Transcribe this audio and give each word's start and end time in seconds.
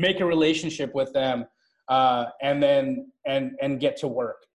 make 0.00 0.20
a 0.20 0.24
relationship 0.24 0.94
with 0.94 1.12
them, 1.12 1.44
uh, 1.88 2.24
and 2.40 2.62
then 2.62 3.12
and 3.26 3.52
and 3.60 3.78
get 3.78 3.96
to 3.98 4.08
work. 4.08 4.46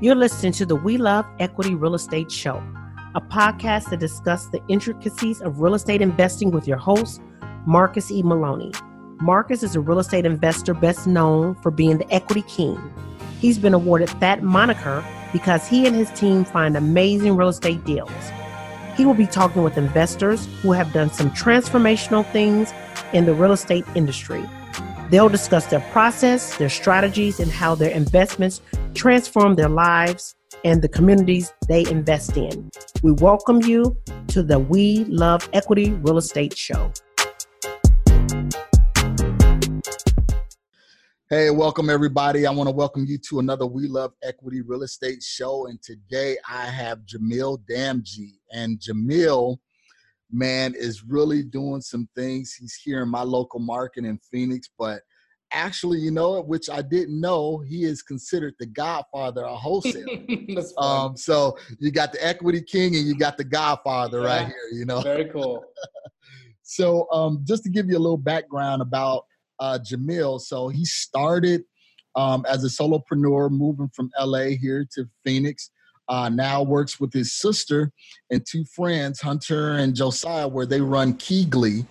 You're 0.00 0.14
listening 0.14 0.52
to 0.52 0.66
the 0.66 0.76
We 0.76 0.98
Love 0.98 1.24
Equity 1.38 1.74
Real 1.74 1.94
Estate 1.94 2.30
Show, 2.30 2.62
a 3.14 3.20
podcast 3.20 3.90
that 3.90 3.98
discusses 3.98 4.50
the 4.50 4.60
intricacies 4.68 5.40
of 5.40 5.60
real 5.60 5.74
estate 5.74 6.02
investing 6.02 6.50
with 6.50 6.68
your 6.68 6.76
host, 6.76 7.22
Marcus 7.66 8.10
E. 8.10 8.22
Maloney. 8.22 8.72
Marcus 9.22 9.62
is 9.62 9.74
a 9.74 9.80
real 9.80 9.98
estate 9.98 10.26
investor 10.26 10.74
best 10.74 11.06
known 11.06 11.54
for 11.62 11.70
being 11.70 11.96
the 11.96 12.12
equity 12.12 12.42
king. 12.42 12.78
He's 13.40 13.58
been 13.58 13.72
awarded 13.72 14.08
that 14.20 14.42
moniker 14.42 15.02
because 15.32 15.66
he 15.66 15.86
and 15.86 15.96
his 15.96 16.10
team 16.10 16.44
find 16.44 16.76
amazing 16.76 17.36
real 17.36 17.48
estate 17.48 17.82
deals. 17.84 18.10
He 18.96 19.06
will 19.06 19.14
be 19.14 19.26
talking 19.26 19.62
with 19.62 19.78
investors 19.78 20.46
who 20.60 20.72
have 20.72 20.92
done 20.92 21.10
some 21.10 21.30
transformational 21.30 22.30
things 22.32 22.72
in 23.16 23.24
the 23.24 23.32
real 23.32 23.52
estate 23.52 23.86
industry. 23.94 24.44
They'll 25.08 25.30
discuss 25.30 25.64
their 25.66 25.80
process, 25.90 26.54
their 26.58 26.68
strategies, 26.68 27.40
and 27.40 27.50
how 27.50 27.74
their 27.74 27.90
investments 27.90 28.60
transform 28.92 29.54
their 29.54 29.70
lives 29.70 30.34
and 30.64 30.82
the 30.82 30.88
communities 30.88 31.50
they 31.66 31.86
invest 31.90 32.36
in. 32.36 32.70
We 33.02 33.12
welcome 33.12 33.62
you 33.62 33.96
to 34.28 34.42
the 34.42 34.58
We 34.58 35.04
Love 35.04 35.48
Equity 35.54 35.92
Real 35.92 36.18
Estate 36.18 36.58
Show. 36.58 36.92
Hey, 41.30 41.48
welcome 41.48 41.88
everybody. 41.88 42.46
I 42.46 42.50
want 42.50 42.68
to 42.68 42.74
welcome 42.74 43.06
you 43.08 43.16
to 43.30 43.38
another 43.38 43.66
We 43.66 43.88
Love 43.88 44.12
Equity 44.22 44.60
Real 44.60 44.82
Estate 44.82 45.22
show. 45.22 45.68
And 45.68 45.82
today 45.82 46.36
I 46.46 46.66
have 46.66 46.98
Jamil 47.06 47.62
Damji. 47.64 48.32
And 48.52 48.78
Jamil, 48.78 49.58
man, 50.36 50.74
is 50.76 51.02
really 51.02 51.42
doing 51.42 51.80
some 51.80 52.08
things. 52.14 52.54
He's 52.54 52.74
here 52.74 53.02
in 53.02 53.08
my 53.08 53.22
local 53.22 53.60
market 53.60 54.04
in 54.04 54.18
Phoenix, 54.30 54.68
but 54.78 55.00
actually, 55.52 55.98
you 55.98 56.10
know, 56.10 56.40
which 56.42 56.68
I 56.68 56.82
didn't 56.82 57.20
know, 57.20 57.58
he 57.58 57.84
is 57.84 58.02
considered 58.02 58.54
the 58.58 58.66
godfather 58.66 59.46
of 59.46 59.58
wholesale. 59.58 60.06
um, 60.78 61.16
so 61.16 61.56
you 61.78 61.90
got 61.90 62.12
the 62.12 62.24
equity 62.24 62.62
king 62.62 62.96
and 62.96 63.06
you 63.06 63.16
got 63.16 63.36
the 63.36 63.44
godfather 63.44 64.22
yeah. 64.22 64.26
right 64.26 64.46
here, 64.46 64.68
you 64.72 64.84
know. 64.84 65.00
Very 65.00 65.26
cool. 65.26 65.64
so 66.62 67.10
um, 67.12 67.42
just 67.44 67.62
to 67.64 67.70
give 67.70 67.88
you 67.88 67.96
a 67.96 68.00
little 68.00 68.16
background 68.16 68.82
about 68.82 69.24
uh, 69.58 69.78
Jamil. 69.82 70.40
So 70.40 70.68
he 70.68 70.84
started 70.84 71.62
um, 72.14 72.44
as 72.48 72.64
a 72.64 72.68
solopreneur, 72.68 73.50
moving 73.50 73.90
from 73.94 74.10
LA 74.18 74.56
here 74.60 74.86
to 74.94 75.06
Phoenix. 75.24 75.70
Uh, 76.08 76.28
now 76.28 76.62
works 76.62 77.00
with 77.00 77.12
his 77.12 77.32
sister 77.32 77.92
and 78.30 78.44
two 78.46 78.64
friends, 78.64 79.20
Hunter 79.20 79.72
and 79.72 79.94
Josiah, 79.94 80.46
where 80.46 80.66
they 80.66 80.80
run 80.80 81.14
KeyGlee, 81.14 81.86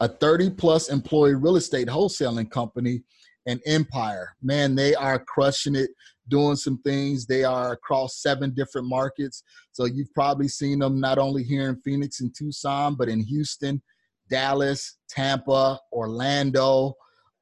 a 0.00 0.08
30 0.08 0.50
plus 0.50 0.88
employee 0.88 1.34
real 1.34 1.56
estate 1.56 1.88
wholesaling 1.88 2.50
company, 2.50 3.02
and 3.46 3.60
Empire. 3.66 4.34
Man, 4.42 4.74
they 4.74 4.94
are 4.94 5.18
crushing 5.18 5.74
it, 5.74 5.90
doing 6.28 6.56
some 6.56 6.78
things. 6.82 7.26
They 7.26 7.44
are 7.44 7.72
across 7.72 8.22
seven 8.22 8.54
different 8.54 8.88
markets. 8.88 9.42
So 9.72 9.84
you've 9.84 10.12
probably 10.14 10.48
seen 10.48 10.80
them 10.80 11.00
not 11.00 11.18
only 11.18 11.42
here 11.42 11.68
in 11.68 11.80
Phoenix 11.82 12.20
and 12.20 12.34
Tucson, 12.34 12.94
but 12.94 13.08
in 13.08 13.20
Houston, 13.20 13.82
Dallas, 14.28 14.98
Tampa, 15.08 15.78
Orlando, 15.92 16.94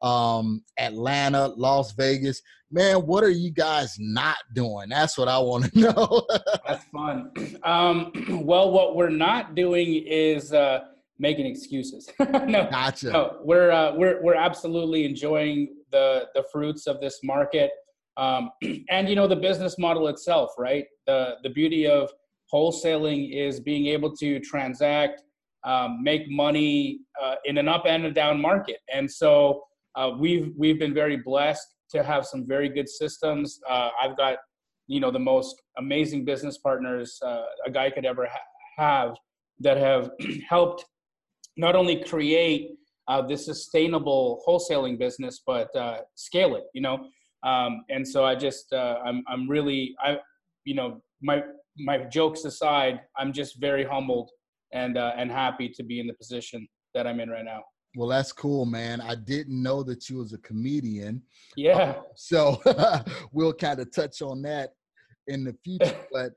um, 0.02 0.62
Atlanta, 0.78 1.48
Las 1.56 1.92
Vegas. 1.92 2.42
Man, 2.70 2.98
what 3.06 3.24
are 3.24 3.30
you 3.30 3.50
guys 3.50 3.96
not 3.98 4.36
doing? 4.54 4.90
That's 4.90 5.16
what 5.16 5.28
I 5.28 5.38
want 5.38 5.72
to 5.72 5.80
know. 5.80 6.26
That's 6.66 6.84
fun. 6.84 7.32
Um, 7.64 8.12
well, 8.44 8.70
what 8.70 8.94
we're 8.94 9.10
not 9.10 9.54
doing 9.54 10.04
is 10.06 10.52
uh, 10.52 10.80
making 11.18 11.46
excuses. 11.46 12.08
no, 12.20 12.68
gotcha. 12.70 13.10
No, 13.10 13.38
we're 13.42 13.70
uh, 13.70 13.94
we're 13.94 14.22
we're 14.22 14.34
absolutely 14.34 15.04
enjoying 15.04 15.76
the 15.90 16.28
the 16.34 16.44
fruits 16.52 16.86
of 16.86 17.00
this 17.00 17.20
market, 17.22 17.70
um, 18.16 18.50
and 18.90 19.08
you 19.08 19.16
know 19.16 19.26
the 19.26 19.36
business 19.36 19.78
model 19.78 20.08
itself, 20.08 20.52
right? 20.58 20.84
The 21.06 21.36
the 21.42 21.50
beauty 21.50 21.86
of 21.86 22.10
wholesaling 22.52 23.34
is 23.34 23.60
being 23.60 23.86
able 23.86 24.14
to 24.16 24.40
transact, 24.40 25.22
um, 25.64 26.02
make 26.02 26.30
money 26.30 27.00
uh, 27.22 27.34
in 27.44 27.58
an 27.58 27.68
up 27.68 27.84
and 27.86 28.04
a 28.06 28.10
down 28.10 28.40
market, 28.40 28.78
and 28.92 29.10
so 29.10 29.62
uh, 29.96 30.10
we've 30.18 30.52
we've 30.56 30.78
been 30.78 30.94
very 30.94 31.16
blessed 31.16 31.66
to 31.90 32.02
have 32.02 32.26
some 32.26 32.46
very 32.46 32.68
good 32.68 32.88
systems. 32.88 33.60
Uh, 33.68 33.90
I've 34.00 34.16
got 34.16 34.36
you 34.86 35.00
know 35.00 35.10
the 35.10 35.18
most 35.18 35.60
amazing 35.78 36.24
business 36.24 36.58
partners 36.58 37.18
uh, 37.24 37.42
a 37.66 37.70
guy 37.70 37.90
could 37.90 38.04
ever 38.04 38.26
ha- 38.26 38.38
have 38.76 39.16
that 39.60 39.76
have 39.76 40.10
helped 40.48 40.84
not 41.56 41.74
only 41.74 42.02
create 42.04 42.70
uh, 43.08 43.22
this 43.22 43.46
sustainable 43.46 44.42
wholesaling 44.46 44.98
business 44.98 45.42
but 45.46 45.74
uh, 45.76 45.98
scale 46.14 46.56
it. 46.56 46.64
You 46.74 46.82
know, 46.82 47.08
um, 47.42 47.84
and 47.88 48.06
so 48.06 48.24
I 48.24 48.34
just 48.34 48.72
uh, 48.72 48.98
I'm 49.04 49.22
I'm 49.28 49.48
really 49.48 49.94
I 50.02 50.18
you 50.64 50.74
know 50.74 51.02
my 51.22 51.42
my 51.78 51.98
jokes 52.04 52.44
aside, 52.44 53.00
I'm 53.16 53.32
just 53.32 53.60
very 53.60 53.84
humbled 53.84 54.30
and 54.72 54.98
and 54.98 55.30
happy 55.30 55.68
to 55.70 55.82
be 55.82 56.00
in 56.00 56.06
the 56.06 56.14
position 56.14 56.68
that 56.94 57.06
I'm 57.06 57.20
in 57.20 57.30
right 57.30 57.44
now. 57.44 57.62
Well, 57.96 58.08
that's 58.08 58.32
cool, 58.32 58.66
man. 58.66 59.00
I 59.00 59.14
didn't 59.14 59.62
know 59.62 59.82
that 59.82 60.08
you 60.08 60.18
was 60.18 60.32
a 60.32 60.38
comedian. 60.38 61.22
Yeah. 61.56 61.76
Uh, 61.76 62.02
so 62.14 62.60
we'll 63.32 63.54
kind 63.54 63.80
of 63.80 63.92
touch 63.92 64.22
on 64.22 64.42
that 64.42 64.70
in 65.26 65.44
the 65.44 65.56
future. 65.64 65.96
but 66.12 66.32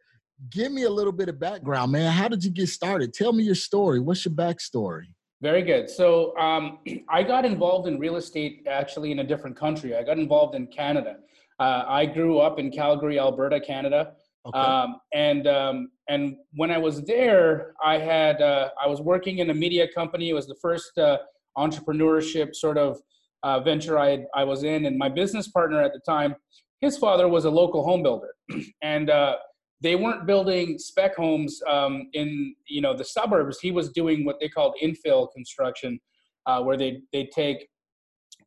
give 0.50 0.72
me 0.72 0.84
a 0.84 0.90
little 0.90 1.12
bit 1.12 1.30
of 1.30 1.40
background, 1.40 1.92
man. 1.92 2.12
How 2.12 2.28
did 2.28 2.44
you 2.44 2.52
get 2.52 2.70
started? 2.70 3.14
Tell 3.14 3.34
me 3.34 3.44
your 3.44 3.56
story. 3.56 4.00
What's 4.00 4.26
your 4.26 4.34
backstory? 4.34 5.08
Very 5.42 5.64
good. 5.64 5.90
So 5.90 6.38
um, 6.38 6.80
I 7.10 7.24
got 7.24 7.46
involved 7.46 7.88
in 7.88 8.00
real 8.00 8.16
estate 8.16 8.66
actually 8.70 9.12
in 9.12 9.20
a 9.20 9.24
different 9.24 9.58
country. 9.58 9.96
I 9.96 10.04
got 10.04 10.18
involved 10.18 10.56
in 10.56 10.68
Canada. 10.68 11.18
Uh, 11.60 11.84
I 11.88 12.06
grew 12.06 12.40
up 12.40 12.60
in 12.60 12.72
Calgary, 12.72 13.20
Alberta, 13.20 13.60
Canada. 13.60 14.14
Okay. 14.48 14.58
Um, 14.58 14.96
and 15.14 15.46
um, 15.46 15.92
and 16.10 16.36
when 16.54 16.72
I 16.72 16.80
was 16.80 17.04
there, 17.04 17.74
I 17.84 18.00
had 18.00 18.42
uh, 18.42 18.70
I 18.84 18.88
was 18.88 19.00
working 19.00 19.38
in 19.38 19.52
a 19.52 19.54
media 19.54 19.88
company. 19.94 20.30
It 20.30 20.34
was 20.34 20.48
the 20.48 20.56
first 20.60 20.98
uh, 20.98 21.20
entrepreneurship 21.58 22.56
sort 22.56 22.78
of 22.78 23.00
uh, 23.44 23.60
venture 23.60 23.98
I, 24.00 24.26
I 24.36 24.44
was 24.44 24.64
in. 24.64 24.86
And 24.86 24.98
my 24.98 25.10
business 25.10 25.48
partner 25.48 25.82
at 25.82 25.94
the 25.94 26.00
time, 26.00 26.36
his 26.80 26.98
father 26.98 27.28
was 27.28 27.46
a 27.46 27.50
local 27.50 27.84
home 27.84 28.04
builder. 28.04 28.34
and 28.82 29.10
uh, 29.10 29.36
they 29.82 29.96
weren't 29.96 30.28
building 30.28 30.78
spec 30.78 31.16
homes 31.16 31.60
um, 31.68 32.08
in 32.14 32.56
you 32.68 32.82
know 32.82 32.96
the 32.96 33.04
suburbs. 33.04 33.60
He 33.60 33.72
was 33.72 33.90
doing 33.90 34.26
what 34.26 34.40
they 34.40 34.48
called 34.48 34.76
infill 34.82 35.32
construction, 35.34 36.00
uh, 36.46 36.62
where 36.62 36.78
they 36.78 37.02
they 37.12 37.30
take 37.34 37.68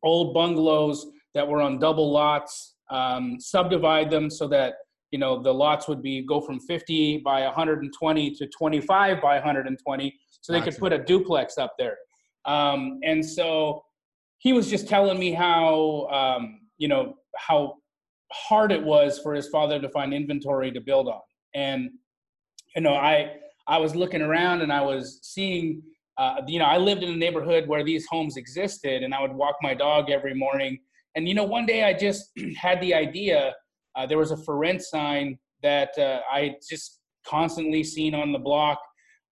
old 0.03 0.33
bungalows 0.33 1.05
that 1.33 1.47
were 1.47 1.61
on 1.61 1.77
double 1.77 2.11
lots, 2.11 2.75
um, 2.89 3.37
subdivide 3.39 4.09
them 4.09 4.29
so 4.29 4.47
that 4.47 4.75
you 5.11 5.19
know 5.19 5.41
the 5.41 5.53
lots 5.53 5.87
would 5.87 6.01
be 6.01 6.25
go 6.25 6.39
from 6.39 6.59
50 6.59 7.17
by 7.17 7.41
120 7.41 8.31
to 8.31 8.47
25 8.47 9.21
by 9.21 9.35
120, 9.35 10.19
so 10.41 10.53
they 10.53 10.61
could 10.61 10.77
put 10.77 10.93
a 10.93 10.99
duplex 10.99 11.57
up 11.57 11.73
there. 11.77 11.97
Um, 12.45 12.99
and 13.03 13.25
so 13.25 13.83
he 14.39 14.53
was 14.53 14.69
just 14.69 14.87
telling 14.87 15.19
me 15.19 15.31
how, 15.33 16.07
um, 16.11 16.59
you 16.77 16.87
know, 16.87 17.15
how 17.35 17.75
hard 18.31 18.71
it 18.71 18.83
was 18.83 19.19
for 19.19 19.33
his 19.33 19.49
father 19.49 19.79
to 19.79 19.89
find 19.89 20.13
inventory 20.13 20.71
to 20.71 20.81
build 20.81 21.07
on. 21.07 21.21
And, 21.53 21.89
you 22.75 22.81
know, 22.81 22.93
I, 22.93 23.37
I 23.67 23.77
was 23.77 23.95
looking 23.95 24.21
around 24.21 24.61
and 24.61 24.71
I 24.71 24.81
was 24.81 25.19
seeing, 25.23 25.81
uh, 26.17 26.41
you 26.47 26.59
know, 26.59 26.65
I 26.65 26.77
lived 26.77 27.03
in 27.03 27.09
a 27.09 27.15
neighborhood 27.15 27.67
where 27.67 27.83
these 27.83 28.05
homes 28.09 28.37
existed 28.37 29.03
and 29.03 29.13
I 29.13 29.21
would 29.21 29.33
walk 29.33 29.55
my 29.61 29.73
dog 29.73 30.09
every 30.09 30.35
morning. 30.35 30.77
And, 31.15 31.27
you 31.27 31.33
know, 31.33 31.43
one 31.43 31.65
day 31.65 31.83
I 31.83 31.93
just 31.93 32.29
had 32.57 32.79
the 32.81 32.93
idea, 32.93 33.53
uh, 33.95 34.05
there 34.05 34.17
was 34.17 34.31
a 34.31 34.37
for 34.37 34.57
rent 34.57 34.81
sign 34.81 35.39
that 35.63 35.97
uh, 35.97 36.19
I 36.31 36.55
just 36.69 36.99
constantly 37.25 37.83
seen 37.83 38.13
on 38.13 38.31
the 38.31 38.39
block. 38.39 38.79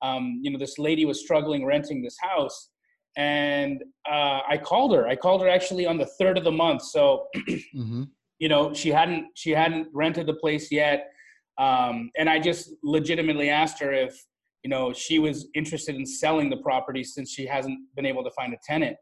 Um, 0.01 0.39
you 0.41 0.51
know, 0.51 0.57
this 0.57 0.79
lady 0.79 1.05
was 1.05 1.21
struggling 1.21 1.65
renting 1.65 2.01
this 2.01 2.17
house 2.19 2.69
and 3.15 3.83
uh, 4.09 4.39
I 4.47 4.57
called 4.57 4.93
her. 4.95 5.07
I 5.07 5.15
called 5.15 5.41
her 5.41 5.49
actually 5.49 5.85
on 5.85 5.97
the 5.97 6.05
third 6.05 6.37
of 6.37 6.43
the 6.43 6.51
month. 6.51 6.83
So, 6.83 7.27
mm-hmm. 7.37 8.03
you 8.39 8.49
know, 8.49 8.73
she 8.73 8.89
hadn't 8.89 9.27
she 9.35 9.51
hadn't 9.51 9.87
rented 9.93 10.27
the 10.27 10.33
place 10.33 10.71
yet, 10.71 11.11
um, 11.57 12.11
and 12.17 12.29
I 12.29 12.39
just 12.39 12.73
legitimately 12.83 13.49
asked 13.49 13.79
her 13.79 13.93
if 13.93 14.15
you 14.63 14.69
know 14.69 14.93
she 14.93 15.19
was 15.19 15.47
interested 15.55 15.95
in 15.95 16.05
selling 16.05 16.49
the 16.49 16.57
property 16.57 17.03
since 17.03 17.31
she 17.31 17.45
hasn't 17.45 17.79
been 17.95 18.05
able 18.05 18.23
to 18.23 18.31
find 18.31 18.53
a 18.53 18.57
tenant, 18.65 18.97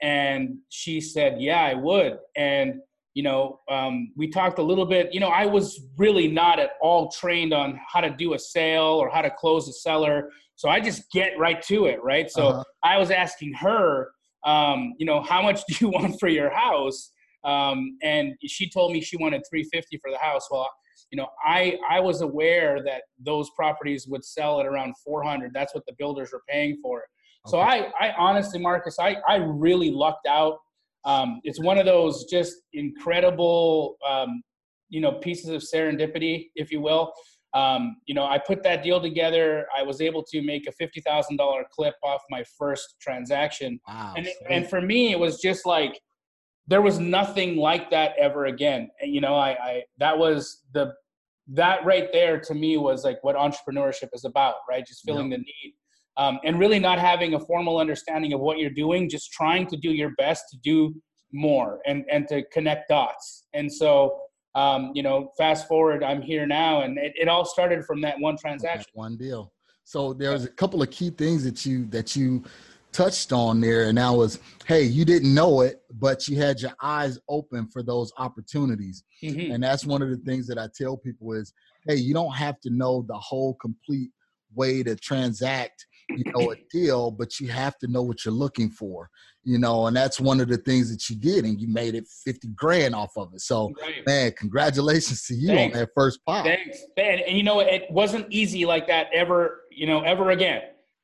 and 0.00 0.56
she 0.68 1.00
said, 1.00 1.40
"Yeah, 1.40 1.60
I 1.60 1.74
would." 1.74 2.18
And 2.36 2.80
you 3.14 3.22
know, 3.22 3.60
um, 3.68 4.12
we 4.16 4.28
talked 4.28 4.58
a 4.58 4.62
little 4.62 4.86
bit. 4.86 5.12
You 5.12 5.20
know, 5.20 5.28
I 5.28 5.46
was 5.46 5.80
really 5.98 6.28
not 6.28 6.58
at 6.58 6.70
all 6.80 7.10
trained 7.10 7.52
on 7.52 7.78
how 7.92 8.00
to 8.00 8.10
do 8.10 8.34
a 8.34 8.38
sale 8.38 8.84
or 8.84 9.10
how 9.10 9.22
to 9.22 9.30
close 9.30 9.68
a 9.68 9.72
seller. 9.72 10.30
So 10.56 10.68
I 10.68 10.80
just 10.80 11.10
get 11.10 11.38
right 11.38 11.60
to 11.62 11.86
it, 11.86 12.02
right? 12.02 12.30
So 12.30 12.48
uh-huh. 12.48 12.64
I 12.84 12.98
was 12.98 13.10
asking 13.10 13.54
her, 13.54 14.12
um, 14.46 14.94
you 14.98 15.06
know, 15.06 15.22
how 15.22 15.42
much 15.42 15.62
do 15.68 15.74
you 15.80 15.88
want 15.88 16.20
for 16.20 16.28
your 16.28 16.50
house? 16.50 17.10
Um, 17.44 17.96
and 18.02 18.34
she 18.46 18.68
told 18.68 18.92
me 18.92 19.00
she 19.00 19.16
wanted 19.16 19.42
350 19.48 19.98
for 19.98 20.10
the 20.10 20.18
house. 20.18 20.48
Well, 20.50 20.68
you 21.10 21.16
know, 21.16 21.28
I 21.44 21.76
I 21.88 21.98
was 21.98 22.20
aware 22.20 22.82
that 22.84 23.02
those 23.18 23.50
properties 23.56 24.06
would 24.06 24.24
sell 24.24 24.60
at 24.60 24.66
around 24.66 24.94
400. 25.04 25.52
That's 25.52 25.74
what 25.74 25.84
the 25.86 25.94
builders 25.98 26.30
were 26.32 26.42
paying 26.48 26.78
for. 26.82 26.98
Okay. 26.98 27.50
So 27.50 27.58
I 27.58 27.90
I 27.98 28.12
honestly, 28.16 28.60
Marcus, 28.60 28.98
I 28.98 29.16
I 29.26 29.36
really 29.36 29.90
lucked 29.90 30.26
out. 30.28 30.58
Um, 31.04 31.40
it's 31.44 31.60
one 31.60 31.78
of 31.78 31.86
those 31.86 32.24
just 32.24 32.54
incredible, 32.72 33.96
um, 34.08 34.42
you 34.88 35.00
know, 35.00 35.12
pieces 35.12 35.50
of 35.50 35.62
serendipity, 35.62 36.48
if 36.56 36.70
you 36.70 36.80
will. 36.80 37.12
Um, 37.52 37.96
you 38.06 38.14
know, 38.14 38.24
I 38.26 38.38
put 38.38 38.62
that 38.62 38.82
deal 38.82 39.00
together. 39.00 39.66
I 39.76 39.82
was 39.82 40.00
able 40.00 40.22
to 40.30 40.42
make 40.42 40.68
a 40.68 40.72
fifty 40.72 41.00
thousand 41.00 41.36
dollar 41.36 41.64
clip 41.72 41.94
off 42.04 42.20
my 42.30 42.44
first 42.56 42.96
transaction, 43.00 43.80
Wow. 43.88 44.14
and 44.16 44.28
and 44.48 44.68
for 44.70 44.80
me, 44.80 45.10
it 45.10 45.18
was 45.18 45.40
just 45.40 45.66
like 45.66 46.00
there 46.68 46.82
was 46.82 47.00
nothing 47.00 47.56
like 47.56 47.90
that 47.90 48.12
ever 48.16 48.46
again. 48.46 48.88
And, 49.00 49.12
you 49.12 49.20
know, 49.20 49.34
I, 49.34 49.50
I 49.50 49.82
that 49.98 50.16
was 50.16 50.62
the 50.72 50.92
that 51.48 51.84
right 51.84 52.08
there 52.12 52.38
to 52.38 52.54
me 52.54 52.76
was 52.76 53.02
like 53.02 53.18
what 53.24 53.34
entrepreneurship 53.34 54.10
is 54.12 54.24
about, 54.24 54.54
right? 54.68 54.86
Just 54.86 55.04
filling 55.04 55.30
the 55.30 55.38
need. 55.38 55.74
Um, 56.16 56.38
and 56.44 56.58
really 56.58 56.78
not 56.78 56.98
having 56.98 57.34
a 57.34 57.40
formal 57.40 57.78
understanding 57.78 58.32
of 58.32 58.40
what 58.40 58.58
you're 58.58 58.70
doing, 58.70 59.08
just 59.08 59.32
trying 59.32 59.66
to 59.68 59.76
do 59.76 59.90
your 59.92 60.10
best 60.18 60.44
to 60.50 60.58
do 60.58 60.94
more 61.32 61.80
and 61.86 62.04
and 62.10 62.26
to 62.28 62.42
connect 62.52 62.88
dots. 62.88 63.44
And 63.54 63.72
so, 63.72 64.18
um, 64.54 64.90
you 64.94 65.02
know, 65.02 65.30
fast 65.38 65.68
forward, 65.68 66.02
I'm 66.02 66.20
here 66.20 66.46
now, 66.46 66.82
and 66.82 66.98
it, 66.98 67.12
it 67.16 67.28
all 67.28 67.44
started 67.44 67.84
from 67.84 68.00
that 68.02 68.18
one 68.18 68.36
transaction. 68.36 68.90
One 68.94 69.16
deal. 69.16 69.52
So 69.84 70.12
there's 70.12 70.44
a 70.44 70.48
couple 70.48 70.82
of 70.82 70.90
key 70.90 71.10
things 71.10 71.44
that 71.44 71.64
you 71.64 71.86
that 71.86 72.16
you 72.16 72.44
touched 72.92 73.32
on 73.32 73.60
there, 73.60 73.84
and 73.84 73.96
that 73.96 74.10
was, 74.10 74.40
hey, 74.66 74.82
you 74.82 75.04
didn't 75.04 75.32
know 75.32 75.60
it, 75.60 75.80
but 75.92 76.26
you 76.26 76.36
had 76.36 76.60
your 76.60 76.72
eyes 76.82 77.18
open 77.28 77.68
for 77.68 77.82
those 77.84 78.12
opportunities. 78.18 79.04
Mhm. 79.22 79.54
And 79.54 79.62
that's 79.62 79.86
one 79.86 80.02
of 80.02 80.10
the 80.10 80.16
things 80.18 80.48
that 80.48 80.58
I 80.58 80.68
tell 80.76 80.96
people 80.96 81.32
is, 81.32 81.52
hey, 81.86 81.94
you 81.94 82.12
don't 82.12 82.34
have 82.34 82.60
to 82.62 82.70
know 82.70 83.04
the 83.06 83.18
whole 83.18 83.54
complete 83.54 84.10
way 84.54 84.82
to 84.82 84.96
transact, 84.96 85.86
you 86.14 86.24
know, 86.34 86.52
a 86.52 86.56
deal, 86.70 87.10
but 87.10 87.38
you 87.40 87.48
have 87.48 87.78
to 87.78 87.86
know 87.86 88.02
what 88.02 88.24
you're 88.24 88.34
looking 88.34 88.70
for, 88.70 89.08
you 89.44 89.58
know, 89.58 89.86
and 89.86 89.96
that's 89.96 90.18
one 90.20 90.40
of 90.40 90.48
the 90.48 90.56
things 90.58 90.90
that 90.90 91.08
you 91.08 91.16
did, 91.16 91.44
and 91.44 91.60
you 91.60 91.68
made 91.68 91.94
it 91.94 92.06
50 92.24 92.48
grand 92.48 92.94
off 92.94 93.12
of 93.16 93.32
it. 93.34 93.40
So, 93.40 93.72
Right. 93.80 94.04
man, 94.06 94.32
congratulations 94.36 95.24
to 95.26 95.34
you 95.34 95.48
Thanks. 95.48 95.74
on 95.76 95.80
that 95.80 95.90
first 95.94 96.20
pop. 96.26 96.44
Thanks. 96.44 96.78
man 96.96 97.20
and 97.26 97.36
you 97.36 97.42
know, 97.42 97.60
it 97.60 97.86
wasn't 97.90 98.26
easy 98.30 98.66
like 98.66 98.86
that 98.88 99.08
ever, 99.12 99.62
you 99.70 99.86
know, 99.86 100.00
ever 100.00 100.30
again. 100.30 100.62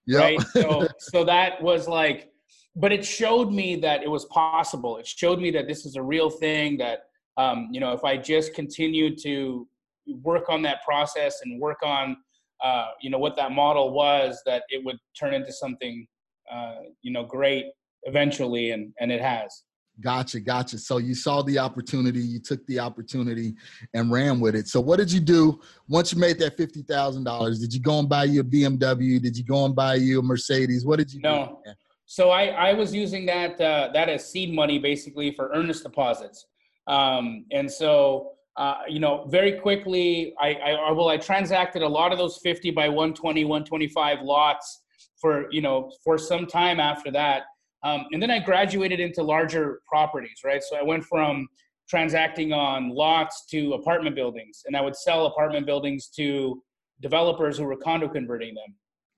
Yep. 0.08 0.20
right 0.20 0.40
so 0.48 0.86
so 1.00 1.24
that 1.24 1.60
was 1.60 1.88
like 1.88 2.30
but 2.76 2.92
it 2.92 3.04
showed 3.04 3.52
me 3.52 3.74
that 3.74 4.04
it 4.04 4.08
was 4.08 4.24
possible 4.26 4.98
it 4.98 5.06
showed 5.06 5.40
me 5.40 5.50
that 5.50 5.66
this 5.66 5.84
is 5.84 5.96
a 5.96 6.02
real 6.02 6.30
thing 6.30 6.76
that 6.78 7.00
um, 7.36 7.68
you 7.72 7.80
know 7.80 7.92
if 7.92 8.04
i 8.04 8.16
just 8.16 8.54
continued 8.54 9.18
to 9.20 9.66
work 10.22 10.48
on 10.48 10.62
that 10.62 10.84
process 10.84 11.40
and 11.42 11.60
work 11.60 11.78
on 11.82 12.16
uh, 12.62 12.88
you 13.00 13.10
know 13.10 13.18
what 13.18 13.36
that 13.36 13.52
model 13.52 13.92
was 13.92 14.42
that 14.46 14.62
it 14.68 14.84
would 14.84 14.98
turn 15.18 15.34
into 15.34 15.52
something 15.52 16.06
uh, 16.50 16.76
you 17.02 17.12
know 17.12 17.24
great 17.24 17.66
eventually 18.04 18.70
and 18.70 18.92
and 19.00 19.10
it 19.10 19.20
has 19.20 19.64
Gotcha, 20.00 20.40
gotcha. 20.40 20.78
So 20.78 20.98
you 20.98 21.14
saw 21.14 21.40
the 21.42 21.58
opportunity, 21.58 22.20
you 22.20 22.38
took 22.38 22.66
the 22.66 22.78
opportunity 22.78 23.54
and 23.94 24.12
ran 24.12 24.40
with 24.40 24.54
it. 24.54 24.68
So 24.68 24.78
what 24.78 24.98
did 24.98 25.10
you 25.10 25.20
do 25.20 25.60
once 25.88 26.12
you 26.12 26.18
made 26.18 26.38
that 26.40 26.56
fifty 26.58 26.82
thousand 26.82 27.24
dollars? 27.24 27.60
Did 27.60 27.72
you 27.72 27.80
go 27.80 27.98
and 28.00 28.08
buy 28.08 28.24
you 28.24 28.40
a 28.40 28.44
BMW? 28.44 29.20
Did 29.20 29.38
you 29.38 29.44
go 29.44 29.64
and 29.64 29.74
buy 29.74 29.94
you 29.94 30.18
a 30.20 30.22
Mercedes? 30.22 30.84
What 30.84 30.98
did 30.98 31.12
you 31.12 31.20
No. 31.22 31.60
do? 31.64 31.72
So 32.04 32.30
I, 32.30 32.48
I 32.48 32.72
was 32.74 32.94
using 32.94 33.24
that 33.26 33.58
uh, 33.60 33.88
that 33.94 34.08
as 34.10 34.30
seed 34.30 34.54
money 34.54 34.78
basically 34.78 35.32
for 35.32 35.50
earnest 35.54 35.82
deposits, 35.82 36.46
um, 36.86 37.46
and 37.50 37.70
so 37.70 38.32
uh, 38.56 38.78
you 38.88 39.00
know 39.00 39.26
very 39.28 39.52
quickly 39.52 40.34
I, 40.40 40.54
I 40.54 40.92
well 40.92 41.08
I 41.08 41.16
transacted 41.16 41.82
a 41.82 41.88
lot 41.88 42.12
of 42.12 42.18
those 42.18 42.38
50 42.42 42.70
by 42.70 42.88
120 42.88 43.44
125 43.44 44.22
lots 44.22 44.82
for 45.20 45.50
you 45.52 45.60
know 45.60 45.90
for 46.04 46.18
some 46.18 46.46
time 46.46 46.80
after 46.80 47.10
that, 47.12 47.42
um, 47.82 48.06
and 48.12 48.22
then 48.22 48.30
I 48.30 48.38
graduated 48.38 49.00
into 49.00 49.22
larger 49.22 49.80
properties 49.86 50.40
right. 50.44 50.62
So 50.62 50.76
I 50.76 50.82
went 50.82 51.04
from 51.04 51.48
transacting 51.88 52.52
on 52.52 52.90
lots 52.90 53.46
to 53.46 53.74
apartment 53.74 54.16
buildings, 54.16 54.62
and 54.66 54.76
I 54.76 54.80
would 54.80 54.96
sell 54.96 55.26
apartment 55.26 55.66
buildings 55.66 56.08
to 56.16 56.62
developers 57.00 57.58
who 57.58 57.64
were 57.64 57.76
condo 57.76 58.08
converting 58.08 58.54
them 58.54 58.74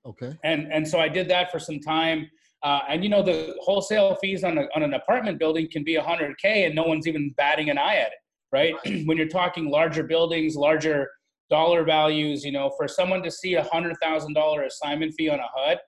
Okay. 0.09 0.37
and 0.43 0.73
and 0.73 0.87
so 0.87 0.99
I 0.99 1.09
did 1.09 1.29
that 1.29 1.51
for 1.51 1.59
some 1.59 1.81
time. 1.81 2.31
Uh, 2.65 2.81
and 2.89 3.05
you 3.05 3.11
know 3.11 3.23
the 3.23 3.55
wholesale 3.61 4.17
fees 4.17 4.43
on, 4.43 4.59
a, 4.59 4.63
on 4.75 4.83
an 4.83 4.95
apartment 4.95 5.39
building 5.39 5.69
can 5.71 5.85
be 5.85 5.95
100k, 5.97 6.67
and 6.67 6.75
no 6.75 6.83
one's 6.83 7.07
even 7.07 7.31
batting 7.37 7.71
an 7.71 7.79
eye 7.79 7.97
at 7.97 8.09
it, 8.09 8.19
right? 8.53 8.75
when 9.07 9.17
you're 9.17 9.29
talking 9.29 9.71
larger 9.71 10.03
buildings, 10.03 10.57
larger 10.57 11.09
dollar 11.51 11.85
values, 11.85 12.45
you 12.45 12.53
know, 12.53 12.71
for 12.77 12.87
someone 12.87 13.23
to 13.23 13.31
see 13.31 13.55
a 13.55 13.65
hundred 13.65 13.97
thousand 14.03 14.35
dollar 14.35 14.63
assignment 14.65 15.15
fee 15.17 15.29
on 15.29 15.39
a 15.41 15.49
HUD, 15.55 15.79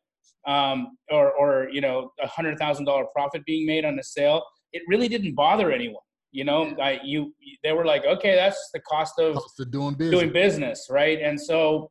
um, 0.46 0.96
or 1.10 1.32
or 1.32 1.68
you 1.70 1.80
know 1.80 2.12
a 2.22 2.26
hundred 2.26 2.58
thousand 2.58 2.84
dollar 2.84 3.04
profit 3.14 3.44
being 3.44 3.66
made 3.66 3.84
on 3.84 3.98
a 3.98 4.02
sale, 4.02 4.42
it 4.72 4.82
really 4.88 5.08
didn't 5.08 5.34
bother 5.34 5.70
anyone. 5.70 6.02
You 6.32 6.44
know, 6.44 6.76
I, 6.80 7.00
you 7.02 7.34
they 7.64 7.72
were 7.72 7.84
like, 7.84 8.04
okay, 8.04 8.36
that's 8.36 8.70
the 8.72 8.80
cost 8.80 9.18
of 9.18 9.34
Cost 9.34 9.60
of 9.60 9.70
doing 9.70 9.94
business. 9.94 10.20
doing 10.20 10.32
business, 10.32 10.86
right? 10.88 11.20
And 11.20 11.40
so 11.40 11.90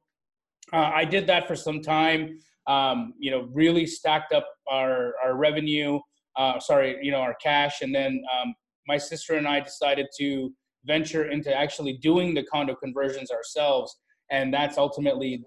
uh, 0.71 0.91
I 0.93 1.05
did 1.05 1.27
that 1.27 1.47
for 1.47 1.55
some 1.55 1.81
time. 1.81 2.39
Um, 2.67 3.13
you 3.19 3.31
know, 3.31 3.49
really 3.51 3.85
stacked 3.85 4.33
up 4.33 4.47
our 4.71 5.13
our 5.23 5.35
revenue. 5.35 5.99
Uh, 6.37 6.59
sorry, 6.59 6.97
you 7.01 7.11
know, 7.11 7.19
our 7.19 7.35
cash, 7.43 7.81
and 7.81 7.93
then 7.93 8.23
um, 8.39 8.53
my 8.89 8.97
sister 8.97 9.35
and 9.35 9.47
I 9.47 9.61
decided 9.61 10.07
to 10.17 10.51
venture 10.83 11.29
into 11.29 11.55
actually 11.55 11.93
doing 11.93 12.33
the 12.33 12.43
condo 12.43 12.75
conversions 12.75 13.29
ourselves, 13.31 13.95
and 14.31 14.53
that's 14.53 14.77
ultimately 14.77 15.43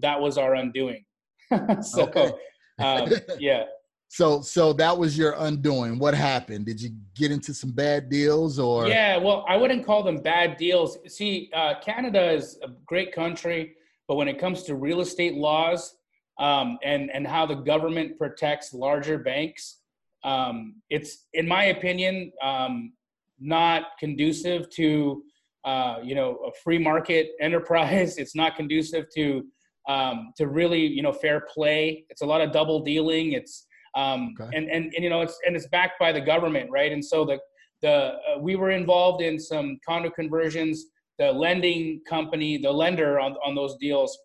that 0.00 0.18
was 0.18 0.38
our 0.38 0.54
undoing. 0.54 1.04
so, 1.82 2.04
Okay. 2.04 2.32
um, 2.80 3.10
yeah. 3.38 3.64
So 4.08 4.42
so 4.42 4.72
that 4.74 4.96
was 4.96 5.18
your 5.18 5.34
undoing. 5.38 5.98
What 5.98 6.14
happened? 6.14 6.66
Did 6.66 6.80
you 6.80 6.90
get 7.16 7.32
into 7.32 7.52
some 7.52 7.72
bad 7.72 8.08
deals 8.08 8.60
or 8.60 8.86
Yeah, 8.86 9.16
well, 9.16 9.44
I 9.48 9.56
wouldn't 9.56 9.84
call 9.84 10.04
them 10.04 10.18
bad 10.18 10.56
deals. 10.56 10.98
See, 11.08 11.50
uh, 11.52 11.80
Canada 11.80 12.30
is 12.30 12.58
a 12.62 12.68
great 12.86 13.12
country, 13.12 13.74
but 14.06 14.14
when 14.14 14.28
it 14.28 14.38
comes 14.38 14.62
to 14.64 14.76
real 14.76 15.00
estate 15.00 15.34
laws 15.34 15.96
um, 16.38 16.78
and 16.84 17.10
and 17.10 17.26
how 17.26 17.44
the 17.44 17.56
government 17.56 18.16
protects 18.16 18.72
larger 18.72 19.18
banks, 19.18 19.80
um, 20.24 20.80
it's 20.90 21.26
in 21.34 21.46
my 21.46 21.64
opinion 21.64 22.32
um, 22.42 22.92
not 23.38 23.82
conducive 24.00 24.68
to 24.70 25.22
uh, 25.64 25.98
you 26.02 26.14
know 26.14 26.36
a 26.46 26.50
free 26.62 26.78
market 26.78 27.30
enterprise. 27.40 28.18
It's 28.18 28.34
not 28.34 28.56
conducive 28.56 29.06
to 29.14 29.44
um, 29.88 30.32
to 30.36 30.48
really 30.48 30.86
you 30.86 31.02
know 31.02 31.12
fair 31.12 31.42
play. 31.52 32.04
It's 32.08 32.22
a 32.22 32.26
lot 32.26 32.40
of 32.40 32.52
double 32.52 32.80
dealing. 32.80 33.32
It's 33.32 33.66
um, 33.96 34.34
Okay. 34.40 34.56
and, 34.56 34.68
and 34.70 34.92
and 34.94 35.04
you 35.04 35.10
know 35.10 35.20
it's 35.20 35.38
and 35.46 35.54
it's 35.54 35.68
backed 35.68 36.00
by 36.00 36.10
the 36.10 36.20
government, 36.20 36.70
right? 36.70 36.90
And 36.90 37.04
so 37.04 37.24
the 37.24 37.38
the 37.82 37.92
uh, 37.92 38.38
we 38.40 38.56
were 38.56 38.70
involved 38.70 39.22
in 39.22 39.38
some 39.38 39.78
condo 39.86 40.10
conversions. 40.10 40.86
The 41.16 41.30
lending 41.30 42.00
company, 42.08 42.58
the 42.58 42.72
lender 42.72 43.20
on 43.20 43.36
on 43.46 43.54
those 43.54 43.76
deals, 43.76 44.18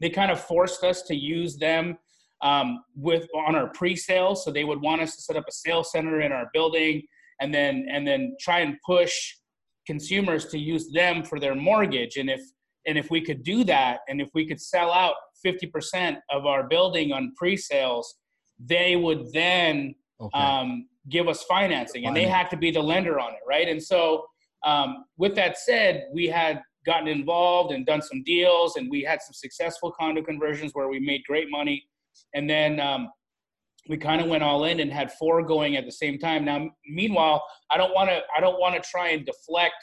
they 0.00 0.08
kind 0.08 0.30
of 0.30 0.40
forced 0.40 0.82
us 0.82 1.02
to 1.02 1.14
use 1.14 1.58
them 1.58 1.98
um, 2.42 2.82
with 2.94 3.26
on 3.34 3.54
our 3.54 3.68
pre-sale. 3.68 4.34
So 4.34 4.50
they 4.50 4.64
would 4.64 4.80
want 4.80 5.02
us 5.02 5.16
to 5.16 5.22
set 5.22 5.36
up 5.36 5.44
a 5.48 5.52
sales 5.52 5.90
center 5.92 6.20
in 6.20 6.32
our 6.32 6.50
building, 6.52 7.02
and 7.40 7.54
then 7.54 7.86
and 7.90 8.06
then 8.06 8.36
try 8.40 8.60
and 8.60 8.76
push 8.84 9.34
consumers 9.86 10.46
to 10.46 10.58
use 10.58 10.90
them 10.92 11.22
for 11.24 11.38
their 11.38 11.54
mortgage. 11.54 12.16
And 12.16 12.28
if 12.28 12.40
and 12.86 12.96
if 12.96 13.10
we 13.10 13.20
could 13.20 13.42
do 13.42 13.64
that, 13.64 14.00
and 14.08 14.20
if 14.20 14.30
we 14.34 14.46
could 14.46 14.60
sell 14.60 14.92
out 14.92 15.14
50% 15.44 16.18
of 16.30 16.46
our 16.46 16.68
building 16.68 17.12
on 17.12 17.32
pre-sales, 17.36 18.14
they 18.58 18.96
would 18.96 19.32
then 19.32 19.94
okay. 20.20 20.38
um, 20.38 20.88
give 21.08 21.28
us 21.28 21.42
financing, 21.44 22.06
and 22.06 22.16
they 22.16 22.24
had 22.24 22.48
to 22.50 22.56
be 22.56 22.70
the 22.70 22.80
lender 22.80 23.20
on 23.20 23.32
it, 23.32 23.40
right? 23.46 23.68
And 23.68 23.82
so, 23.82 24.24
um, 24.64 25.04
with 25.18 25.34
that 25.36 25.58
said, 25.58 26.06
we 26.12 26.26
had 26.26 26.62
gotten 26.84 27.08
involved 27.08 27.72
and 27.72 27.84
done 27.84 28.02
some 28.02 28.22
deals, 28.22 28.76
and 28.76 28.90
we 28.90 29.02
had 29.02 29.20
some 29.20 29.34
successful 29.34 29.92
condo 29.92 30.22
conversions 30.22 30.72
where 30.72 30.88
we 30.88 31.00
made 31.00 31.22
great 31.24 31.50
money, 31.50 31.86
and 32.34 32.48
then 32.48 32.80
um, 32.80 33.08
we 33.88 33.96
kind 33.96 34.20
of 34.20 34.28
went 34.28 34.42
all 34.42 34.64
in 34.64 34.80
and 34.80 34.92
had 34.92 35.12
four 35.12 35.42
going 35.42 35.76
at 35.76 35.84
the 35.84 35.92
same 35.92 36.18
time. 36.18 36.44
Now, 36.44 36.68
meanwhile, 36.88 37.44
I 37.70 37.76
don't 37.76 37.94
want 37.94 38.10
to 38.10 38.20
I 38.36 38.40
don't 38.40 38.60
want 38.60 38.74
to 38.74 38.88
try 38.88 39.08
and 39.10 39.24
deflect 39.24 39.74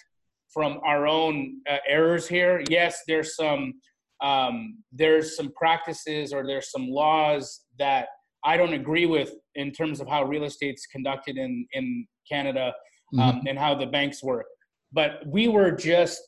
from 0.53 0.79
our 0.85 1.07
own 1.07 1.57
uh, 1.69 1.77
errors 1.87 2.27
here. 2.27 2.63
Yes, 2.69 3.01
there's 3.07 3.35
some 3.35 3.73
um, 4.21 4.77
there's 4.91 5.35
some 5.35 5.51
practices 5.53 6.33
or 6.33 6.45
there's 6.45 6.71
some 6.71 6.87
laws 6.87 7.61
that 7.79 8.07
I 8.45 8.57
don't 8.57 8.73
agree 8.73 9.05
with 9.05 9.33
in 9.55 9.71
terms 9.71 9.99
of 9.99 10.07
how 10.07 10.23
real 10.23 10.43
estate's 10.43 10.85
conducted 10.85 11.37
in 11.37 11.65
in 11.73 12.05
Canada 12.29 12.73
um, 13.19 13.41
and 13.47 13.57
how 13.57 13.75
the 13.75 13.85
banks 13.85 14.23
work. 14.23 14.45
But 14.91 15.25
we 15.25 15.47
were 15.47 15.71
just, 15.71 16.21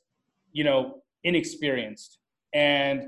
you 0.51 0.63
know, 0.63 1.01
inexperienced, 1.23 2.19
and 2.53 3.03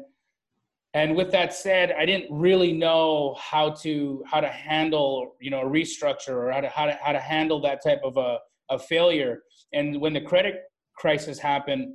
and 0.98 1.16
with 1.16 1.32
that 1.32 1.54
said, 1.54 1.92
I 1.92 2.08
didn't 2.08 2.36
really 2.36 2.74
know 2.74 3.36
how 3.40 3.70
to 3.84 4.24
how 4.26 4.40
to 4.42 4.48
handle, 4.48 5.36
you 5.40 5.52
know, 5.52 5.62
a 5.62 5.66
restructure 5.66 6.30
or 6.30 6.52
how 6.52 6.60
to 6.60 6.70
how 6.70 6.88
to 6.88 6.98
how 7.00 7.12
to 7.12 7.20
handle 7.20 7.62
that 7.62 7.84
type 7.84 8.02
of 8.04 8.18
a, 8.18 8.40
a 8.72 8.80
failure. 8.80 9.44
And 9.74 10.02
when 10.02 10.14
the 10.14 10.22
credit 10.22 10.56
crisis 10.98 11.38
happened, 11.38 11.94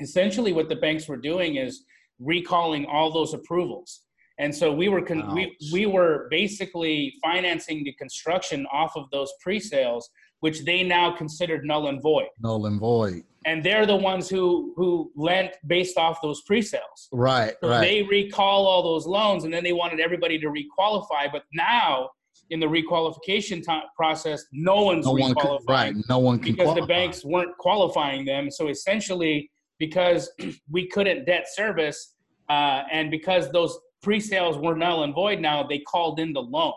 essentially 0.00 0.52
what 0.52 0.68
the 0.68 0.76
banks 0.76 1.08
were 1.08 1.16
doing 1.16 1.56
is 1.56 1.84
recalling 2.20 2.86
all 2.86 3.12
those 3.12 3.34
approvals. 3.34 4.02
And 4.38 4.54
so 4.54 4.72
we 4.72 4.88
were 4.88 5.02
con- 5.02 5.34
we, 5.34 5.56
we 5.72 5.86
were 5.86 6.28
basically 6.30 7.12
financing 7.20 7.82
the 7.82 7.92
construction 7.94 8.68
off 8.72 8.92
of 8.94 9.10
those 9.10 9.32
pre-sales 9.42 10.08
which 10.40 10.64
they 10.64 10.84
now 10.84 11.10
considered 11.10 11.64
null 11.64 11.88
and 11.88 12.00
void. 12.00 12.28
Null 12.40 12.66
and 12.66 12.78
void 12.78 13.24
and 13.46 13.62
they're 13.62 13.86
the 13.86 13.96
ones 13.96 14.28
who 14.28 14.72
who 14.76 15.10
lent 15.16 15.52
based 15.66 15.96
off 15.96 16.20
those 16.22 16.42
pre-sales. 16.42 17.08
Right 17.12 17.54
so 17.62 17.68
right. 17.68 17.80
they 17.80 18.02
recall 18.02 18.66
all 18.66 18.82
those 18.82 19.06
loans 19.06 19.44
and 19.44 19.52
then 19.52 19.64
they 19.64 19.72
wanted 19.72 20.00
everybody 20.00 20.38
to 20.38 20.48
requalify. 20.48 21.30
But 21.30 21.44
now 21.52 22.10
in 22.50 22.60
the 22.60 22.66
requalification 22.66 23.64
time 23.64 23.82
process 23.96 24.44
no 24.52 24.82
one's 24.82 25.04
no 25.04 25.12
one 25.12 25.34
requalifying 25.34 25.68
right 25.68 25.94
no 26.08 26.18
one 26.18 26.38
can 26.38 26.52
because 26.52 26.64
qualify. 26.64 26.80
the 26.80 26.86
banks 26.86 27.24
weren't 27.24 27.56
qualifying 27.58 28.24
them. 28.24 28.50
So 28.50 28.68
essentially 28.68 29.50
because 29.78 30.30
we 30.70 30.88
couldn't 30.88 31.24
debt 31.24 31.46
service 31.52 32.14
uh, 32.48 32.84
and 32.90 33.10
because 33.10 33.52
those 33.52 33.78
pre-sales 34.02 34.56
were 34.56 34.74
null 34.74 35.04
and 35.04 35.14
void 35.14 35.40
now 35.40 35.62
they 35.62 35.78
called 35.80 36.18
in 36.18 36.32
the 36.32 36.42
loan. 36.42 36.72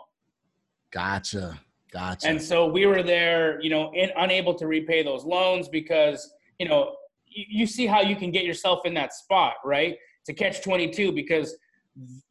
Gotcha 0.92 1.58
gotcha. 1.90 2.28
And 2.28 2.40
so 2.40 2.66
we 2.66 2.86
were 2.86 3.02
there 3.02 3.60
you 3.60 3.70
know 3.70 3.92
in, 3.94 4.10
unable 4.16 4.54
to 4.54 4.66
repay 4.66 5.02
those 5.02 5.24
loans 5.24 5.68
because 5.68 6.32
you 6.62 6.68
know 6.68 6.94
you, 7.34 7.66
see 7.66 7.86
how 7.86 8.00
you 8.00 8.14
can 8.14 8.30
get 8.30 8.44
yourself 8.44 8.80
in 8.84 8.94
that 8.94 9.12
spot 9.12 9.54
right? 9.64 9.96
To 10.26 10.32
catch 10.32 10.62
22 10.62 11.12
because 11.12 11.56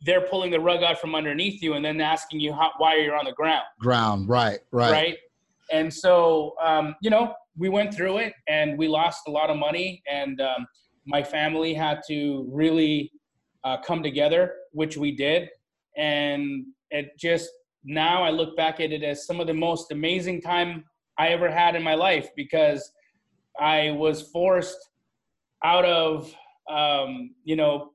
they're 0.06 0.22
pulling 0.22 0.52
the 0.52 0.60
rug 0.60 0.84
out 0.84 1.00
from 1.00 1.14
underneath 1.16 1.62
you 1.62 1.74
and 1.74 1.84
then 1.84 2.00
asking 2.00 2.40
you 2.40 2.54
how, 2.54 2.72
why 2.78 2.96
you're 2.96 3.18
on 3.18 3.26
the 3.26 3.34
ground. 3.34 3.66
Ground 3.80 4.30
right 4.30 4.60
right. 4.72 4.92
Right? 4.92 5.18
And 5.72 5.94
so 5.94 6.56
um, 6.64 6.96
you 7.02 7.10
know 7.10 7.34
we 7.58 7.68
went 7.68 7.94
through 7.94 8.20
it 8.20 8.34
and 8.48 8.78
we 8.78 8.88
lost 8.88 9.22
a 9.28 9.32
lot 9.32 9.50
of 9.50 9.58
money 9.58 10.02
and 10.10 10.40
um, 10.40 10.66
my 11.06 11.22
family 11.22 11.74
had 11.74 12.00
to 12.08 12.48
really 12.50 13.12
uh, 13.66 13.78
come 13.82 14.02
together 14.02 14.54
which 14.72 14.96
we 14.96 15.12
did. 15.12 15.50
And 15.98 16.68
it 16.92 17.18
just 17.20 17.50
now 17.84 18.22
i 18.24 18.30
look 18.30 18.56
back 18.56 18.80
at 18.80 18.92
it 18.92 19.04
as 19.04 19.26
some 19.26 19.40
of 19.40 19.48
the 19.48 19.54
most 19.54 19.92
amazing 19.92 20.40
time 20.40 20.84
i 21.18 21.30
ever 21.30 21.50
had 21.50 21.76
in 21.76 21.82
my 21.82 21.96
life 21.96 22.30
because 22.36 22.92
i 23.62 23.92
was 23.92 24.24
forced 24.24 24.90
out 25.64 25.86
of 25.86 26.34
um, 26.70 27.36
you 27.44 27.56
know 27.56 27.92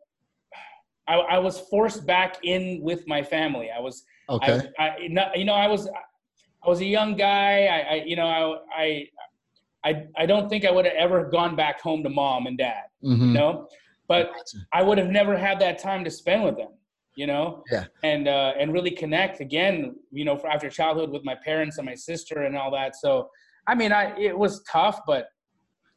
I, 1.08 1.14
I, 1.14 1.38
was 1.38 1.60
forced 1.70 2.04
back 2.04 2.36
in 2.42 2.80
with 2.82 3.06
my 3.06 3.22
family 3.22 3.70
i 3.76 3.80
was 3.80 4.04
okay 4.28 4.60
I, 4.78 4.88
I, 4.88 4.96
you 5.36 5.44
know 5.44 5.54
i 5.54 5.66
was 5.66 5.88
I 6.66 6.68
was 6.68 6.80
a 6.80 6.86
young 6.86 7.16
guy. 7.16 7.66
I, 7.66 7.78
I 7.78 8.02
you 8.04 8.16
know, 8.16 8.26
I, 8.26 8.82
I, 8.82 9.08
I, 9.84 10.06
I 10.18 10.26
don't 10.26 10.48
think 10.48 10.64
I 10.64 10.70
would 10.70 10.84
have 10.84 10.94
ever 10.94 11.24
gone 11.24 11.54
back 11.54 11.80
home 11.80 12.02
to 12.02 12.10
mom 12.10 12.46
and 12.46 12.58
dad. 12.58 12.84
mm-hmm. 13.02 13.28
You 13.28 13.32
know, 13.32 13.68
but 14.08 14.32
I 14.72 14.82
would 14.82 14.98
have 14.98 15.08
never 15.08 15.36
had 15.36 15.60
that 15.60 15.78
time 15.78 16.04
to 16.04 16.10
spend 16.10 16.44
with 16.44 16.56
them. 16.56 16.70
You 17.14 17.26
know, 17.26 17.64
yeah, 17.70 17.84
and 18.02 18.28
uh, 18.28 18.52
and 18.58 18.74
really 18.74 18.90
connect 18.90 19.40
again. 19.40 19.96
You 20.10 20.26
know, 20.26 20.36
for 20.36 20.48
after 20.48 20.68
childhood 20.68 21.10
with 21.10 21.24
my 21.24 21.34
parents 21.34 21.78
and 21.78 21.86
my 21.86 21.94
sister 21.94 22.42
and 22.42 22.54
all 22.58 22.70
that. 22.72 22.94
So, 22.94 23.30
I 23.66 23.74
mean, 23.74 23.90
I 23.90 24.14
it 24.18 24.36
was 24.36 24.62
tough, 24.64 25.00
but 25.06 25.28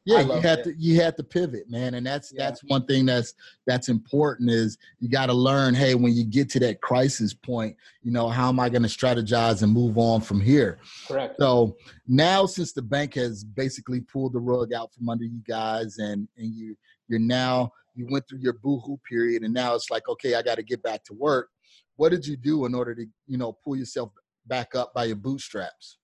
yeah 0.05 0.21
you 0.21 0.31
had 0.41 0.63
to 0.63 0.73
you 0.77 0.99
had 0.99 1.15
to 1.17 1.23
pivot 1.23 1.69
man 1.69 1.95
and 1.95 2.05
that's 2.05 2.31
yeah. 2.33 2.45
that's 2.45 2.61
one 2.67 2.85
thing 2.85 3.05
that's 3.05 3.33
that's 3.67 3.89
important 3.89 4.49
is 4.49 4.77
you 4.99 5.09
got 5.09 5.27
to 5.27 5.33
learn 5.33 5.73
hey 5.73 5.93
when 5.93 6.13
you 6.13 6.23
get 6.23 6.49
to 6.49 6.59
that 6.59 6.81
crisis 6.81 7.33
point 7.33 7.75
you 8.01 8.11
know 8.11 8.29
how 8.29 8.49
am 8.49 8.59
i 8.59 8.69
going 8.69 8.81
to 8.81 8.87
strategize 8.87 9.61
and 9.63 9.71
move 9.71 9.97
on 9.97 10.21
from 10.21 10.39
here? 10.39 10.79
Correct. 11.07 11.35
So 11.39 11.75
now 12.07 12.45
since 12.45 12.73
the 12.73 12.81
bank 12.81 13.15
has 13.15 13.43
basically 13.43 14.01
pulled 14.01 14.33
the 14.33 14.39
rug 14.39 14.73
out 14.73 14.93
from 14.93 15.09
under 15.09 15.25
you 15.25 15.41
guys 15.47 15.97
and 15.97 16.27
and 16.37 16.53
you 16.53 16.75
you're 17.07 17.19
now 17.19 17.71
you 17.95 18.07
went 18.09 18.27
through 18.27 18.39
your 18.39 18.53
boohoo 18.53 18.97
period 19.09 19.43
and 19.43 19.53
now 19.53 19.75
it's 19.75 19.89
like 19.89 20.07
okay 20.07 20.35
i 20.35 20.41
got 20.41 20.55
to 20.55 20.63
get 20.63 20.81
back 20.83 21.03
to 21.05 21.13
work. 21.13 21.49
What 21.95 22.09
did 22.09 22.25
you 22.25 22.37
do 22.37 22.65
in 22.65 22.73
order 22.73 22.95
to 22.95 23.05
you 23.27 23.37
know 23.37 23.57
pull 23.63 23.75
yourself 23.75 24.11
back 24.47 24.75
up 24.75 24.93
by 24.93 25.05
your 25.05 25.15
bootstraps? 25.15 25.97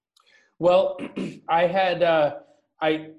Well 0.59 0.97
i 1.49 1.67
had 1.67 2.03
uh 2.03 2.35
i 2.81 3.09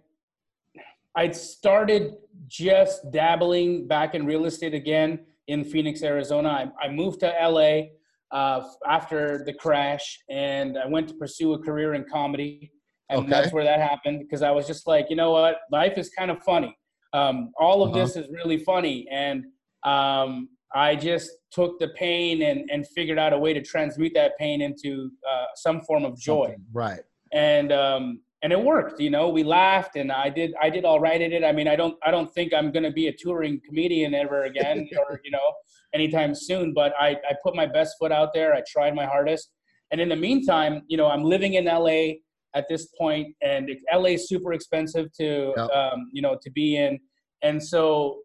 I'd 1.17 1.35
started 1.35 2.15
just 2.47 3.11
dabbling 3.11 3.89
back 3.89 4.15
in 4.15 4.27
real 4.27 4.45
estate 4.45 4.75
again 4.75 5.21
in 5.49 5.65
Phoenix, 5.65 6.03
Arizona. 6.03 6.71
I, 6.81 6.87
I 6.87 6.89
moved 6.91 7.21
to 7.21 7.27
LA 7.27 7.89
uh, 8.31 8.63
after 8.87 9.43
the 9.47 9.55
crash, 9.55 10.21
and 10.29 10.77
I 10.79 10.87
went 10.87 11.09
to 11.09 11.15
pursue 11.15 11.55
a 11.55 11.59
career 11.59 11.95
in 11.95 12.05
comedy, 12.05 12.71
and 13.09 13.21
okay. 13.21 13.31
that's 13.31 13.53
where 13.53 13.65
that 13.65 13.81
happened 13.81 14.21
because 14.21 14.43
I 14.43 14.51
was 14.51 14.67
just 14.67 14.87
like, 14.87 15.07
you 15.09 15.17
know 15.17 15.31
what, 15.31 15.61
life 15.71 15.97
is 15.97 16.11
kind 16.11 16.31
of 16.31 16.43
funny. 16.43 16.77
Um, 17.13 17.53
all 17.59 17.83
of 17.83 17.91
uh-huh. 17.91 18.01
this 18.01 18.17
is 18.17 18.27
really 18.31 18.59
funny, 18.59 19.07
and 19.11 19.45
um, 19.85 20.51
I 20.75 20.97
just 20.97 21.31
took 21.51 21.79
the 21.79 21.89
pain 21.89 22.43
and 22.43 22.69
and 22.71 22.87
figured 22.89 23.19
out 23.19 23.33
a 23.33 23.39
way 23.39 23.55
to 23.55 23.63
transmute 23.63 24.13
that 24.15 24.37
pain 24.39 24.61
into 24.61 25.11
uh, 25.29 25.47
some 25.55 25.81
form 25.83 26.05
of 26.05 26.19
joy. 26.19 26.47
Something. 26.49 26.65
Right. 26.73 27.01
And 27.33 27.73
um, 27.73 28.21
and 28.47 28.53
it 28.53 28.63
worked 28.63 29.01
you 29.01 29.11
know 29.11 29.29
we 29.29 29.43
laughed 29.43 29.97
and 29.97 30.13
i 30.13 30.31
did 30.31 30.55
i 30.63 30.71
did 30.71 30.85
all 30.85 31.01
right 31.01 31.21
at 31.21 31.33
it. 31.33 31.43
I 31.43 31.51
mean 31.51 31.67
i 31.67 31.75
don't 31.75 31.97
i 32.07 32.13
don't 32.13 32.33
think 32.33 32.55
i'm 32.55 32.71
going 32.71 32.85
to 32.85 32.93
be 32.93 33.09
a 33.09 33.13
touring 33.13 33.61
comedian 33.67 34.15
ever 34.15 34.45
again 34.45 34.89
or 35.01 35.21
you 35.25 35.33
know 35.33 35.49
anytime 35.93 36.33
soon 36.33 36.73
but 36.73 36.93
i 37.01 37.09
i 37.29 37.33
put 37.43 37.57
my 37.57 37.67
best 37.67 37.97
foot 37.99 38.13
out 38.13 38.31
there. 38.33 38.55
I 38.55 38.63
tried 38.75 38.95
my 38.95 39.05
hardest. 39.05 39.51
And 39.91 40.01
in 40.01 40.09
the 40.09 40.21
meantime 40.29 40.83
you 40.87 40.97
know 40.97 41.09
i'm 41.09 41.25
living 41.25 41.55
in 41.55 41.65
la 41.65 41.99
at 42.55 42.67
this 42.69 42.87
point 43.01 43.35
and 43.43 43.69
la 43.93 44.11
is 44.17 44.29
super 44.29 44.53
expensive 44.53 45.13
to 45.15 45.53
yep. 45.57 45.71
um, 45.71 46.09
you 46.13 46.23
know 46.23 46.39
to 46.41 46.51
be 46.53 46.77
in. 46.77 47.01
And 47.43 47.61
so 47.73 48.21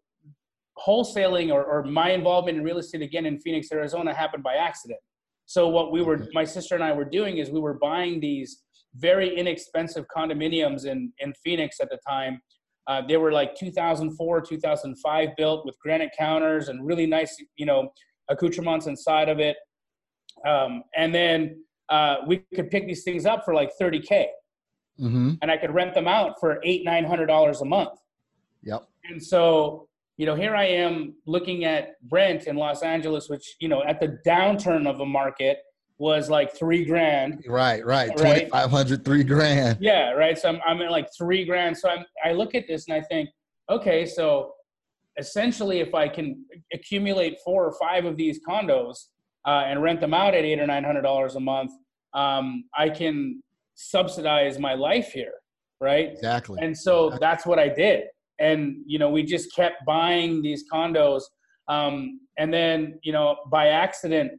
wholesaling 0.86 1.52
or, 1.52 1.64
or 1.64 1.82
my 1.82 2.12
involvement 2.12 2.58
in 2.58 2.62
real 2.62 2.78
estate 2.78 3.02
again 3.02 3.26
in 3.26 3.40
phoenix 3.40 3.72
arizona 3.72 4.14
happened 4.14 4.44
by 4.44 4.54
accident. 4.54 5.00
So 5.46 5.68
what 5.68 5.90
we 5.90 6.00
were 6.00 6.28
my 6.32 6.44
sister 6.44 6.76
and 6.76 6.84
i 6.84 6.92
were 6.92 7.10
doing 7.18 7.38
is 7.38 7.50
we 7.50 7.58
were 7.68 7.78
buying 7.90 8.20
these 8.20 8.62
very 8.96 9.36
inexpensive 9.36 10.04
condominiums 10.14 10.86
in, 10.86 11.12
in 11.18 11.32
Phoenix 11.44 11.80
at 11.80 11.90
the 11.90 11.98
time. 12.08 12.40
Uh, 12.86 13.02
they 13.06 13.16
were 13.16 13.32
like 13.32 13.54
2004, 13.54 14.40
2005 14.40 15.28
built 15.36 15.64
with 15.64 15.78
granite 15.78 16.10
counters 16.18 16.68
and 16.68 16.84
really 16.84 17.06
nice, 17.06 17.36
you 17.56 17.64
know, 17.64 17.92
accoutrements 18.28 18.86
inside 18.86 19.28
of 19.28 19.38
it. 19.38 19.56
Um, 20.46 20.82
and 20.96 21.14
then 21.14 21.62
uh, 21.88 22.16
we 22.26 22.44
could 22.54 22.70
pick 22.70 22.86
these 22.86 23.04
things 23.04 23.24
up 23.24 23.44
for 23.44 23.54
like 23.54 23.70
30K. 23.80 24.26
Mm-hmm. 25.00 25.32
And 25.40 25.50
I 25.50 25.56
could 25.56 25.72
rent 25.72 25.94
them 25.94 26.08
out 26.08 26.38
for 26.40 26.60
eight, 26.64 26.86
$900 26.86 27.60
a 27.60 27.64
month. 27.64 27.98
Yep. 28.62 28.88
And 29.04 29.22
so, 29.22 29.88
you 30.16 30.26
know, 30.26 30.34
here 30.34 30.54
I 30.54 30.64
am 30.64 31.14
looking 31.26 31.64
at 31.64 31.94
rent 32.10 32.44
in 32.44 32.56
Los 32.56 32.82
Angeles, 32.82 33.28
which, 33.28 33.56
you 33.60 33.68
know, 33.68 33.82
at 33.84 34.00
the 34.00 34.18
downturn 34.26 34.88
of 34.88 35.00
a 35.00 35.06
market– 35.06 35.58
was 36.02 36.28
like 36.28 36.52
three 36.52 36.84
grand. 36.84 37.44
Right, 37.46 37.86
right. 37.86 38.08
right? 38.18 38.48
2,500, 38.50 39.04
three 39.04 39.22
grand. 39.22 39.78
Yeah, 39.80 40.10
right. 40.10 40.36
So 40.36 40.48
I'm, 40.48 40.60
I'm 40.66 40.82
at 40.82 40.90
like 40.90 41.06
three 41.16 41.44
grand. 41.44 41.78
So 41.78 41.88
I'm, 41.88 42.04
I 42.24 42.32
look 42.32 42.56
at 42.56 42.64
this 42.66 42.88
and 42.88 42.96
I 42.96 43.02
think, 43.02 43.30
okay, 43.70 44.04
so 44.04 44.52
essentially 45.16 45.78
if 45.78 45.94
I 45.94 46.08
can 46.08 46.44
accumulate 46.74 47.38
four 47.44 47.64
or 47.64 47.72
five 47.80 48.04
of 48.04 48.16
these 48.16 48.40
condos 48.44 48.96
uh, 49.46 49.62
and 49.66 49.80
rent 49.80 50.00
them 50.00 50.12
out 50.12 50.34
at 50.34 50.44
eight 50.44 50.58
or 50.58 50.66
nine 50.66 50.82
hundred 50.82 51.02
dollars 51.02 51.36
a 51.36 51.40
month, 51.40 51.70
um, 52.14 52.64
I 52.76 52.88
can 52.90 53.40
subsidize 53.76 54.58
my 54.58 54.74
life 54.74 55.12
here, 55.12 55.34
right? 55.80 56.10
Exactly. 56.14 56.58
And 56.60 56.76
so 56.76 57.06
exactly. 57.06 57.26
that's 57.26 57.46
what 57.46 57.60
I 57.60 57.68
did. 57.68 58.06
And 58.40 58.78
you 58.86 58.98
know, 58.98 59.08
we 59.08 59.22
just 59.22 59.54
kept 59.54 59.86
buying 59.86 60.42
these 60.42 60.64
condos, 60.68 61.22
um, 61.68 62.18
and 62.38 62.52
then 62.52 62.98
you 63.04 63.12
know, 63.12 63.36
by 63.52 63.68
accident, 63.68 64.32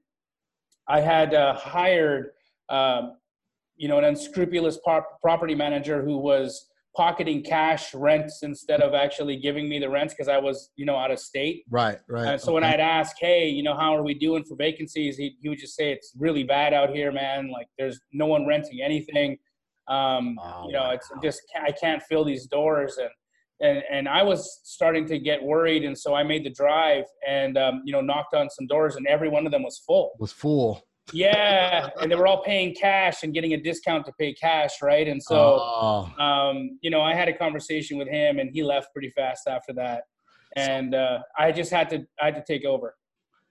I 0.87 1.01
had 1.01 1.33
uh, 1.33 1.53
hired, 1.55 2.31
um, 2.69 3.17
you 3.75 3.87
know, 3.87 3.97
an 3.97 4.05
unscrupulous 4.05 4.79
property 5.21 5.55
manager 5.55 6.03
who 6.03 6.17
was 6.17 6.69
pocketing 6.95 7.43
cash 7.43 7.93
rents 7.95 8.43
instead 8.43 8.81
of 8.81 8.93
actually 8.93 9.37
giving 9.37 9.67
me 9.67 9.79
the 9.79 9.89
rents 9.89 10.13
because 10.13 10.27
I 10.27 10.37
was, 10.37 10.69
you 10.75 10.85
know, 10.85 10.95
out 10.95 11.09
of 11.09 11.19
state. 11.19 11.63
Right, 11.69 11.97
right. 12.07 12.27
And 12.27 12.39
so 12.39 12.49
okay. 12.49 12.53
when 12.53 12.63
I'd 12.63 12.79
ask, 12.79 13.15
hey, 13.19 13.49
you 13.49 13.63
know, 13.63 13.75
how 13.75 13.95
are 13.95 14.03
we 14.03 14.13
doing 14.13 14.43
for 14.43 14.55
vacancies? 14.55 15.17
He, 15.17 15.35
he 15.41 15.49
would 15.49 15.57
just 15.57 15.75
say, 15.75 15.91
it's 15.91 16.13
really 16.17 16.43
bad 16.43 16.73
out 16.73 16.91
here, 16.91 17.11
man. 17.11 17.49
Like 17.51 17.67
there's 17.79 17.99
no 18.11 18.27
one 18.27 18.45
renting 18.45 18.79
anything. 18.83 19.37
Um, 19.87 20.37
oh, 20.39 20.67
you 20.67 20.73
know, 20.73 20.83
wow. 20.83 20.91
it's 20.91 21.11
just, 21.23 21.41
I 21.59 21.71
can't 21.71 22.01
fill 22.03 22.25
these 22.25 22.45
doors. 22.45 22.97
And, 22.97 23.09
and, 23.63 23.81
and 23.89 24.09
I 24.09 24.21
was 24.23 24.59
starting 24.63 25.05
to 25.07 25.17
get 25.17 25.41
worried. 25.41 25.85
And 25.85 25.97
so 25.97 26.13
I 26.13 26.23
made 26.23 26.43
the 26.43 26.49
drive 26.49 27.05
and, 27.27 27.57
um, 27.57 27.81
you 27.85 27.93
know, 27.93 28.01
knocked 28.01 28.33
on 28.33 28.49
some 28.49 28.67
doors 28.67 28.97
and 28.97 29.07
every 29.07 29.29
one 29.29 29.45
of 29.45 29.53
them 29.53 29.63
was 29.63 29.81
full. 29.87 30.11
Was 30.19 30.33
full. 30.33 30.85
yeah. 31.13 31.89
And 32.01 32.11
they 32.11 32.15
were 32.15 32.27
all 32.27 32.43
paying 32.43 32.75
cash 32.75 33.23
and 33.23 33.33
getting 33.33 33.53
a 33.53 33.57
discount 33.57 34.05
to 34.07 34.11
pay 34.19 34.33
cash. 34.33 34.81
Right. 34.81 35.07
And 35.07 35.23
so, 35.23 35.59
oh. 35.61 36.13
um, 36.21 36.77
you 36.81 36.89
know, 36.89 37.01
I 37.01 37.15
had 37.15 37.29
a 37.29 37.33
conversation 37.33 37.97
with 37.97 38.09
him 38.09 38.37
and 38.37 38.49
he 38.51 38.63
left 38.63 38.91
pretty 38.91 39.11
fast 39.11 39.47
after 39.47 39.71
that. 39.73 40.03
And 40.57 40.93
uh, 40.93 41.19
I 41.37 41.53
just 41.53 41.71
had 41.71 41.89
to, 41.91 42.05
I 42.21 42.25
had 42.25 42.35
to 42.35 42.43
take 42.45 42.65
over. 42.65 42.95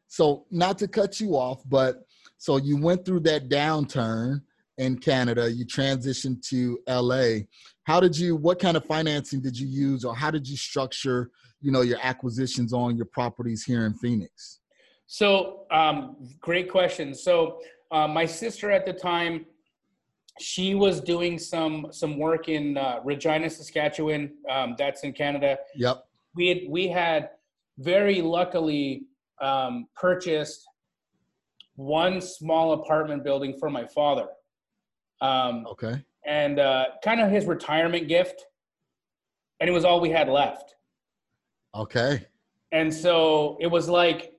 So 0.09 0.45
not 0.50 0.76
to 0.78 0.88
cut 0.88 1.21
you 1.21 1.37
off, 1.37 1.62
but 1.66 2.02
so 2.37 2.59
you 2.59 2.76
went 2.76 3.07
through 3.07 3.21
that 3.21 3.49
downturn 3.49 4.42
in 4.78 4.99
Canada, 4.99 5.50
you 5.50 5.64
transitioned 5.64 6.42
to 6.49 6.78
LA. 6.88 7.45
How 7.84 7.98
did 8.00 8.16
you 8.16 8.36
what 8.36 8.58
kind 8.58 8.76
of 8.76 8.84
financing 8.84 9.40
did 9.40 9.58
you 9.58 9.66
use 9.66 10.04
or 10.04 10.14
how 10.14 10.30
did 10.30 10.48
you 10.48 10.56
structure, 10.56 11.30
you 11.60 11.72
know, 11.72 11.80
your 11.80 11.98
acquisitions 12.02 12.72
on 12.72 12.96
your 12.96 13.06
properties 13.06 13.64
here 13.64 13.86
in 13.86 13.94
Phoenix? 13.94 14.60
So, 15.06 15.66
um, 15.70 16.16
great 16.40 16.70
question. 16.70 17.14
So, 17.14 17.58
uh, 17.90 18.08
my 18.08 18.24
sister 18.24 18.70
at 18.70 18.86
the 18.86 18.92
time, 18.92 19.46
she 20.40 20.74
was 20.74 21.00
doing 21.00 21.38
some 21.38 21.88
some 21.90 22.18
work 22.18 22.48
in 22.48 22.78
uh, 22.78 23.00
Regina, 23.04 23.50
Saskatchewan. 23.50 24.32
Um, 24.48 24.74
that's 24.78 25.04
in 25.04 25.12
Canada. 25.12 25.58
Yep. 25.74 26.04
We 26.34 26.48
had 26.48 26.58
we 26.68 26.88
had 26.88 27.30
very 27.78 28.22
luckily 28.22 29.02
um, 29.40 29.86
purchased 29.94 30.64
one 31.74 32.20
small 32.20 32.72
apartment 32.72 33.24
building 33.24 33.56
for 33.58 33.70
my 33.70 33.86
father. 33.86 34.28
Um, 35.20 35.66
Okay. 35.70 36.02
And 36.26 36.58
uh, 36.58 36.86
kind 37.04 37.20
of 37.20 37.30
his 37.30 37.46
retirement 37.46 38.08
gift, 38.08 38.44
and 39.60 39.68
it 39.68 39.72
was 39.72 39.84
all 39.84 40.00
we 40.00 40.10
had 40.10 40.28
left. 40.28 40.74
Okay. 41.74 42.26
And 42.72 42.92
so 42.92 43.56
it 43.60 43.66
was 43.66 43.88
like 43.88 44.32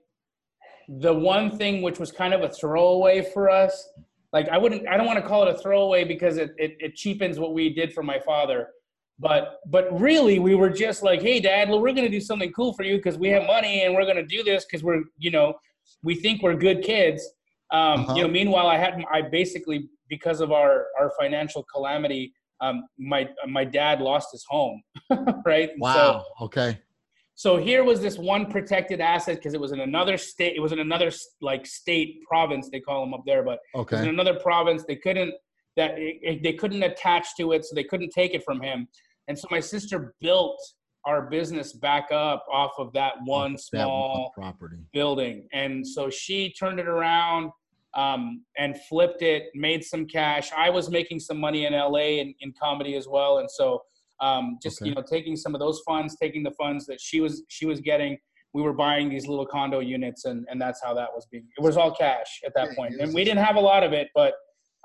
the 0.87 1.13
one 1.13 1.57
thing 1.57 1.81
which 1.81 1.99
was 1.99 2.11
kind 2.11 2.33
of 2.33 2.41
a 2.41 2.49
throwaway 2.49 3.21
for 3.33 3.49
us. 3.49 3.89
Like 4.31 4.49
I 4.49 4.57
wouldn't, 4.57 4.87
I 4.87 4.97
don't 4.97 5.05
want 5.05 5.19
to 5.19 5.27
call 5.27 5.47
it 5.47 5.55
a 5.55 5.57
throwaway 5.57 6.03
because 6.03 6.37
it, 6.37 6.51
it, 6.57 6.75
it 6.79 6.95
cheapens 6.95 7.39
what 7.39 7.53
we 7.53 7.73
did 7.73 7.93
for 7.93 8.03
my 8.03 8.19
father. 8.19 8.69
But 9.19 9.59
but 9.67 9.99
really, 9.99 10.39
we 10.39 10.55
were 10.55 10.71
just 10.71 11.03
like, 11.03 11.21
hey, 11.21 11.39
Dad, 11.39 11.69
well, 11.69 11.79
we're 11.79 11.93
gonna 11.93 12.09
do 12.09 12.19
something 12.19 12.51
cool 12.51 12.73
for 12.73 12.83
you 12.83 12.97
because 12.97 13.17
we 13.17 13.29
have 13.29 13.43
money 13.45 13.83
and 13.83 13.93
we're 13.93 14.07
gonna 14.07 14.25
do 14.25 14.43
this 14.43 14.65
because 14.65 14.83
we're 14.83 15.03
you 15.19 15.29
know 15.29 15.53
we 16.01 16.15
think 16.15 16.41
we're 16.41 16.55
good 16.55 16.81
kids. 16.81 17.23
Um, 17.71 18.01
Uh-huh. 18.01 18.15
You 18.15 18.21
know, 18.23 18.27
meanwhile, 18.27 18.67
I 18.67 18.77
had 18.77 19.03
I 19.11 19.21
basically 19.21 19.87
because 20.10 20.41
of 20.41 20.51
our 20.51 20.88
our 21.00 21.12
financial 21.19 21.63
calamity, 21.74 22.33
um, 22.62 22.83
my 22.98 23.27
my 23.48 23.65
dad 23.65 24.01
lost 24.01 24.29
his 24.31 24.45
home, 24.48 24.81
right? 25.45 25.69
And 25.69 25.79
so- 25.79 25.83
Wow. 25.83 26.25
okay. 26.41 26.79
so 27.36 27.57
here 27.57 27.83
was 27.83 28.00
this 28.01 28.17
one 28.17 28.45
protected 28.51 29.01
asset 29.01 29.38
because 29.38 29.53
it 29.53 29.60
was 29.62 29.72
in 29.72 29.79
another 29.81 30.17
state. 30.17 30.55
It 30.55 30.60
was 30.60 30.72
in 30.72 30.79
another 30.79 31.12
like 31.41 31.65
state 31.65 32.22
province 32.27 32.69
they 32.72 32.79
call 32.79 33.01
them 33.03 33.13
up 33.13 33.24
there, 33.25 33.43
but 33.43 33.60
was 33.74 34.01
in 34.03 34.10
another 34.10 34.36
province. 34.39 34.83
They 34.88 34.95
couldn't 34.98 35.33
that 35.75 35.98
it, 35.98 36.17
it- 36.22 36.43
they 36.43 36.53
couldn't 36.53 36.83
attach 36.83 37.27
to 37.38 37.53
it, 37.53 37.65
so 37.65 37.74
they 37.75 37.83
couldn't 37.83 38.12
take 38.12 38.33
it 38.33 38.43
from 38.45 38.62
him. 38.62 38.88
And 39.27 39.38
so 39.39 39.48
my 39.50 39.60
sister 39.62 40.13
built 40.22 40.60
our 41.05 41.24
business 41.29 41.74
back 41.74 42.12
up 42.12 42.45
off 42.51 42.72
of 42.77 42.93
that 42.93 43.13
one 43.25 43.53
That 43.53 43.60
small 43.62 44.31
one 44.36 44.43
property. 44.45 44.77
building. 44.93 45.48
And 45.51 45.86
so 45.86 46.10
she 46.10 46.53
turned 46.53 46.79
it 46.79 46.88
around 46.88 47.51
um, 47.95 48.43
and 48.57 48.79
flipped 48.89 49.21
it, 49.21 49.50
made 49.53 49.83
some 49.83 50.05
cash. 50.07 50.51
I 50.57 50.69
was 50.69 50.89
making 50.89 51.19
some 51.19 51.39
money 51.39 51.65
in 51.65 51.73
LA 51.73 52.19
in, 52.21 52.33
in 52.41 52.53
comedy 52.59 52.95
as 52.95 53.07
well. 53.07 53.39
And 53.39 53.50
so 53.50 53.81
um, 54.19 54.57
just, 54.62 54.81
Okay. 54.81 54.89
you 54.89 54.95
know, 54.95 55.03
taking 55.07 55.35
some 55.35 55.53
of 55.53 55.59
those 55.59 55.81
funds, 55.85 56.15
taking 56.19 56.43
the 56.43 56.51
funds 56.51 56.85
that 56.88 57.00
she 57.00 57.19
was, 57.19 57.43
she 57.50 57.65
was 57.65 57.81
getting, 57.81 58.17
we 58.53 58.62
were 58.62 58.73
buying 58.73 59.09
these 59.09 59.27
little 59.27 59.45
condo 59.45 59.79
units 59.79 60.25
and, 60.25 60.45
and 60.50 60.62
that's 60.62 60.81
how 60.83 60.93
that 60.93 61.09
was 61.13 61.27
being, 61.31 61.45
it 61.57 61.62
was 61.62 61.77
all 61.77 61.93
cash 61.93 62.39
at 62.45 62.53
that 62.55 62.69
Yeah, 62.77 63.03
And 63.03 63.13
we 63.13 63.23
didn't 63.23 63.43
have 63.43 63.55
a 63.55 63.59
lot 63.59 63.83
of 63.83 63.93
it, 63.93 64.09
but 64.15 64.33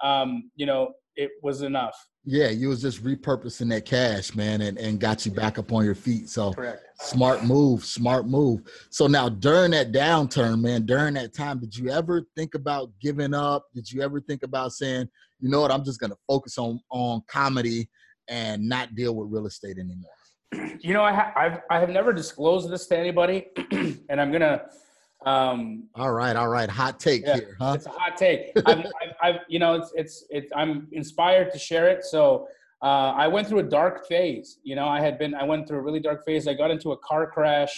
um, 0.02 0.50
you 0.56 0.66
know, 0.66 0.92
it 1.16 1.30
was 1.42 1.62
enough. 1.62 1.96
Yeah, 2.24 2.48
you 2.48 2.68
was 2.68 2.82
just 2.82 3.02
repurposing 3.02 3.70
that 3.70 3.86
cash, 3.86 4.34
man, 4.34 4.60
and, 4.60 4.76
and 4.76 5.00
got 5.00 5.24
you 5.24 5.32
back 5.32 5.58
up 5.58 5.72
on 5.72 5.84
your 5.84 5.94
feet. 5.94 6.28
So 6.28 6.52
Correct. 6.52 6.82
smart 7.00 7.44
move, 7.44 7.84
smart 7.84 8.26
move. 8.26 8.60
So 8.90 9.06
now 9.06 9.28
during 9.28 9.70
that 9.70 9.92
downturn, 9.92 10.60
man, 10.60 10.84
during 10.84 11.14
that 11.14 11.32
time, 11.34 11.58
did 11.58 11.74
you 11.76 11.88
ever 11.90 12.22
think 12.36 12.54
about 12.54 12.90
giving 13.00 13.32
up? 13.32 13.66
Did 13.74 13.90
you 13.90 14.02
ever 14.02 14.20
think 14.20 14.42
about 14.42 14.72
saying, 14.72 15.08
you 15.40 15.48
know 15.48 15.60
what, 15.60 15.70
I'm 15.70 15.84
just 15.84 16.00
gonna 16.00 16.16
focus 16.26 16.58
on 16.58 16.80
on 16.90 17.22
comedy 17.28 17.88
and 18.28 18.68
not 18.68 18.94
deal 18.94 19.14
with 19.14 19.28
real 19.30 19.46
estate 19.46 19.78
anymore? 19.78 20.10
You 20.80 20.94
know, 20.94 21.02
I, 21.02 21.12
ha- 21.12 21.32
I've, 21.36 21.60
I 21.70 21.80
have 21.80 21.90
never 21.90 22.12
disclosed 22.12 22.70
this 22.70 22.86
to 22.88 22.96
anybody 22.96 23.46
and 24.08 24.20
I'm 24.20 24.30
going 24.30 24.40
to, 24.40 24.62
um, 25.26 25.88
All 25.94 26.12
right, 26.12 26.36
all 26.36 26.48
right. 26.48 26.70
Hot 26.70 26.98
take 26.98 27.22
Yeah, 27.22 27.34
here, 27.34 27.56
huh? 27.60 27.72
It's 27.74 27.86
a 27.86 27.90
hot 27.90 28.16
take. 28.16 28.52
I've, 28.64 28.78
I've, 29.22 29.34
I've, 29.34 29.40
you 29.48 29.58
know, 29.58 29.74
it's, 29.74 29.92
it's, 29.94 30.24
it's, 30.30 30.52
I'm 30.54 30.88
inspired 30.92 31.52
to 31.52 31.58
share 31.58 31.88
it. 31.88 32.04
So, 32.04 32.48
uh, 32.80 33.12
I 33.16 33.26
went 33.26 33.48
through 33.48 33.58
a 33.58 33.64
dark 33.64 34.06
phase. 34.06 34.58
You 34.62 34.76
know, 34.76 34.86
I 34.86 35.00
had 35.00 35.18
been, 35.18 35.34
I 35.34 35.42
went 35.42 35.66
through 35.66 35.78
a 35.78 35.82
really 35.82 35.98
dark 35.98 36.24
phase. 36.24 36.46
I 36.46 36.54
got 36.54 36.70
into 36.70 36.92
a 36.92 36.96
car 36.98 37.28
crash, 37.28 37.74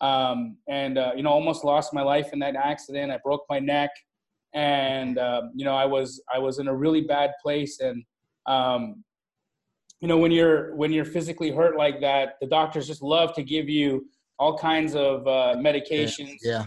um, 0.00 0.56
and 0.66 0.96
uh, 0.96 1.12
you 1.14 1.22
know, 1.22 1.28
almost 1.30 1.62
lost 1.62 1.92
my 1.92 2.00
life 2.00 2.32
in 2.32 2.38
that 2.38 2.56
accident. 2.56 3.12
I 3.12 3.18
broke 3.22 3.44
my 3.50 3.58
neck, 3.58 3.90
and 4.54 5.18
um, 5.18 5.52
you 5.54 5.66
know, 5.66 5.74
I 5.74 5.84
was, 5.84 6.22
I 6.34 6.38
was 6.38 6.58
in 6.58 6.68
a 6.68 6.74
really 6.74 7.02
bad 7.02 7.32
place. 7.42 7.80
And 7.80 8.02
um, 8.46 9.04
you 10.00 10.08
know, 10.08 10.16
when 10.16 10.32
you're, 10.32 10.74
when 10.74 10.90
you're 10.90 11.04
physically 11.04 11.50
hurt 11.50 11.76
like 11.76 12.00
that, 12.00 12.36
the 12.40 12.46
doctors 12.46 12.86
just 12.86 13.02
love 13.02 13.34
to 13.34 13.42
give 13.42 13.68
you 13.68 14.06
all 14.38 14.56
kinds 14.56 14.94
of 14.94 15.26
uh, 15.26 15.54
medications 15.58 16.38
Yeah. 16.42 16.64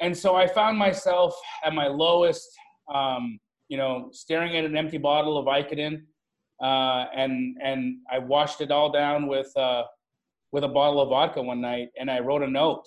and 0.00 0.16
so 0.18 0.34
I 0.34 0.48
found 0.48 0.76
myself 0.76 1.32
at 1.64 1.72
my 1.72 1.86
lowest, 1.86 2.48
um, 2.92 3.38
you 3.68 3.76
know, 3.76 4.08
staring 4.12 4.56
at 4.56 4.64
an 4.64 4.76
empty 4.76 4.98
bottle 4.98 5.38
of 5.38 5.46
Vicodin, 5.46 6.02
uh, 6.62 7.06
and 7.14 7.56
and 7.62 7.98
I 8.10 8.18
washed 8.18 8.60
it 8.60 8.70
all 8.70 8.92
down 8.92 9.26
with 9.26 9.54
uh, 9.56 9.84
with 10.52 10.64
a 10.64 10.68
bottle 10.68 11.00
of 11.00 11.08
vodka 11.08 11.42
one 11.42 11.60
night, 11.60 11.88
and 11.98 12.10
I 12.10 12.20
wrote 12.20 12.42
a 12.42 12.48
note. 12.48 12.84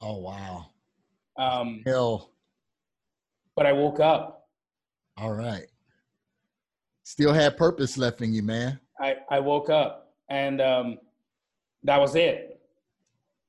Oh 0.00 0.18
wow. 0.18 0.66
Um, 1.38 1.82
Hell. 1.86 2.32
but 3.54 3.66
I 3.66 3.72
woke 3.72 4.00
up. 4.00 4.46
All 5.16 5.32
right. 5.32 5.66
Still 7.04 7.32
had 7.32 7.56
purpose 7.56 7.96
left 7.96 8.20
in 8.22 8.32
you, 8.32 8.42
man. 8.42 8.80
I 9.00 9.16
I 9.30 9.40
woke 9.40 9.70
up, 9.70 10.14
and 10.28 10.60
um, 10.60 10.98
that 11.84 11.98
was 11.98 12.14
it. 12.14 12.60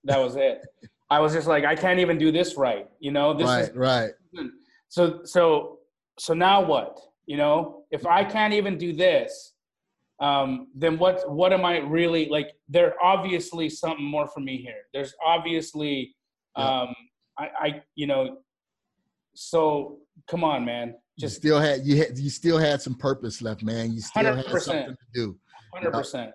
That 0.04 0.20
was 0.20 0.36
it. 0.36 0.62
I 1.12 1.20
was 1.20 1.34
just 1.34 1.48
like, 1.48 1.66
I 1.66 1.76
can't 1.76 2.00
even 2.00 2.20
do 2.20 2.32
this 2.32 2.56
right. 2.56 2.88
You 3.00 3.12
know, 3.12 3.34
this 3.34 3.48
right, 3.48 3.64
is 3.64 3.76
right. 3.76 4.12
so 4.90 5.22
so 5.24 5.79
so 6.20 6.34
now 6.34 6.62
what 6.64 7.00
you 7.26 7.38
know 7.38 7.84
if 7.92 8.06
i 8.06 8.24
can't 8.24 8.54
even 8.54 8.78
do 8.78 8.94
this 8.94 9.54
um 10.22 10.68
then 10.76 10.98
what 10.98 11.30
what 11.32 11.54
am 11.54 11.64
i 11.66 11.78
really 11.78 12.28
like 12.30 12.50
there 12.68 12.94
obviously 13.02 13.70
something 13.70 14.06
more 14.06 14.28
for 14.28 14.42
me 14.42 14.58
here 14.58 14.82
there's 14.94 15.14
obviously 15.26 16.14
Yeah. 16.58 16.82
um 16.82 16.90
i 17.38 17.46
i 17.66 17.82
you 17.96 18.08
know 18.08 18.38
so 19.36 19.98
come 20.30 20.44
on 20.44 20.66
man 20.66 20.88
You 21.16 21.22
just 21.28 21.38
still 21.38 21.60
had 21.60 21.86
you 21.86 21.96
had 21.98 22.18
you 22.18 22.30
still 22.30 22.58
had 22.58 22.82
some 22.82 22.96
purpose 22.96 23.42
left, 23.42 23.62
man. 23.64 23.86
You 23.96 24.02
still 24.02 24.24
had 24.36 24.46
100%. 24.46 24.62
something 24.62 24.96
to 25.04 25.08
do. 25.14 25.26
100% 25.76 26.32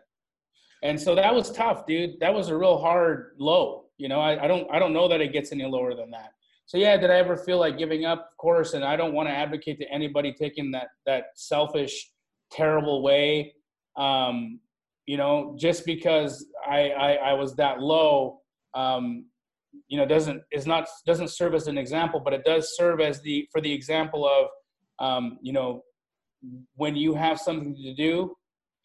and 0.83 1.01
so 1.05 1.15
that 1.15 1.35
was 1.35 1.51
tough 1.51 1.79
dude 1.87 2.13
that 2.21 2.33
was 2.33 2.49
a 2.51 2.57
real 2.57 2.79
hard 2.87 3.33
low 3.39 3.85
you 3.99 4.09
know 4.09 4.21
I, 4.21 4.45
I 4.45 4.47
don't 4.47 4.67
i 4.75 4.79
don't 4.79 4.93
know 4.93 5.07
that 5.09 5.21
it 5.21 5.33
gets 5.33 5.51
any 5.57 5.65
lower 5.77 5.93
than 6.01 6.11
that 6.13 6.31
so 6.67 6.79
yeah 6.79 6.97
did 6.97 7.11
i 7.11 7.17
ever 7.17 7.37
feel 7.37 7.59
like 7.59 7.79
giving 7.79 8.05
up? 8.05 8.29
Of 8.31 8.37
course 8.39 8.75
and 8.75 8.85
i 8.85 8.97
don't 8.97 9.15
want 9.15 9.29
to 9.29 9.35
advocate 9.35 9.79
to 9.79 9.91
anybody 9.91 10.33
taking 10.33 10.71
that 10.73 10.89
that 11.07 11.25
selfish 11.35 12.11
terrible 12.51 13.03
way. 13.03 13.55
Um 13.97 14.61
you 15.07 15.17
know 15.17 15.55
just 15.59 15.85
because 15.85 16.47
i 16.67 16.91
i, 16.91 17.13
I 17.15 17.33
was 17.35 17.55
that 17.57 17.81
low 17.81 18.41
um 18.75 19.27
you 19.89 19.99
know 19.99 20.07
doesn't 20.07 20.43
is 20.53 20.67
not 20.67 20.87
doesn't 21.07 21.29
serve 21.29 21.55
as 21.55 21.67
an 21.67 21.79
example 21.79 22.21
but 22.25 22.33
it 22.33 22.45
does 22.45 22.75
serve 22.77 23.01
as 23.01 23.21
the 23.23 23.47
for 23.53 23.61
the 23.61 23.73
example 23.73 24.27
of 24.27 24.47
um 25.05 25.39
you 25.43 25.53
know 25.53 25.83
when 26.77 26.97
you 26.97 27.15
have 27.15 27.39
something 27.39 27.75
to 27.75 27.95
do 27.95 28.35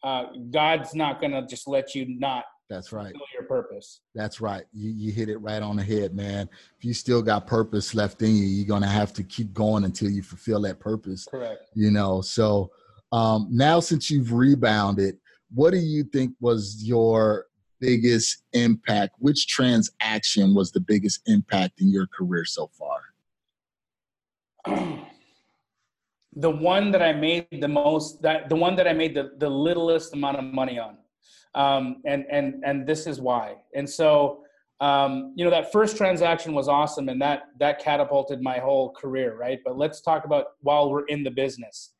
uh, 0.02 0.24
God's 0.50 0.94
not 0.94 1.20
gonna 1.20 1.46
just 1.46 1.68
let 1.68 1.94
you 1.94 2.06
not 2.18 2.44
That's 2.70 2.92
right. 2.92 3.10
fulfill 3.10 3.26
your 3.34 3.48
purpose. 3.48 4.00
That's 4.14 4.40
right. 4.40 4.64
You 4.72 4.90
you 4.90 5.12
hit 5.12 5.28
it 5.28 5.38
right 5.38 5.60
on 5.60 5.76
the 5.76 5.82
head, 5.82 6.14
man. 6.14 6.48
If 6.78 6.84
you 6.84 6.94
still 6.94 7.20
got 7.20 7.48
purpose 7.48 7.94
left 7.96 8.22
in 8.22 8.36
you, 8.36 8.44
you're 8.44 8.68
gonna 8.68 8.86
have 8.86 9.12
to 9.14 9.24
keep 9.24 9.52
going 9.52 9.84
until 9.84 10.08
you 10.08 10.22
fulfill 10.22 10.60
that 10.62 10.78
purpose. 10.78 11.26
Correct. 11.28 11.68
You 11.74 11.90
know. 11.90 12.20
So 12.20 12.70
um, 13.10 13.48
now, 13.50 13.80
since 13.80 14.08
you've 14.08 14.32
rebounded, 14.32 15.18
what 15.52 15.72
do 15.72 15.78
you 15.78 16.04
think 16.04 16.32
was 16.40 16.82
your 16.82 17.46
biggest 17.80 18.44
impact? 18.52 19.16
Which 19.18 19.48
transaction 19.48 20.54
was 20.54 20.70
the 20.70 20.80
biggest 20.80 21.22
impact 21.26 21.80
in 21.80 21.90
your 21.90 22.06
career 22.06 22.44
so 22.44 22.70
far? 22.78 23.00
the 26.36 26.50
one 26.50 26.92
that 26.92 27.02
I 27.02 27.12
made 27.12 27.46
the 27.60 27.66
most 27.66 28.22
that 28.22 28.48
the 28.48 28.54
one 28.54 28.76
that 28.76 28.86
I 28.86 28.92
made 28.92 29.14
the, 29.14 29.32
the 29.38 29.50
littlest 29.50 30.14
amount 30.14 30.38
of 30.38 30.44
money 30.44 30.78
on. 30.78 30.98
Um, 31.54 31.96
and 32.06 32.24
and 32.30 32.62
and 32.64 32.86
this 32.86 33.06
is 33.06 33.20
why. 33.20 33.56
And 33.74 33.88
so 33.88 34.44
um, 34.80 35.34
you 35.36 35.44
know 35.44 35.50
that 35.50 35.72
first 35.72 35.96
transaction 35.96 36.54
was 36.54 36.68
awesome 36.68 37.08
and 37.08 37.20
that 37.20 37.44
that 37.58 37.80
catapulted 37.80 38.40
my 38.40 38.58
whole 38.58 38.92
career, 38.92 39.36
right? 39.36 39.58
But 39.64 39.76
let's 39.76 40.00
talk 40.00 40.24
about 40.24 40.46
while 40.60 40.90
we're 40.90 41.06
in 41.06 41.24
the 41.24 41.30
business. 41.30 41.92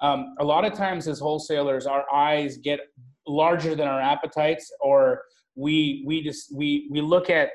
Um, 0.00 0.34
a 0.38 0.44
lot 0.44 0.64
of 0.64 0.72
times 0.72 1.06
as 1.06 1.20
wholesalers, 1.20 1.86
our 1.86 2.04
eyes 2.12 2.56
get 2.58 2.80
larger 3.26 3.74
than 3.74 3.86
our 3.86 4.00
appetites, 4.00 4.72
or 4.80 5.22
we 5.54 6.02
we 6.06 6.22
just 6.22 6.54
we 6.54 6.88
we 6.90 7.00
look 7.00 7.30
at 7.30 7.50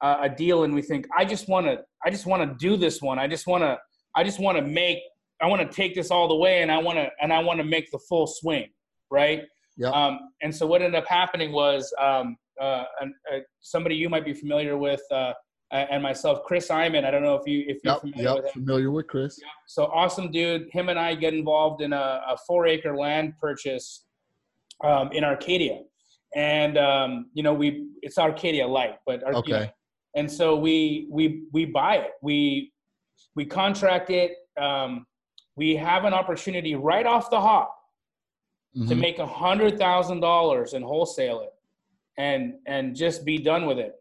uh, 0.00 0.18
a 0.22 0.28
deal 0.28 0.64
and 0.64 0.74
we 0.74 0.82
think, 0.82 1.06
I 1.16 1.24
just 1.24 1.48
want 1.48 1.66
to 1.66 1.80
I 2.04 2.10
just 2.10 2.26
want 2.26 2.42
to 2.42 2.56
do 2.58 2.76
this 2.76 3.02
one. 3.02 3.18
I 3.18 3.26
just 3.26 3.46
want 3.46 3.62
to 3.62 3.78
I 4.14 4.24
just 4.24 4.40
want 4.40 4.56
to 4.58 4.62
make 4.62 4.98
I 5.42 5.46
want 5.46 5.62
to 5.62 5.74
take 5.74 5.94
this 5.94 6.10
all 6.10 6.28
the 6.28 6.36
way 6.36 6.62
and 6.62 6.70
I 6.70 6.78
want 6.78 6.98
to 6.98 7.10
and 7.20 7.32
I 7.32 7.40
want 7.40 7.58
to 7.58 7.64
make 7.64 7.90
the 7.90 7.98
full 7.98 8.26
swing, 8.26 8.68
right? 9.10 9.42
Yep. 9.76 9.92
Um, 9.92 10.18
and 10.42 10.54
so 10.54 10.66
what 10.66 10.82
ended 10.82 11.00
up 11.00 11.06
happening 11.06 11.52
was 11.52 11.92
um, 12.00 12.36
uh, 12.60 12.84
an, 13.00 13.14
uh, 13.32 13.38
somebody 13.60 13.94
you 13.96 14.08
might 14.08 14.24
be 14.24 14.34
familiar 14.34 14.76
with, 14.76 15.00
uh, 15.10 15.32
and 15.72 16.02
myself, 16.02 16.42
Chris 16.44 16.68
Iman. 16.70 17.04
I 17.04 17.10
don't 17.12 17.22
know 17.22 17.34
if 17.36 17.46
you 17.46 17.64
if 17.68 17.78
you're 17.84 17.92
Yep, 17.94 18.00
familiar 18.00 18.24
yep, 18.24 18.34
with 18.36 18.44
him. 18.46 18.52
familiar 18.64 18.90
with 18.90 19.06
Chris. 19.06 19.38
So 19.68 19.84
awesome, 19.86 20.32
dude. 20.32 20.68
Him 20.72 20.88
and 20.88 20.98
I 20.98 21.14
get 21.14 21.32
involved 21.32 21.80
in 21.80 21.92
a, 21.92 22.20
a 22.28 22.36
four 22.46 22.66
acre 22.66 22.96
land 22.96 23.34
purchase 23.40 24.04
um, 24.82 25.12
in 25.12 25.22
Arcadia, 25.22 25.82
and 26.34 26.76
um, 26.76 27.26
you 27.34 27.42
know 27.44 27.54
we 27.54 27.86
it's 28.02 28.18
Arcadia 28.18 28.66
Light, 28.66 28.96
but 29.06 29.22
Ar- 29.22 29.28
you 29.46 29.52
know, 29.52 29.58
Okay. 29.58 29.72
and 30.16 30.30
so 30.30 30.56
we 30.56 31.06
we 31.08 31.44
we 31.52 31.66
buy 31.66 31.96
it. 31.98 32.10
We 32.20 32.72
we 33.36 33.46
contract 33.46 34.10
it. 34.10 34.32
Um, 34.60 35.06
we 35.56 35.76
have 35.76 36.04
an 36.04 36.14
opportunity 36.14 36.74
right 36.74 37.06
off 37.06 37.30
the 37.30 37.40
hop 37.40 37.76
to 38.74 38.94
Mhm. 38.94 39.00
make 39.00 39.18
a 39.18 39.26
hundred 39.26 39.78
thousand 39.78 40.20
dollars 40.20 40.74
and 40.74 40.84
wholesale 40.84 41.40
it, 41.40 41.52
and 42.18 42.54
and 42.66 42.94
just 42.94 43.24
be 43.24 43.38
done 43.38 43.66
with 43.66 43.78
it. 43.78 43.94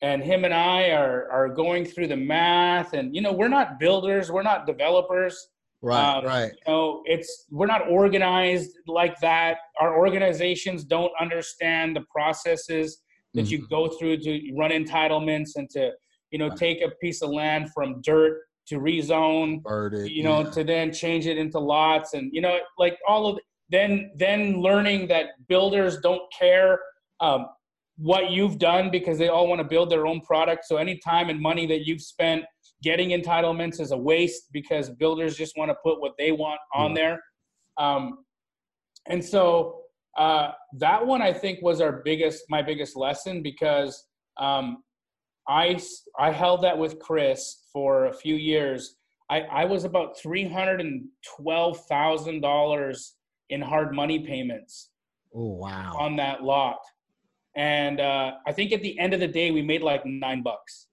And 0.00 0.22
him 0.22 0.44
and 0.44 0.54
I 0.54 0.90
are 0.90 1.28
are 1.30 1.48
going 1.48 1.84
through 1.84 2.06
the 2.08 2.16
math, 2.16 2.92
and 2.92 3.14
you 3.14 3.20
know 3.20 3.32
we're 3.32 3.48
not 3.48 3.78
builders, 3.80 4.30
we're 4.30 4.42
not 4.44 4.66
developers 4.66 5.48
Right, 5.80 6.16
um, 6.18 6.24
right. 6.24 6.52
you 6.52 6.72
know 6.72 7.02
it's 7.06 7.46
we're 7.50 7.66
not 7.66 7.88
organized 7.88 8.76
like 8.86 9.18
that 9.20 9.58
our 9.80 9.96
organizations 9.96 10.82
don't 10.84 11.12
understand 11.20 11.94
the 11.96 12.02
processes 12.12 13.00
that 13.34 13.48
you 13.50 13.64
go 13.68 13.86
through 13.88 14.16
to 14.18 14.52
run 14.56 14.70
entitlements 14.72 15.50
and 15.56 15.68
to 15.70 15.92
you 16.32 16.38
know 16.38 16.48
Right. 16.48 16.58
take 16.58 16.82
a 16.82 16.90
piece 17.00 17.22
of 17.22 17.30
land 17.30 17.70
from 17.72 18.00
dirt 18.02 18.42
to 18.66 18.80
rezone 18.80 19.62
Birded, 19.62 20.10
you 20.10 20.24
know 20.24 20.40
yeah. 20.42 20.50
to 20.50 20.64
then 20.64 20.92
change 20.92 21.26
it 21.28 21.38
into 21.38 21.58
lots 21.60 22.12
and 22.14 22.30
you 22.34 22.40
know 22.40 22.58
like 22.76 22.98
all 23.06 23.26
of 23.28 23.38
then 23.70 24.10
then 24.16 24.60
learning 24.60 25.08
that 25.08 25.26
builders 25.48 25.98
don't 25.98 26.22
care 26.36 26.80
um, 27.20 27.46
what 27.96 28.30
you've 28.30 28.58
done 28.58 28.90
because 28.90 29.18
they 29.18 29.28
all 29.28 29.48
want 29.48 29.60
to 29.60 29.66
build 29.66 29.90
their 29.90 30.06
own 30.06 30.20
product. 30.20 30.64
So 30.64 30.76
any 30.76 30.98
time 30.98 31.28
and 31.28 31.40
money 31.40 31.66
that 31.66 31.86
you've 31.86 32.00
spent 32.00 32.44
getting 32.82 33.10
entitlements 33.10 33.80
is 33.80 33.90
a 33.90 33.96
waste 33.96 34.52
because 34.52 34.88
builders 34.90 35.36
just 35.36 35.56
want 35.56 35.70
to 35.70 35.76
put 35.82 36.00
what 36.00 36.12
they 36.16 36.32
want 36.32 36.60
on 36.72 36.94
there. 36.94 37.20
Um, 37.76 38.18
and 39.06 39.24
so 39.24 39.82
uh, 40.16 40.52
that 40.74 41.06
one 41.06 41.22
i 41.22 41.32
think 41.32 41.62
was 41.62 41.80
our 41.80 42.02
biggest 42.04 42.44
my 42.48 42.62
biggest 42.62 42.96
lesson 42.96 43.42
because 43.42 44.04
um, 44.36 44.82
I, 45.48 45.80
I 46.18 46.30
held 46.30 46.62
that 46.62 46.78
with 46.78 46.98
chris 46.98 47.64
for 47.72 48.06
a 48.06 48.12
few 48.12 48.34
years. 48.34 48.96
I, 49.30 49.40
I 49.40 49.64
was 49.64 49.84
about 49.84 50.18
$312000 50.18 53.12
in 53.50 53.60
hard 53.60 53.94
money 53.94 54.20
payments 54.20 54.90
Oh 55.34 55.54
wow. 55.54 55.96
on 55.98 56.16
that 56.16 56.42
lot 56.42 56.78
and 57.56 58.00
uh, 58.00 58.32
i 58.46 58.52
think 58.52 58.72
at 58.72 58.82
the 58.82 58.98
end 58.98 59.14
of 59.14 59.20
the 59.20 59.28
day 59.28 59.50
we 59.50 59.62
made 59.62 59.82
like 59.82 60.04
nine 60.06 60.42
bucks 60.42 60.86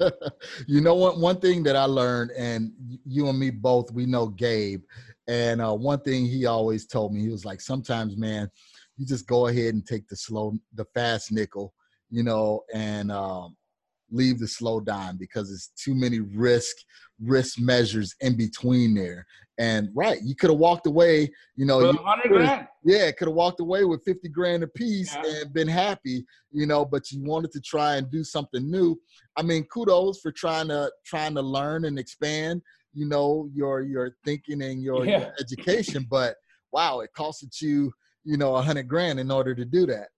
you 0.66 0.80
know 0.80 0.94
what? 0.94 1.18
One 1.18 1.40
thing 1.40 1.62
that 1.64 1.76
I 1.76 1.84
learned, 1.84 2.30
and 2.32 2.72
you 3.06 3.28
and 3.28 3.38
me 3.38 3.50
both, 3.50 3.90
we 3.90 4.06
know 4.06 4.26
Gabe, 4.26 4.82
and 5.26 5.60
uh, 5.60 5.74
one 5.74 6.00
thing 6.00 6.26
he 6.26 6.46
always 6.46 6.86
told 6.86 7.14
me, 7.14 7.20
he 7.20 7.28
was 7.28 7.44
like, 7.44 7.60
sometimes, 7.60 8.16
man, 8.16 8.50
you 8.96 9.06
just 9.06 9.26
go 9.26 9.46
ahead 9.46 9.74
and 9.74 9.86
take 9.86 10.08
the 10.08 10.16
slow, 10.16 10.54
the 10.74 10.84
fast 10.94 11.32
nickel, 11.32 11.74
you 12.10 12.22
know, 12.22 12.62
and 12.74 13.10
um, 13.10 13.56
leave 14.12 14.38
the 14.38 14.46
slow 14.46 14.78
dime 14.80 15.16
because 15.16 15.50
it's 15.50 15.68
too 15.82 15.94
many 15.94 16.20
risk 16.20 16.76
risk 17.20 17.58
measures 17.58 18.14
in 18.20 18.36
between 18.36 18.94
there. 18.94 19.24
And 19.58 19.90
right, 19.94 20.18
you 20.24 20.34
could 20.34 20.50
have 20.50 20.58
walked 20.58 20.86
away, 20.86 21.30
you 21.56 21.64
know, 21.66 21.80
you 21.92 21.98
could've- 22.28 22.48
yeah, 22.84 23.10
could 23.12 23.28
have 23.28 23.34
walked 23.36 23.60
away 23.60 23.84
with 23.84 24.02
50 24.04 24.28
grand 24.28 24.64
a 24.64 24.66
piece 24.66 25.14
Yeah. 25.14 25.40
and 25.42 25.52
been 25.52 25.68
happy, 25.68 26.24
you 26.50 26.66
know, 26.66 26.84
but 26.84 27.12
you 27.12 27.22
wanted 27.22 27.52
to 27.52 27.60
try 27.60 27.96
and 27.96 28.10
do 28.10 28.24
something 28.24 28.68
new. 28.68 29.00
I 29.36 29.42
mean, 29.42 29.64
kudos 29.64 30.20
for 30.20 30.32
trying 30.32 30.68
to 30.68 30.90
trying 31.04 31.34
to 31.36 31.42
learn 31.42 31.84
and 31.84 31.98
expand, 31.98 32.62
you 32.92 33.06
know, 33.06 33.48
your 33.54 33.82
your 33.82 34.16
thinking 34.24 34.62
and 34.62 34.82
your, 34.82 35.04
your 35.20 35.34
education, 35.40 36.06
but 36.10 36.36
wow, 36.72 37.00
it 37.00 37.10
costed 37.16 37.60
you, 37.60 37.92
you 38.24 38.36
know, 38.36 38.56
a 38.56 38.62
hundred 38.62 38.88
grand 38.88 39.20
in 39.20 39.30
order 39.30 39.54
to 39.54 39.64
do 39.64 39.86
that. 39.86 40.08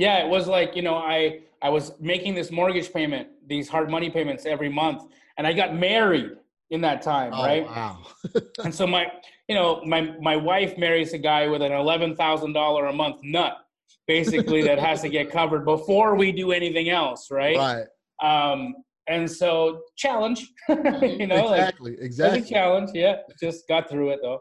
Yeah, 0.00 0.24
it 0.24 0.28
was 0.30 0.48
like, 0.48 0.74
you 0.74 0.80
know, 0.80 0.94
I 0.94 1.40
I 1.60 1.68
was 1.68 1.92
making 2.00 2.34
this 2.34 2.50
mortgage 2.50 2.90
payment, 2.90 3.28
these 3.46 3.68
hard 3.68 3.90
money 3.90 4.08
payments 4.08 4.46
every 4.46 4.70
month, 4.70 5.02
and 5.36 5.46
I 5.46 5.52
got 5.52 5.74
married 5.74 6.30
in 6.70 6.80
that 6.80 7.02
time, 7.02 7.32
Oh, 7.34 7.44
right? 7.44 7.66
wow. 7.66 7.98
And 8.64 8.74
so 8.74 8.86
my, 8.86 9.08
you 9.46 9.54
know, 9.54 9.82
my 9.84 10.00
my 10.22 10.36
wife 10.36 10.78
marries 10.78 11.12
a 11.12 11.18
guy 11.18 11.48
with 11.48 11.60
an 11.60 11.72
eleven 11.72 12.16
thousand 12.16 12.54
dollar 12.54 12.86
a 12.86 12.94
month 12.94 13.18
nut, 13.22 13.58
basically 14.06 14.62
that 14.62 14.78
has 14.78 15.02
to 15.02 15.10
get 15.10 15.30
covered 15.38 15.66
before 15.66 16.14
we 16.16 16.32
do 16.32 16.50
anything 16.50 16.88
else, 16.88 17.30
right? 17.30 17.58
Right. 17.58 17.86
Um, 18.22 18.76
and 19.06 19.30
so 19.30 19.82
challenge, 19.98 20.48
you 20.70 21.26
know, 21.26 21.44
like 21.44 21.60
exactly. 21.60 21.92
it 21.92 21.98
was 21.98 22.06
Exactly. 22.06 22.40
a 22.40 22.44
challenge. 22.54 22.90
Yeah, 22.94 23.16
just 23.38 23.68
got 23.68 23.90
through 23.90 24.10
it 24.14 24.20
though. 24.22 24.40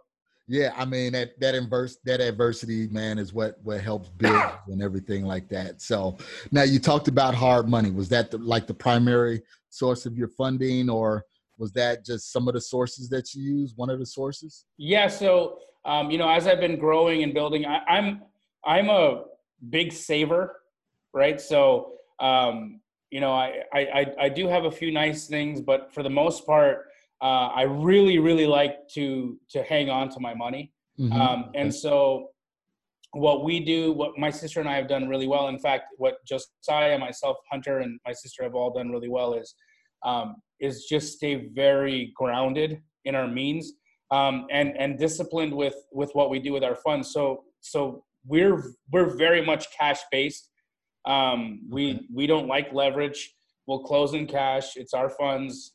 Yeah, 0.52 0.74
I 0.76 0.84
mean 0.84 1.14
that 1.14 1.40
that 1.40 1.54
inverse 1.54 1.98
that 2.06 2.20
adversity, 2.20 2.88
man, 2.88 3.20
is 3.20 3.32
what 3.34 3.60
what 3.62 3.82
helps 3.82 4.10
build 4.10 4.42
and 4.68 4.82
everything 4.82 5.24
like 5.24 5.48
that. 5.50 5.80
So 5.80 6.18
now 6.52 6.64
you 6.64 6.80
talked 6.80 7.08
about 7.08 7.36
hard 7.36 7.70
money. 7.70 7.92
Was 7.92 8.10
that 8.10 8.32
the, 8.32 8.40
like 8.40 8.66
the 8.66 8.74
primary 8.74 9.44
source 9.70 10.08
of 10.08 10.18
your 10.18 10.28
funding, 10.28 10.90
or 10.90 11.24
was 11.60 11.72
that 11.74 12.04
just 12.04 12.34
some 12.34 12.48
of 12.48 12.56
the 12.56 12.62
sources 12.62 13.10
that 13.10 13.36
you 13.36 13.44
use? 13.44 13.74
One 13.76 13.92
of 13.92 14.00
the 14.00 14.08
sources. 14.08 14.66
Yeah. 14.78 15.08
So, 15.08 15.60
um, 15.86 16.10
you 16.10 16.18
know, 16.18 16.28
as 16.28 16.48
I've 16.48 16.60
been 16.60 16.80
growing 16.80 17.22
and 17.22 17.32
building, 17.32 17.68
I, 17.68 17.84
I'm 17.88 18.24
I'm 18.66 18.90
a 18.90 19.26
big 19.70 19.94
saver, 19.94 20.62
right? 21.14 21.40
So, 21.40 21.94
um, 22.20 22.82
you 23.12 23.20
know, 23.20 23.34
I 23.34 23.66
I- 23.72 24.14
I 24.20 24.30
do 24.30 24.48
have 24.48 24.66
a 24.66 24.72
few 24.72 24.92
nice 24.92 25.28
things, 25.28 25.62
but 25.62 25.94
for 25.94 26.02
the 26.02 26.10
most 26.10 26.48
part, 26.48 26.88
uh, 27.22 27.48
I 27.54 27.64
really 27.64 28.20
really 28.20 28.48
like 28.48 28.88
to 28.96 29.38
to 29.52 29.64
hang 29.64 29.90
on 29.90 30.10
to 30.10 30.20
my 30.20 30.34
money. 30.34 30.72
Mhm. 31.00 31.14
Um, 31.14 31.52
and 31.56 31.74
so, 31.74 32.30
what 33.12 33.44
we 33.44 33.60
do, 33.60 33.94
what 33.94 34.18
my 34.18 34.30
sister 34.30 34.60
and 34.60 34.70
I 34.70 34.76
have 34.76 34.88
done 34.88 35.08
really 35.08 35.28
well. 35.28 35.48
In 35.48 35.60
fact, 35.60 35.86
what 35.98 36.18
Josiah, 36.26 36.98
myself, 36.98 37.38
Hunter, 37.52 37.80
and 37.80 38.00
my 38.06 38.14
sister 38.14 38.44
have 38.44 38.56
all 38.56 38.72
done 38.72 38.90
really 38.90 39.10
well 39.10 39.34
is 39.34 39.56
um, 40.04 40.36
is 40.60 40.86
just 40.86 41.14
stay 41.18 41.48
very 41.54 42.12
grounded 42.16 42.82
in 43.06 43.16
our 43.16 43.28
means 43.28 43.74
um, 44.12 44.46
and 44.52 44.78
and 44.78 44.98
disciplined 44.98 45.54
with 45.54 45.76
with 45.92 46.12
what 46.14 46.30
we 46.30 46.40
do 46.40 46.54
with 46.54 46.64
our 46.64 46.76
funds. 46.76 47.12
So 47.12 47.44
so 47.62 48.04
we're 48.26 48.64
we're 48.92 49.16
very 49.18 49.46
much 49.46 49.68
cash 49.78 50.00
based. 50.12 50.50
Um, 51.06 51.62
we 51.70 52.08
we 52.14 52.28
don't 52.28 52.48
like 52.48 52.74
leverage. 52.74 53.36
We'll 53.68 53.84
close 53.84 54.14
in 54.14 54.26
cash. 54.28 54.76
It's 54.76 54.94
our 54.94 55.10
funds. 55.10 55.74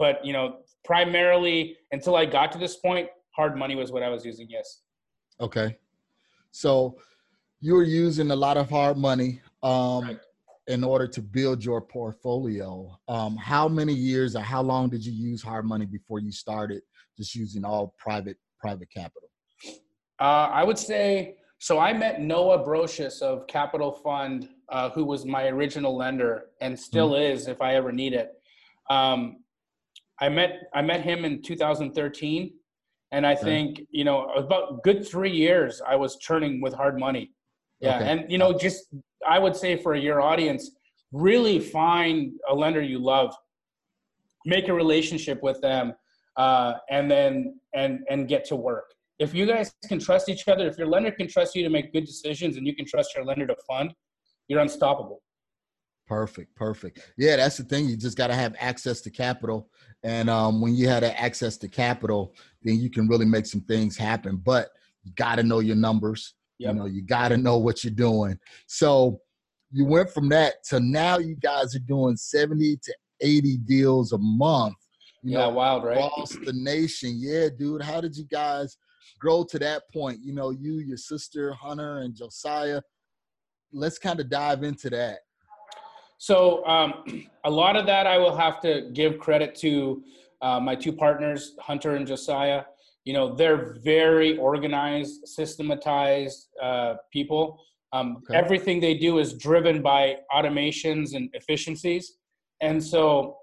But 0.00 0.24
you 0.24 0.32
know, 0.32 0.60
primarily 0.82 1.76
until 1.92 2.16
I 2.16 2.24
got 2.24 2.50
to 2.52 2.58
this 2.58 2.76
point, 2.76 3.08
hard 3.36 3.56
money 3.56 3.76
was 3.76 3.92
what 3.92 4.02
I 4.02 4.08
was 4.08 4.24
using. 4.24 4.48
Yes. 4.48 4.80
Okay. 5.40 5.76
So 6.50 6.96
you 7.60 7.74
were 7.74 7.84
using 7.84 8.30
a 8.30 8.36
lot 8.36 8.56
of 8.56 8.70
hard 8.70 8.96
money 8.96 9.42
um, 9.62 10.04
Right. 10.04 10.18
in 10.66 10.82
order 10.82 11.06
to 11.06 11.20
build 11.20 11.62
your 11.62 11.82
portfolio. 11.82 12.98
Um, 13.08 13.36
how 13.36 13.68
many 13.68 13.92
years 13.92 14.34
or 14.34 14.40
how 14.40 14.62
long 14.62 14.88
did 14.88 15.04
you 15.04 15.12
use 15.12 15.42
hard 15.42 15.66
money 15.66 15.84
before 15.84 16.18
you 16.18 16.32
started 16.32 16.80
just 17.18 17.34
using 17.34 17.64
all 17.64 17.94
private 17.98 18.38
private 18.58 18.88
capital? 18.90 19.28
Uh, 20.18 20.48
I 20.60 20.64
would 20.64 20.78
say 20.78 21.36
so. 21.58 21.78
I 21.78 21.92
met 21.92 22.22
Noah 22.22 22.64
Brocious 22.64 23.20
of 23.20 23.46
Capital 23.46 23.92
Fund, 23.92 24.48
uh, 24.70 24.88
who 24.88 25.04
was 25.04 25.26
my 25.26 25.48
original 25.48 25.94
lender 25.94 26.46
and 26.62 26.78
still 26.78 27.16
is 27.16 27.48
if 27.48 27.60
I 27.60 27.74
ever 27.74 27.92
need 27.92 28.14
it. 28.14 28.32
Um, 28.88 29.39
I 30.20 30.28
met 30.28 30.64
I 30.74 30.82
met 30.82 31.02
him 31.02 31.24
in 31.24 31.42
2013, 31.42 32.52
and 33.12 33.26
I 33.26 33.32
Okay. 33.34 33.42
think 33.42 33.86
you 33.90 34.04
know 34.04 34.26
about 34.34 34.82
good 34.82 35.06
three 35.06 35.30
years 35.32 35.80
I 35.86 35.96
was 35.96 36.16
churning 36.18 36.60
with 36.60 36.74
hard 36.74 36.98
money. 36.98 37.32
Yeah, 37.80 37.96
Okay. 37.96 38.10
and 38.10 38.30
you 38.30 38.38
know 38.38 38.56
just 38.56 38.88
I 39.26 39.38
would 39.38 39.56
say 39.56 39.76
for 39.76 39.94
your 39.94 40.20
audience, 40.20 40.70
really 41.12 41.58
find 41.58 42.32
a 42.48 42.54
lender 42.54 42.82
you 42.82 42.98
love, 42.98 43.34
make 44.44 44.68
a 44.68 44.74
relationship 44.74 45.42
with 45.42 45.60
them, 45.60 45.94
uh, 46.36 46.74
and 46.90 47.10
then 47.10 47.60
and 47.74 48.00
and 48.10 48.28
get 48.28 48.44
to 48.46 48.56
work 48.56 48.90
if 49.20 49.34
you 49.34 49.46
guys 49.46 49.72
can 49.86 49.98
trust 49.98 50.28
each 50.30 50.48
other, 50.48 50.66
if 50.66 50.78
your 50.78 50.86
lender 50.86 51.12
can 51.12 51.28
trust 51.28 51.54
you 51.54 51.62
to 51.62 51.68
make 51.68 51.92
good 51.92 52.06
decisions 52.06 52.56
and 52.56 52.66
you 52.66 52.74
can 52.74 52.86
trust 52.86 53.14
your 53.14 53.22
lender 53.22 53.46
to 53.46 53.54
fund, 53.68 53.92
you're 54.48 54.60
unstoppable. 54.60 55.22
Perfect, 56.08 56.56
perfect. 56.56 57.12
Yeah, 57.18 57.36
that's 57.36 57.58
the 57.58 57.64
thing. 57.64 57.86
You 57.86 57.96
just 57.98 58.16
got 58.16 58.28
to 58.28 58.34
have 58.34 58.56
access 58.58 59.02
to 59.02 59.10
capital, 59.10 59.68
and 60.02 60.30
um, 60.30 60.60
when 60.60 60.74
you 60.74 60.88
have 60.88 61.02
that 61.02 61.20
access 61.20 61.56
to 61.58 61.68
capital, 61.68 62.34
then 62.62 62.80
you 62.80 62.90
can 62.90 63.06
really 63.06 63.26
make 63.26 63.46
some 63.46 63.60
things 63.62 63.96
happen. 63.96 64.36
But 64.36 64.70
you 65.04 65.12
got 65.14 65.36
to 65.36 65.42
know 65.42 65.60
your 65.60 65.76
numbers. 65.76 66.34
Yep. 66.58 66.72
You 66.72 66.78
know, 66.78 66.86
you 66.86 67.02
got 67.02 67.28
to 67.28 67.36
know 67.36 67.58
what 67.58 67.84
you're 67.84 67.92
doing. 67.92 68.38
So 68.66 69.20
you 69.70 69.84
went 69.84 70.10
from 70.10 70.28
that 70.30 70.64
to 70.64 70.80
now. 70.80 71.18
You 71.18 71.36
guys 71.36 71.74
are 71.74 71.80
doing 71.80 72.16
seventy 72.16 72.76
to 72.76 72.94
eighty 73.20 73.56
deals 73.56 74.12
a 74.12 74.18
month. 74.18 74.74
You 75.22 75.32
yeah, 75.32 75.38
know, 75.38 75.50
wild, 75.50 75.84
right? 75.84 75.98
across 75.98 76.30
the 76.32 76.52
nation. 76.54 77.16
Yeah, 77.18 77.48
dude. 77.56 77.82
How 77.82 78.00
did 78.00 78.16
you 78.16 78.24
guys 78.24 78.76
grow 79.18 79.44
to 79.44 79.58
that 79.58 79.82
point? 79.92 80.20
You 80.22 80.32
know, 80.34 80.50
you, 80.50 80.78
your 80.78 80.96
sister 80.96 81.52
Hunter, 81.52 81.98
and 81.98 82.14
Josiah. 82.14 82.80
Let's 83.72 83.98
kind 83.98 84.18
of 84.18 84.28
dive 84.28 84.64
into 84.64 84.90
that. 84.90 85.20
So 86.20 86.64
um, 86.66 86.92
a 87.44 87.50
lot 87.50 87.76
of 87.76 87.86
that 87.86 88.06
I 88.06 88.18
will 88.18 88.36
have 88.36 88.60
to 88.60 88.90
give 88.92 89.18
credit 89.18 89.54
to 89.56 90.04
uh, 90.42 90.60
my 90.60 90.74
two 90.76 90.92
partners, 90.92 91.56
Hunter 91.58 91.96
and 91.96 92.06
Josiah. 92.06 92.62
You 93.04 93.14
know, 93.14 93.34
they're 93.34 93.76
very 93.82 94.36
organized, 94.36 95.26
systematized 95.26 96.48
uh, 96.62 96.94
people. 97.12 97.58
Um, 97.92 98.18
okay. 98.18 98.38
Everything 98.38 98.80
they 98.80 98.94
do 98.94 99.18
is 99.18 99.32
driven 99.34 99.82
by 99.82 100.18
automations 100.32 101.14
and 101.14 101.28
efficiencies, 101.32 102.18
and 102.60 102.82
so 102.82 103.38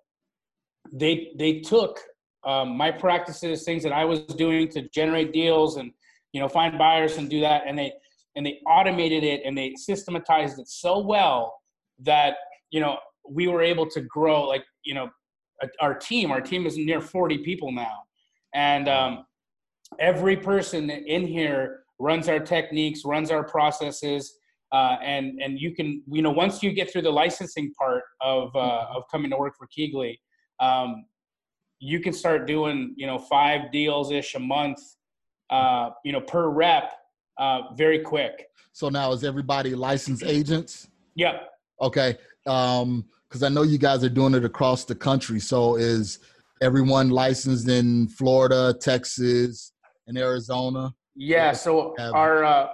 they 0.94 1.34
they 1.38 1.60
took 1.60 2.00
um, 2.46 2.78
my 2.78 2.92
practices, 2.92 3.64
things 3.64 3.84
that 3.84 3.92
I 3.92 4.06
was 4.06 4.22
doing 4.22 4.70
to 4.70 4.88
generate 4.90 5.34
deals 5.34 5.76
and 5.76 5.92
you 6.32 6.40
know 6.40 6.48
find 6.48 6.78
buyers 6.78 7.18
and 7.18 7.30
do 7.30 7.42
that, 7.42 7.64
and 7.66 7.78
they 7.78 7.92
and 8.38 8.46
they 8.46 8.60
automated 8.68 9.24
it 9.24 9.42
and 9.44 9.58
they 9.58 9.74
systematized 9.76 10.60
it 10.60 10.70
so 10.70 11.00
well 11.00 11.60
that 12.00 12.36
you 12.72 12.80
know 12.80 12.98
we 13.30 13.48
were 13.48 13.62
able 13.62 13.90
to 13.90 14.02
grow 14.02 14.44
like 14.44 14.64
you 14.84 14.94
know 14.94 15.10
our 15.82 15.94
team 15.94 16.32
our 16.32 16.42
team 16.42 16.66
is 16.66 16.78
near 16.78 17.02
40 17.02 17.40
people 17.40 17.72
now 17.72 18.04
and 18.54 18.88
um, 18.88 19.26
every 20.00 20.38
person 20.38 20.90
in 20.90 21.26
here 21.28 21.82
runs 22.00 22.30
our 22.30 22.40
techniques 22.40 23.04
runs 23.06 23.32
our 23.32 23.44
processes 23.44 24.38
uh, 24.72 24.98
and 25.02 25.40
and 25.42 25.60
you 25.60 25.74
can 25.74 26.04
you 26.12 26.22
know 26.22 26.32
once 26.32 26.62
you 26.62 26.72
get 26.74 26.92
through 26.92 27.02
the 27.02 27.12
licensing 27.12 27.74
part 27.80 28.04
of 28.22 28.50
uh, 28.56 28.60
mm-hmm. 28.60 28.98
of 28.98 29.04
coming 29.12 29.32
to 29.32 29.38
work 29.38 29.54
for 29.58 29.68
KeyGlee, 29.68 30.18
um, 30.60 31.06
you 31.80 32.00
can 32.00 32.14
start 32.14 32.48
doing 32.48 32.94
you 32.98 33.08
know 33.08 33.18
five 33.18 33.72
deals 33.72 34.12
ish 34.12 34.36
a 34.36 34.40
month, 34.40 34.80
uh, 35.50 35.92
you 36.04 36.12
know 36.12 36.22
per 36.22 36.50
rep, 36.50 36.92
uh, 37.38 37.74
very 37.76 38.00
quick. 38.00 38.48
So 38.74 38.90
now 38.90 39.12
is 39.14 39.24
everybody 39.24 39.74
licensed 39.74 40.24
agents? 40.24 40.90
Yep. 41.16 41.50
Okay. 41.82 42.18
Um, 42.48 43.06
because 43.28 43.44
I 43.44 43.50
know 43.50 43.64
you 43.64 43.78
guys 43.78 44.04
are 44.04 44.10
doing 44.10 44.34
it 44.36 44.46
across 44.46 44.86
the 44.86 44.96
country. 44.96 45.40
So 45.40 45.76
is 45.76 46.20
everyone 46.62 47.10
licensed 47.10 47.68
in 47.68 48.08
Florida, 48.08 48.74
Texas, 48.80 49.74
and 50.08 50.18
Arizona? 50.18 50.94
Yeah. 51.16 51.52
So 51.52 51.94
have, 51.98 52.14
our 52.14 52.46
uh, 52.46 52.68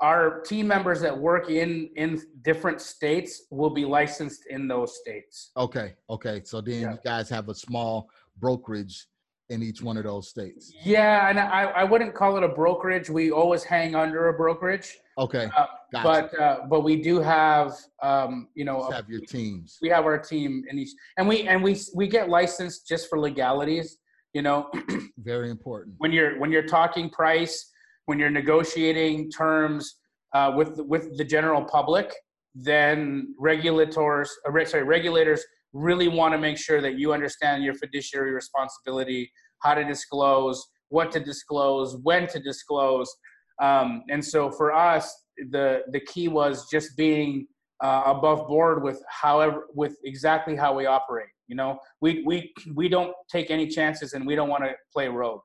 our 0.00 0.40
team 0.42 0.68
members 0.68 1.00
that 1.00 1.16
work 1.16 1.50
in 1.50 1.90
in 1.96 2.22
different 2.42 2.80
states 2.80 3.42
will 3.50 3.70
be 3.70 3.84
licensed 3.84 4.46
in 4.50 4.68
those 4.68 4.96
states. 5.00 5.50
Okay. 5.56 5.94
Okay. 6.08 6.42
So 6.44 6.60
then 6.60 6.82
yeah. 6.82 6.92
you 6.92 6.98
guys 7.04 7.28
have 7.30 7.48
a 7.48 7.54
small 7.54 8.08
brokerage 8.38 9.06
in 9.50 9.62
each 9.62 9.82
one 9.82 9.96
of 9.96 10.04
those 10.04 10.28
states. 10.28 10.72
Yeah, 10.84 11.30
and 11.30 11.40
I, 11.40 11.64
I 11.64 11.84
wouldn't 11.84 12.14
call 12.14 12.36
it 12.36 12.42
a 12.42 12.48
brokerage. 12.48 13.08
We 13.08 13.30
always 13.30 13.64
hang 13.64 13.94
under 13.94 14.28
a 14.28 14.34
brokerage. 14.34 14.98
Okay. 15.18 15.50
Uh, 15.56 15.66
gotcha. 15.92 16.28
But 16.30 16.40
uh, 16.40 16.58
but 16.70 16.82
we 16.82 17.02
do 17.02 17.20
have 17.20 17.72
um, 18.02 18.48
you 18.54 18.64
know 18.64 18.88
have 18.90 19.08
your 19.10 19.20
teams. 19.20 19.78
We 19.82 19.88
have 19.88 20.04
our 20.04 20.18
team 20.18 20.64
in 20.70 20.78
each, 20.78 20.90
and 21.16 21.28
we 21.28 21.48
and 21.48 21.62
we 21.62 21.76
we 21.94 22.06
get 22.06 22.28
licensed 22.28 22.86
just 22.86 23.08
for 23.10 23.18
legalities. 23.18 23.98
You 24.32 24.42
know. 24.42 24.70
Very 25.18 25.50
important. 25.50 25.96
When 25.98 26.12
you're 26.12 26.38
when 26.38 26.52
you're 26.52 26.66
talking 26.66 27.10
price, 27.10 27.70
when 28.06 28.18
you're 28.18 28.30
negotiating 28.30 29.30
terms 29.30 29.96
uh, 30.34 30.52
with 30.54 30.78
with 30.78 31.16
the 31.18 31.24
general 31.24 31.64
public, 31.64 32.14
then 32.54 33.34
regulators, 33.38 34.30
uh, 34.46 34.64
sorry, 34.64 34.84
regulators 34.84 35.44
really 35.72 36.08
want 36.08 36.32
to 36.32 36.38
make 36.38 36.58
sure 36.58 36.80
that 36.80 36.98
you 36.98 37.12
understand 37.12 37.62
your 37.62 37.74
fiduciary 37.74 38.32
responsibility, 38.32 39.30
how 39.62 39.74
to 39.74 39.84
disclose, 39.84 40.64
what 40.88 41.10
to 41.12 41.20
disclose, 41.20 41.96
when 42.02 42.26
to 42.28 42.40
disclose. 42.40 43.12
Um, 43.60 44.04
and 44.10 44.24
so 44.24 44.50
for 44.50 44.72
us, 44.72 45.24
the 45.50 45.82
the 45.92 46.00
key 46.00 46.28
was 46.28 46.68
just 46.70 46.96
being 46.96 47.46
uh, 47.82 48.02
above 48.06 48.48
board 48.48 48.82
with 48.82 49.02
however 49.08 49.66
with 49.74 49.96
exactly 50.04 50.56
how 50.56 50.74
we 50.74 50.86
operate. 50.86 51.28
You 51.46 51.56
know, 51.56 51.78
we 52.00 52.22
we 52.24 52.52
we 52.74 52.88
don't 52.88 53.12
take 53.30 53.50
any 53.50 53.68
chances, 53.68 54.12
and 54.12 54.26
we 54.26 54.34
don't 54.34 54.48
want 54.48 54.64
to 54.64 54.72
play 54.92 55.08
rogue. 55.08 55.40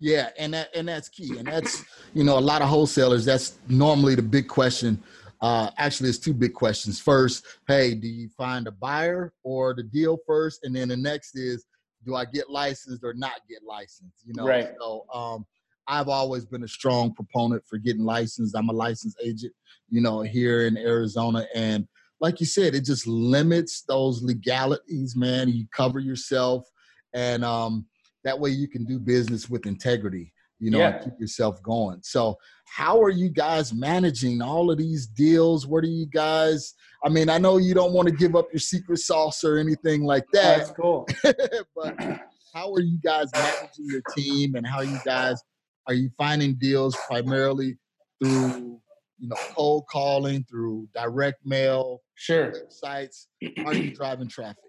Yeah, 0.00 0.30
and 0.38 0.54
that 0.54 0.68
and 0.74 0.86
that's 0.88 1.08
key, 1.08 1.38
and 1.38 1.46
that's 1.46 1.84
you 2.14 2.24
know 2.24 2.38
a 2.38 2.40
lot 2.40 2.62
of 2.62 2.68
wholesalers. 2.68 3.24
That's 3.24 3.58
normally 3.68 4.14
the 4.14 4.22
big 4.22 4.48
question 4.48 5.02
uh, 5.40 5.70
actually, 5.78 6.08
it's 6.08 6.18
two 6.18 6.34
big 6.34 6.52
questions. 6.52 7.00
First, 7.00 7.44
hey, 7.68 7.94
do 7.94 8.08
you 8.08 8.28
find 8.28 8.66
a 8.66 8.72
buyer 8.72 9.32
or 9.44 9.74
the 9.74 9.84
deal 9.84 10.18
first? 10.26 10.60
And 10.64 10.74
then 10.74 10.88
the 10.88 10.96
next 10.96 11.36
is, 11.36 11.64
do 12.04 12.14
I 12.14 12.24
get 12.24 12.50
licensed 12.50 13.04
or 13.04 13.14
not 13.14 13.40
get 13.48 13.62
licensed? 13.62 14.24
You 14.24 14.34
know, 14.34 14.46
right. 14.46 14.70
so 14.80 15.04
um, 15.12 15.46
I've 15.88 16.08
always 16.08 16.44
been 16.44 16.64
a 16.64 16.68
strong 16.68 17.14
proponent 17.14 17.62
for 17.66 17.78
getting 17.78 18.04
licensed. 18.04 18.54
I'm 18.56 18.68
a 18.68 18.72
licensed 18.74 19.18
agent, 19.24 19.52
you 19.88 20.00
know, 20.00 20.20
here 20.20 20.66
in 20.66 20.76
Arizona. 20.76 21.46
And 21.54 21.88
like 22.20 22.40
you 22.40 22.46
said, 22.46 22.74
it 22.74 22.84
just 22.84 23.06
limits 23.06 23.82
those 23.88 24.22
legalities, 24.22 25.16
man. 25.16 25.48
You 25.48 25.66
cover 25.74 25.98
yourself, 25.98 26.66
and 27.14 27.44
um, 27.44 27.86
that 28.24 28.38
way 28.38 28.50
you 28.50 28.68
can 28.68 28.84
do 28.84 28.98
business 28.98 29.48
with 29.48 29.66
integrity 29.66 30.32
you 30.60 30.70
know, 30.70 30.78
yeah. 30.78 30.98
keep 30.98 31.18
yourself 31.18 31.62
going. 31.62 32.00
So, 32.02 32.36
how 32.64 33.00
are 33.00 33.10
you 33.10 33.28
guys 33.28 33.72
managing 33.72 34.42
all 34.42 34.70
of 34.70 34.78
these 34.78 35.06
deals? 35.06 35.66
What 35.66 35.84
are 35.84 35.88
you 35.88 36.06
guys? 36.06 36.74
I 37.04 37.08
mean, 37.08 37.28
I 37.28 37.38
know 37.38 37.58
you 37.58 37.74
don't 37.74 37.92
want 37.92 38.08
to 38.08 38.14
give 38.14 38.34
up 38.34 38.48
your 38.52 38.60
secret 38.60 38.98
sauce 38.98 39.44
or 39.44 39.58
anything 39.58 40.02
like 40.02 40.24
oh, 40.24 40.28
that. 40.32 40.58
That's 40.58 40.70
cool. 40.72 41.08
but 41.76 42.20
how 42.52 42.72
are 42.72 42.80
you 42.80 42.98
guys 42.98 43.28
managing 43.32 43.86
your 43.86 44.02
team, 44.16 44.56
and 44.56 44.66
how 44.66 44.80
you 44.80 44.98
guys 45.04 45.40
are 45.88 45.94
you 45.94 46.10
finding 46.16 46.54
deals 46.54 46.96
primarily 47.08 47.76
through 48.22 48.80
you 49.18 49.28
know 49.28 49.36
cold 49.54 49.86
calling, 49.90 50.44
through 50.48 50.88
direct 50.94 51.44
mail, 51.44 52.02
sure 52.14 52.54
sites? 52.68 53.28
Are 53.64 53.74
you 53.74 53.94
driving 53.94 54.28
traffic? 54.28 54.62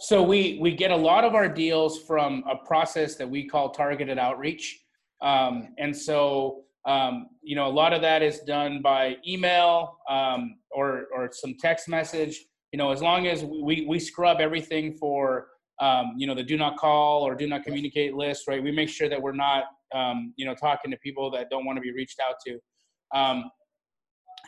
So 0.00 0.22
we 0.22 0.58
we 0.60 0.74
get 0.74 0.90
a 0.90 0.96
lot 0.96 1.24
of 1.24 1.34
our 1.34 1.48
deals 1.48 2.02
from 2.02 2.42
a 2.50 2.56
process 2.56 3.16
that 3.16 3.28
we 3.28 3.46
call 3.46 3.70
targeted 3.70 4.18
outreach. 4.18 4.80
Um, 5.20 5.74
and 5.78 5.94
so, 5.94 6.62
um, 6.86 7.28
you 7.42 7.54
know, 7.54 7.66
a 7.66 7.70
lot 7.70 7.92
of 7.92 8.00
that 8.00 8.22
is 8.22 8.40
done 8.40 8.80
by 8.80 9.16
email 9.28 9.98
um, 10.08 10.56
or, 10.70 11.06
or 11.14 11.30
some 11.32 11.54
text 11.60 11.88
message. 11.88 12.42
You 12.72 12.78
know, 12.78 12.90
as 12.90 13.02
long 13.02 13.26
as 13.26 13.44
we, 13.44 13.84
we 13.86 13.98
scrub 13.98 14.40
everything 14.40 14.94
for, 14.94 15.48
um, 15.80 16.14
you 16.16 16.26
know, 16.26 16.34
the 16.34 16.42
do 16.42 16.56
not 16.56 16.76
call 16.76 17.22
or 17.22 17.34
do 17.34 17.46
not 17.46 17.64
communicate 17.64 18.14
list, 18.14 18.48
right? 18.48 18.62
We 18.62 18.70
make 18.70 18.88
sure 18.88 19.08
that 19.08 19.20
we're 19.20 19.32
not, 19.32 19.64
um, 19.94 20.32
you 20.36 20.46
know, 20.46 20.54
talking 20.54 20.90
to 20.90 20.96
people 20.98 21.30
that 21.32 21.50
don't 21.50 21.64
want 21.64 21.76
to 21.76 21.82
be 21.82 21.92
reached 21.92 22.20
out 22.20 22.36
to. 22.46 22.58
Um, 23.18 23.50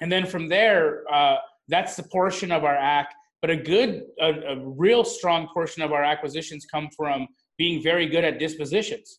and 0.00 0.10
then 0.10 0.26
from 0.26 0.48
there, 0.48 1.02
uh, 1.12 1.36
that's 1.68 1.96
the 1.96 2.02
portion 2.04 2.50
of 2.52 2.64
our 2.64 2.76
act. 2.76 3.14
But 3.40 3.50
a 3.50 3.56
good, 3.56 4.02
a, 4.20 4.30
a 4.30 4.56
real 4.64 5.04
strong 5.04 5.48
portion 5.52 5.82
of 5.82 5.92
our 5.92 6.04
acquisitions 6.04 6.64
come 6.64 6.88
from 6.96 7.26
being 7.58 7.82
very 7.82 8.06
good 8.06 8.24
at 8.24 8.38
dispositions 8.38 9.18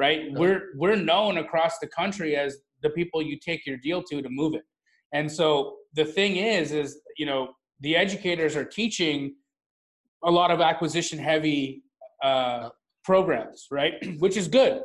right? 0.00 0.32
We're 0.32 0.70
we're 0.76 0.96
known 0.96 1.36
across 1.38 1.78
the 1.78 1.86
country 1.86 2.34
as 2.34 2.56
the 2.82 2.90
people 2.90 3.20
you 3.20 3.38
take 3.38 3.66
your 3.66 3.76
deal 3.76 4.02
to 4.04 4.22
to 4.22 4.30
move 4.30 4.54
it. 4.54 4.64
And 5.12 5.30
so 5.30 5.76
the 5.94 6.06
thing 6.06 6.36
is, 6.36 6.72
is 6.72 7.00
you 7.18 7.26
know 7.26 7.50
the 7.80 7.94
educators 7.96 8.56
are 8.56 8.64
teaching 8.64 9.34
a 10.24 10.30
lot 10.30 10.50
of 10.50 10.60
acquisition 10.60 11.18
heavy 11.18 11.82
uh, 12.24 12.70
programs, 13.04 13.66
right? 13.70 13.94
Which 14.18 14.36
is 14.38 14.48
good, 14.48 14.82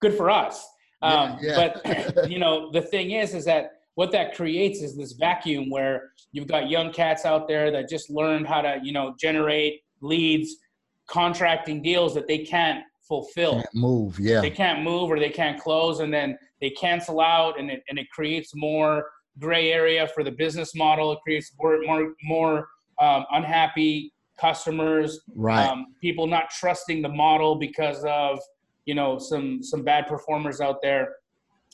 good 0.00 0.14
for 0.14 0.30
us. 0.30 0.66
Um, 1.02 1.38
yeah, 1.40 1.70
yeah. 1.84 2.10
but 2.14 2.30
you 2.30 2.38
know 2.38 2.70
the 2.72 2.82
thing 2.82 3.12
is, 3.12 3.34
is 3.34 3.44
that 3.44 3.72
what 3.94 4.12
that 4.12 4.34
creates 4.34 4.82
is 4.82 4.96
this 4.96 5.12
vacuum 5.12 5.70
where 5.70 6.10
you've 6.32 6.46
got 6.46 6.68
young 6.68 6.92
cats 6.92 7.24
out 7.24 7.48
there 7.48 7.70
that 7.70 7.88
just 7.88 8.10
learned 8.10 8.46
how 8.46 8.60
to 8.60 8.78
you 8.82 8.92
know 8.92 9.14
generate 9.18 9.82
leads 10.00 10.56
contracting 11.06 11.82
deals 11.82 12.14
that 12.14 12.26
they 12.26 12.38
can't 12.38 12.82
fulfill. 13.06 13.54
Can't 13.54 13.74
move, 13.74 14.18
yeah. 14.18 14.40
They 14.40 14.50
can't 14.50 14.82
move 14.82 15.10
or 15.10 15.18
they 15.18 15.30
can't 15.30 15.60
close, 15.60 16.00
and 16.00 16.12
then 16.12 16.38
they 16.60 16.70
cancel 16.70 17.20
out, 17.20 17.58
and 17.58 17.70
it 17.70 17.82
and 17.88 17.98
it 17.98 18.10
creates 18.10 18.52
more 18.54 19.06
gray 19.38 19.72
area 19.72 20.08
for 20.08 20.24
the 20.24 20.30
business 20.30 20.74
model. 20.74 21.12
It 21.12 21.18
creates 21.22 21.52
more 21.58 21.78
more 21.82 22.14
more 22.22 22.68
um, 23.00 23.24
unhappy 23.32 24.12
customers. 24.40 25.20
Right. 25.34 25.66
Um, 25.66 25.86
people 26.00 26.26
not 26.26 26.50
trusting 26.50 27.02
the 27.02 27.08
model 27.08 27.56
because 27.56 28.04
of 28.04 28.38
you 28.86 28.94
know 28.94 29.18
some 29.18 29.62
some 29.62 29.82
bad 29.82 30.06
performers 30.06 30.60
out 30.60 30.80
there. 30.82 31.16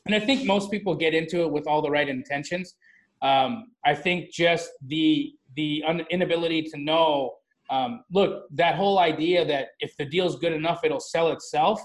And 0.06 0.14
I 0.14 0.20
think 0.20 0.44
most 0.44 0.70
people 0.70 0.96
get 0.96 1.14
into 1.14 1.42
it 1.42 1.52
with 1.52 1.68
all 1.68 1.80
the 1.80 1.90
right 1.90 2.08
intentions. 2.08 2.74
Um, 3.22 3.68
I 3.84 3.94
think 3.94 4.32
just 4.32 4.70
the 4.86 5.32
the 5.54 5.84
un- 5.86 6.06
inability 6.10 6.62
to 6.62 6.78
know 6.78 7.34
um, 7.72 8.04
look, 8.12 8.44
that 8.54 8.74
whole 8.74 8.98
idea 8.98 9.46
that 9.46 9.68
if 9.80 9.96
the 9.96 10.04
deal's 10.04 10.36
good 10.36 10.52
enough, 10.52 10.80
it'll 10.84 11.00
sell 11.00 11.32
itself. 11.32 11.80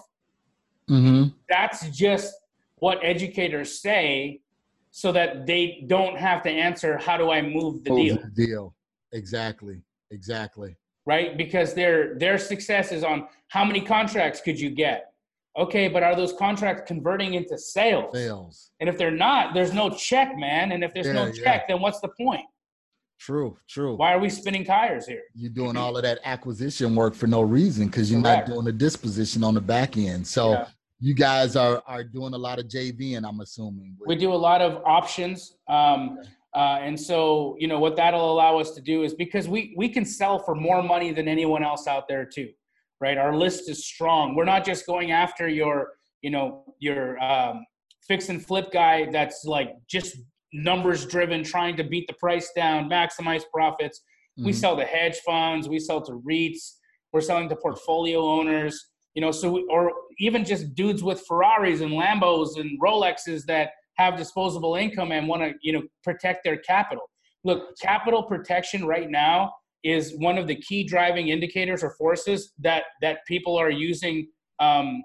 Mm-hmm. 0.90 1.30
That's 1.48 1.90
just 1.90 2.34
what 2.76 3.00
educators 3.02 3.82
say, 3.82 4.42
so 4.92 5.14
that 5.14 5.46
they 5.46 5.86
don't 5.88 6.18
have 6.18 6.44
to 6.44 6.50
answer, 6.50 6.98
"How 6.98 7.18
do 7.18 7.32
I 7.32 7.42
move 7.42 7.84
the 7.86 7.92
move 7.92 8.00
deal?" 8.00 8.18
The 8.18 8.46
deal, 8.46 8.76
exactly, 9.14 9.82
exactly. 10.12 10.76
Right, 11.06 11.38
because 11.38 11.74
their 11.74 12.16
their 12.16 12.38
success 12.38 12.92
is 12.92 13.04
on 13.06 13.28
how 13.48 13.64
many 13.64 13.80
contracts 13.80 14.42
could 14.42 14.60
you 14.60 14.70
get. 14.70 15.14
Okay, 15.58 15.88
but 15.88 16.04
are 16.04 16.16
those 16.16 16.34
contracts 16.34 16.84
converting 16.86 17.34
into 17.34 17.58
sales? 17.58 18.14
Sales. 18.14 18.72
And 18.80 18.88
if 18.88 18.98
they're 18.98 19.10
not, 19.10 19.56
there's 19.56 19.74
no 19.74 19.90
check, 19.90 20.38
man. 20.38 20.72
And 20.72 20.84
if 20.84 20.94
there's 20.94 21.08
yeah, 21.08 21.14
no 21.14 21.32
check, 21.32 21.64
yeah. 21.68 21.74
then 21.76 21.82
what's 21.82 22.00
the 22.00 22.10
point? 22.10 22.46
True, 23.20 23.58
true. 23.68 23.96
Why 23.96 24.14
are 24.14 24.20
we 24.20 24.30
spinning 24.30 24.64
tires 24.64 25.08
here? 25.08 25.24
You're 25.34 25.50
doing 25.50 25.76
all 25.76 25.98
of 25.98 26.04
that 26.04 26.20
acquisition 26.24 26.96
work 26.96 27.16
for 27.16 27.26
no 27.26 27.42
reason 27.42 27.88
because 27.88 28.12
you're 28.12 28.22
Correct. 28.22 28.50
not 28.50 28.54
doing 28.54 28.66
the 28.66 28.72
disposition 28.72 29.44
on 29.44 29.56
the 29.56 29.62
back 29.62 29.98
end. 29.98 30.28
So 30.28 30.52
yeah. 30.52 30.68
you 31.00 31.16
guys 31.16 31.56
are 31.56 31.82
are 31.88 32.04
doing 32.04 32.36
a 32.36 32.38
lot 32.38 32.60
of 32.60 32.68
JV, 32.68 33.18
and 33.18 33.26
I'm 33.26 33.40
assuming 33.40 33.98
we 34.06 34.16
do 34.16 34.32
a 34.32 34.36
lot 34.36 34.62
of 34.62 34.84
options. 34.86 35.56
Um, 35.68 36.20
uh, 36.54 36.80
and 36.82 37.00
so, 37.00 37.56
you 37.60 37.68
know, 37.68 37.80
what 37.80 37.96
that'll 37.96 38.32
allow 38.32 38.60
us 38.60 38.72
to 38.72 38.82
do 38.82 39.04
is 39.04 39.14
because 39.14 39.48
we 39.48 39.74
we 39.76 39.90
can 39.90 40.06
sell 40.06 40.38
for 40.40 40.54
more 40.54 40.84
money 40.84 41.12
than 41.12 41.28
anyone 41.28 41.64
else 41.64 41.88
out 41.88 42.08
there 42.08 42.26
too, 42.26 42.50
right? 43.00 43.18
Our 43.18 43.36
list 43.36 43.70
is 43.70 43.86
strong. 43.86 44.36
We're 44.36 44.46
not 44.46 44.66
just 44.66 44.86
going 44.86 45.12
after 45.12 45.48
your, 45.48 45.94
you 46.22 46.30
know, 46.30 46.64
your 46.80 47.22
um, 47.24 47.66
fix 48.08 48.30
and 48.30 48.44
flip 48.44 48.72
guy 48.72 49.10
that's 49.12 49.46
like 49.46 49.76
just 49.88 50.18
numbers 50.54 51.06
driven, 51.06 51.44
trying 51.44 51.76
to 51.78 51.84
beat 51.84 52.08
the 52.08 52.14
price 52.14 52.52
down, 52.56 52.90
maximize 52.90 53.44
profits. 53.54 54.00
Mm-hmm. 54.38 54.48
We 54.48 54.54
sell 54.54 54.78
to 54.78 54.86
hedge 54.86 55.18
funds, 55.26 55.68
we 55.68 55.80
sell 55.80 56.02
to 56.04 56.22
REITs, 56.28 56.78
we're 57.14 57.22
selling 57.22 57.50
to 57.50 57.56
portfolio 57.56 58.22
owners, 58.22 58.90
you 59.14 59.22
know, 59.22 59.32
so 59.32 59.52
we, 59.52 59.66
or 59.70 59.92
even 60.20 60.46
just 60.46 60.76
dudes 60.76 61.04
with 61.04 61.24
Ferraris 61.28 61.82
and 61.82 61.92
Lambos 61.92 62.60
and 62.60 62.80
Rolexes 62.82 63.46
that 63.46 63.72
have 63.96 64.16
disposable 64.16 64.76
income 64.76 65.12
and 65.12 65.28
want 65.28 65.42
to, 65.42 65.54
you 65.62 65.74
know, 65.74 65.84
protect 66.04 66.44
their 66.44 66.58
capital. 66.58 67.10
Look, 67.44 67.78
capital 67.80 68.24
protection 68.24 68.86
right 68.86 69.10
now 69.10 69.54
is 69.84 70.14
one 70.18 70.38
of 70.38 70.48
the 70.48 70.56
key 70.56 70.84
driving 70.84 71.30
indicators 71.30 71.84
or 71.84 71.92
forces 71.92 72.54
that 72.60 72.84
that 73.02 73.20
people 73.28 73.56
are 73.56 73.70
using 73.70 74.28
um, 74.60 75.04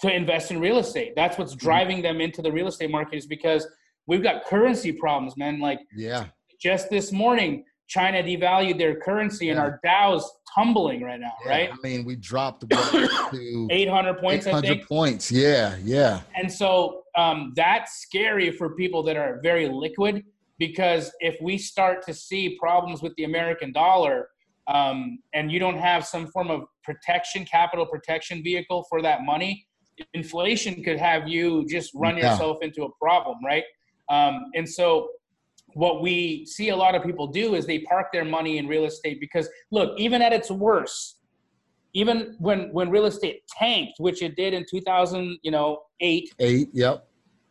to 0.00 0.12
invest 0.12 0.50
in 0.50 0.60
real 0.60 0.78
estate. 0.78 1.12
That's 1.16 1.38
what's 1.38 1.54
mm-hmm. 1.54 1.66
driving 1.66 2.02
them 2.02 2.20
into 2.20 2.42
the 2.42 2.50
real 2.50 2.68
estate 2.68 2.90
market 2.90 3.16
is 3.16 3.26
because 3.26 3.66
we've 4.06 4.22
got 4.22 4.44
currency 4.44 4.92
problems, 4.92 5.36
man. 5.36 5.60
Like 5.60 5.80
yeah, 5.96 6.26
just 6.60 6.90
this 6.90 7.12
morning, 7.12 7.64
China 7.88 8.22
devalued 8.22 8.78
their 8.78 9.00
currency, 9.00 9.46
yeah. 9.46 9.52
and 9.52 9.60
our 9.60 9.80
Dow's 9.84 10.30
tumbling 10.54 11.02
right 11.02 11.20
now, 11.20 11.32
yeah, 11.44 11.50
right? 11.50 11.70
I 11.70 11.76
mean, 11.82 12.04
we 12.04 12.16
dropped 12.16 12.68
to 12.68 13.68
800 13.70 14.18
points. 14.18 14.46
800 14.46 14.82
points. 14.86 15.32
Yeah, 15.32 15.76
yeah. 15.82 16.20
And 16.36 16.52
so 16.52 17.02
um, 17.16 17.52
that's 17.56 18.02
scary 18.02 18.50
for 18.50 18.74
people 18.74 19.02
that 19.04 19.16
are 19.16 19.40
very 19.42 19.68
liquid 19.68 20.24
because 20.66 21.10
if 21.18 21.36
we 21.42 21.58
start 21.58 22.06
to 22.06 22.14
see 22.14 22.56
problems 22.56 23.02
with 23.02 23.12
the 23.16 23.24
American 23.24 23.72
dollar. 23.72 24.28
Um, 24.68 25.18
and 25.34 25.50
you 25.50 25.58
don't 25.58 25.76
have 25.76 26.06
some 26.06 26.28
form 26.28 26.48
of 26.48 26.60
protection, 26.84 27.44
capital 27.44 27.84
protection 27.84 28.44
vehicle 28.44 28.86
for 28.88 29.02
that 29.02 29.24
money, 29.24 29.66
inflation 30.14 30.84
could 30.84 31.00
have 31.00 31.26
you 31.26 31.66
just 31.66 31.90
run 31.96 32.16
yeah. 32.16 32.30
yourself 32.30 32.58
into 32.62 32.84
a 32.84 32.88
problem, 33.00 33.38
right? 33.44 33.64
Um, 34.08 34.34
and 34.54 34.68
so 34.68 35.08
what 35.74 36.00
we 36.00 36.46
see 36.46 36.68
a 36.68 36.76
lot 36.76 36.94
of 36.94 37.02
people 37.02 37.26
do 37.26 37.56
is 37.56 37.66
they 37.66 37.80
park 37.80 38.06
their 38.12 38.24
money 38.24 38.58
in 38.58 38.68
real 38.68 38.84
estate 38.84 39.18
because 39.18 39.48
look, 39.72 39.98
even 39.98 40.22
at 40.22 40.32
its 40.32 40.48
worst, 40.48 41.18
even 41.92 42.36
when 42.38 42.72
when 42.72 42.88
real 42.88 43.06
estate 43.06 43.40
tanked, 43.58 43.94
which 43.98 44.22
it 44.22 44.36
did 44.36 44.54
in 44.54 44.64
2000, 44.70 45.38
you 45.42 45.50
know, 45.50 45.82
eight. 45.98 46.32
Eight, 46.38 46.68
yep. 46.72 47.08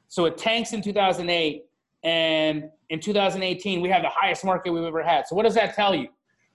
So 0.07 0.23
it 0.25 0.37
tanks 0.37 0.71
in 0.71 0.81
2008, 0.81 1.63
and 2.03 2.69
in 2.91 2.99
2018 2.99 3.81
we 3.81 3.89
have 3.89 4.03
the 4.03 4.09
highest 4.09 4.45
market 4.45 4.71
we've 4.71 4.83
ever 4.83 5.01
had. 5.01 5.25
So 5.27 5.35
what 5.35 5.43
does 5.43 5.55
that 5.55 5.73
tell 5.73 5.95
you? 5.95 6.09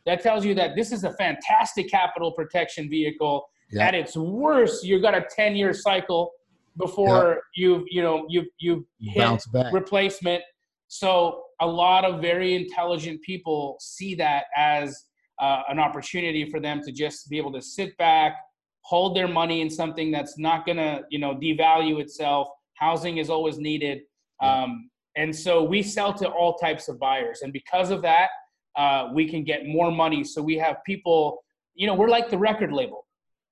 That 0.05 0.23
tells 0.23 0.45
you 0.45 0.55
that 0.55 0.77
this 0.77 0.93
is 0.93 1.03
a 1.03 1.13
fantastic 1.15 1.91
capital 1.91 2.31
protection 2.31 2.89
vehicle. 2.89 3.49
Yep. 3.73 3.89
At 3.89 3.95
its 3.97 4.17
worst, 4.17 4.85
you've 4.85 5.03
got 5.03 5.15
a 5.15 5.27
10 5.35 5.57
year 5.57 5.73
cycle 5.73 6.31
before 6.77 7.29
yep. 7.29 7.39
you've 7.55 7.85
you 7.91 8.03
know 8.03 8.27
you've 8.29 8.47
you've 8.59 8.85
hit 9.01 9.43
replacement. 9.73 10.43
So 10.89 11.43
a 11.61 11.67
lot 11.67 12.05
of 12.05 12.21
very 12.21 12.55
intelligent 12.55 13.23
people 13.23 13.77
see 13.81 14.15
that 14.17 14.45
as 14.57 15.05
uh, 15.41 15.63
an 15.69 15.79
opportunity 15.81 16.49
for 16.49 16.61
them 16.61 16.83
to 16.83 16.93
just 16.93 17.29
be 17.29 17.39
able 17.39 17.53
to 17.55 17.63
sit 17.63 17.97
back, 17.97 18.37
hold 18.83 19.17
their 19.17 19.27
money 19.27 19.63
in 19.63 19.71
something 19.71 20.13
that's 20.13 20.39
not 20.39 20.67
going 20.67 20.79
to 20.79 21.03
you 21.11 21.19
know 21.19 21.35
devalue 21.35 21.99
itself. 22.01 22.49
Housing 22.75 23.17
is 23.17 23.31
always 23.31 23.57
needed, 23.57 24.03
um, 24.43 24.91
and 25.17 25.35
so 25.35 25.63
we 25.63 25.83
sell 25.83 26.13
to 26.15 26.29
all 26.29 26.55
types 26.55 26.89
of 26.89 26.99
buyers, 26.99 27.41
and 27.43 27.53
because 27.53 27.91
of 27.91 28.03
that, 28.03 28.29
uh, 28.77 29.09
we 29.15 29.29
can 29.29 29.45
get 29.45 29.67
more 29.67 29.91
money. 29.91 30.23
So 30.25 30.43
we 30.43 30.57
have 30.59 30.77
people, 30.85 31.43
you 31.75 31.87
know, 31.87 31.95
we're 31.95 32.09
like 32.09 32.29
the 32.31 32.39
record 32.39 32.73
label, 32.73 33.07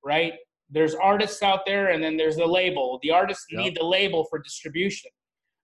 right? 0.05 0.35
there's 0.71 0.95
artists 0.95 1.43
out 1.43 1.61
there 1.67 1.91
and 1.91 2.03
then 2.03 2.17
there's 2.17 2.37
the 2.37 2.47
label 2.47 2.99
the 3.03 3.11
artists 3.11 3.47
yep. 3.51 3.61
need 3.61 3.77
the 3.77 3.85
label 3.85 4.27
for 4.31 4.39
distribution 4.39 5.11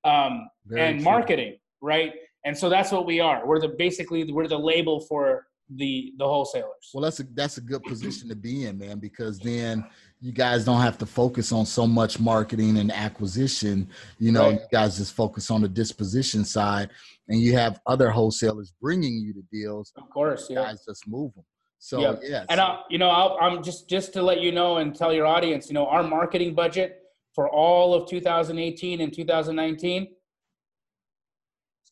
um, 0.05 0.49
and 0.77 0.99
true. 0.99 1.05
marketing 1.05 1.57
right 1.81 2.13
and 2.45 2.57
so 2.57 2.69
that's 2.69 2.93
what 2.93 3.07
we 3.07 3.21
are 3.21 3.47
we're 3.47 3.61
the 3.61 3.75
basically 3.79 4.31
we're 4.33 4.49
the 4.49 4.59
label 4.59 5.01
for 5.01 5.47
the 5.77 6.13
the 6.19 6.25
wholesalers 6.25 6.91
well 6.93 7.03
that's 7.03 7.21
a 7.21 7.25
that's 7.35 7.57
a 7.59 7.61
good 7.61 7.83
position 7.85 8.29
to 8.29 8.35
be 8.35 8.67
in 8.67 8.79
man 8.79 8.99
because 8.99 9.39
then 9.39 9.85
you 10.21 10.33
guys 10.33 10.65
don't 10.65 10.81
have 10.81 10.99
to 10.99 11.07
focus 11.07 11.53
on 11.53 11.65
so 11.65 11.87
much 11.87 12.19
marketing 12.19 12.79
and 12.79 12.91
acquisition 12.91 13.89
you 14.19 14.33
know 14.33 14.51
right. 14.51 14.61
you 14.61 14.67
guys 14.73 14.97
just 14.97 15.15
focus 15.15 15.51
on 15.51 15.61
the 15.63 15.69
disposition 15.69 16.45
side 16.45 16.91
and 17.29 17.41
you 17.41 17.55
have 17.55 17.81
other 17.87 18.11
wholesalers 18.11 18.73
bringing 18.81 19.15
you 19.15 19.33
the 19.33 19.45
deals 19.53 19.93
of 19.97 20.09
course 20.11 20.49
yeah. 20.51 20.65
guys 20.65 20.85
just 20.87 21.07
move 21.07 21.33
them 21.35 21.45
so 21.83 22.01
yep. 22.01 22.21
yeah, 22.23 22.45
and 22.51 22.61
I, 22.61 22.81
you 22.91 22.99
know, 22.99 23.09
i 23.09 23.47
am 23.47 23.63
just 23.63 23.89
just 23.89 24.13
to 24.13 24.23
let 24.23 24.41
you 24.41 24.53
know 24.53 24.77
and 24.77 24.95
tell 24.95 25.15
your 25.15 25.25
audience, 25.25 25.69
you 25.69 25.73
know, 25.73 25.87
our 25.87 26.03
marketing 26.03 26.55
budget 26.55 27.01
for 27.35 27.49
all 27.49 27.95
of 27.95 28.07
2018 28.07 29.01
and 29.01 29.11
2019. 29.11 30.09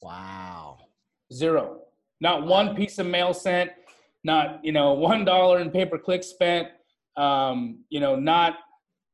Wow. 0.03 0.79
Zero. 1.33 1.81
Not 2.21 2.47
one 2.47 2.75
piece 2.75 2.99
of 2.99 3.07
mail 3.07 3.33
sent. 3.35 3.71
Not 4.25 4.65
you 4.65 4.73
know 4.73 4.93
one 5.11 5.25
dollar 5.25 5.61
in 5.61 5.71
pay 5.71 5.87
per 5.87 5.99
click 5.99 6.23
spent. 6.23 6.69
Um, 7.17 7.81
you 7.89 8.01
know, 8.01 8.17
not 8.17 8.57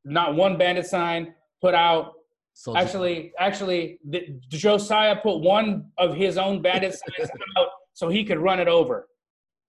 not 0.05 0.35
one 0.35 0.57
bandit 0.59 0.87
sign 0.87 1.35
put 1.61 1.75
out. 1.75 2.13
So 2.53 2.77
actually, 2.77 3.33
actually, 3.39 3.99
the, 4.09 4.39
Josiah 4.49 5.17
put 5.17 5.39
one 5.39 5.87
of 5.99 6.15
his 6.15 6.39
own 6.39 6.63
bandit 6.63 6.93
signs 6.93 7.31
out 7.59 7.69
so 7.95 8.09
he 8.09 8.25
could 8.25 8.39
run 8.39 8.61
it 8.61 8.69
over. 8.69 9.09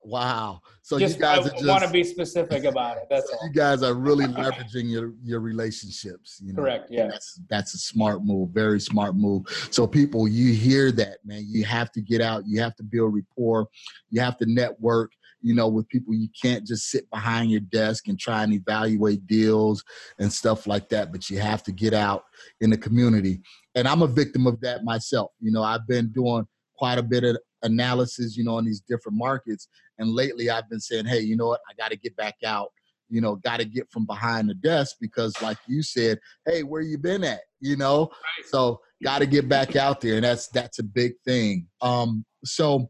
Wow. 0.06 0.62
So 0.84 1.00
just, 1.00 1.16
you 1.16 1.22
guys 1.22 1.48
I 1.48 1.50
just, 1.50 1.66
want 1.66 1.84
to 1.84 1.90
be 1.90 2.04
specific 2.04 2.64
about 2.64 2.98
it. 2.98 3.04
That's 3.10 3.28
so 3.28 3.38
all. 3.38 3.48
You 3.48 3.54
guys 3.54 3.82
are 3.82 3.96
really 3.96 4.26
leveraging 4.28 4.90
your 4.90 5.14
your 5.24 5.40
relationships. 5.40 6.40
You 6.44 6.54
know? 6.54 6.62
Correct. 6.62 6.90
Yeah. 6.92 7.08
That's 7.08 7.42
that's 7.50 7.74
a 7.74 7.80
smart 7.80 8.24
move. 8.24 8.52
Very 8.52 8.80
smart 8.80 9.16
move. 9.16 9.48
So 9.72 9.88
people, 9.88 10.28
you 10.28 10.54
hear 10.54 10.92
that, 10.92 11.18
man. 11.26 11.46
You 11.48 11.66
have 11.66 11.92
to 11.94 12.02
get 12.02 12.22
out. 12.22 12.44
You 12.46 12.62
have 12.62 12.76
to 12.76 12.84
build 12.84 13.16
rapport. 13.16 13.68
You 14.12 14.22
have 14.22 14.38
to 14.38 14.46
network. 14.46 15.12
You 15.42 15.56
know, 15.56 15.68
with 15.68 15.88
people, 15.90 16.14
you 16.14 16.28
can't 16.40 16.66
just 16.66 16.90
sit 16.90 17.10
behind 17.10 17.50
your 17.50 17.60
desk 17.60 18.08
and 18.08 18.20
try 18.20 18.44
and 18.44 18.54
evaluate 18.54 19.26
deals 19.26 19.84
and 20.20 20.32
stuff 20.32 20.68
like 20.68 20.90
that. 20.90 21.12
But 21.12 21.30
you 21.32 21.40
have 21.40 21.64
to 21.64 21.72
get 21.72 21.96
out 21.96 22.26
in 22.62 22.70
the 22.70 22.78
community. 22.78 23.42
And 23.74 23.88
I'm 23.88 24.04
a 24.04 24.08
victim 24.08 24.46
of 24.46 24.62
that 24.62 24.84
myself. 24.84 25.32
You 25.40 25.52
know, 25.52 25.64
I've 25.64 25.88
been 25.88 26.12
doing 26.12 26.48
quite 26.78 26.98
a 26.98 27.04
bit 27.04 27.24
of 27.24 27.38
analysis, 27.66 28.38
you 28.38 28.44
know, 28.44 28.56
on 28.56 28.66
these 28.66 28.82
different 28.82 29.18
markets. 29.18 29.68
And 29.98 30.10
lately 30.10 30.50
I've 30.50 30.70
been 30.70 30.80
saying, 30.80 31.06
hey, 31.06 31.20
you 31.20 31.36
know 31.36 31.48
what? 31.48 31.62
I 31.70 31.74
got 31.74 31.92
to 31.92 31.98
get 31.98 32.16
back 32.16 32.36
out, 32.46 32.72
you 33.10 33.22
know, 33.22 33.36
got 33.36 33.58
to 33.58 33.66
get 33.66 33.92
from 33.92 34.06
behind 34.06 34.50
the 34.50 34.54
desk 34.56 34.98
because, 35.00 35.34
like 35.42 35.58
you 35.68 35.82
said, 35.82 36.20
hey, 36.46 36.64
where 36.64 36.82
you 36.82 36.98
been 36.98 37.24
at? 37.24 37.42
You 37.60 37.78
know, 37.78 38.10
right. 38.12 38.48
so 38.48 38.82
got 39.04 39.20
to 39.20 39.26
get 39.26 39.48
back 39.48 39.76
out 39.76 40.02
there. 40.02 40.16
And 40.16 40.24
that's 40.24 40.48
that's 40.50 40.80
a 40.80 40.84
big 40.84 41.14
thing. 41.26 41.68
Um, 41.82 42.26
so 42.44 42.90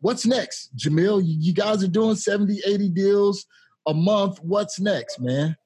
what's 0.00 0.26
next? 0.26 0.76
Jamil, 0.76 1.22
you 1.24 1.52
guys 1.52 1.82
are 1.82 1.88
doing 1.88 2.16
70, 2.16 2.60
80 2.66 2.88
deals 2.90 3.46
a 3.86 3.94
month. 3.94 4.38
What's 4.42 4.80
next, 4.80 5.20
man? 5.20 5.56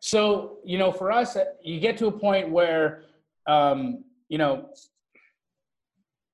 So, 0.00 0.58
you 0.64 0.78
know, 0.78 0.92
for 0.92 1.10
us, 1.10 1.36
you 1.62 1.80
get 1.80 1.96
to 1.98 2.06
a 2.06 2.12
point 2.12 2.50
where, 2.50 3.04
um, 3.46 4.04
you 4.28 4.38
know, 4.38 4.70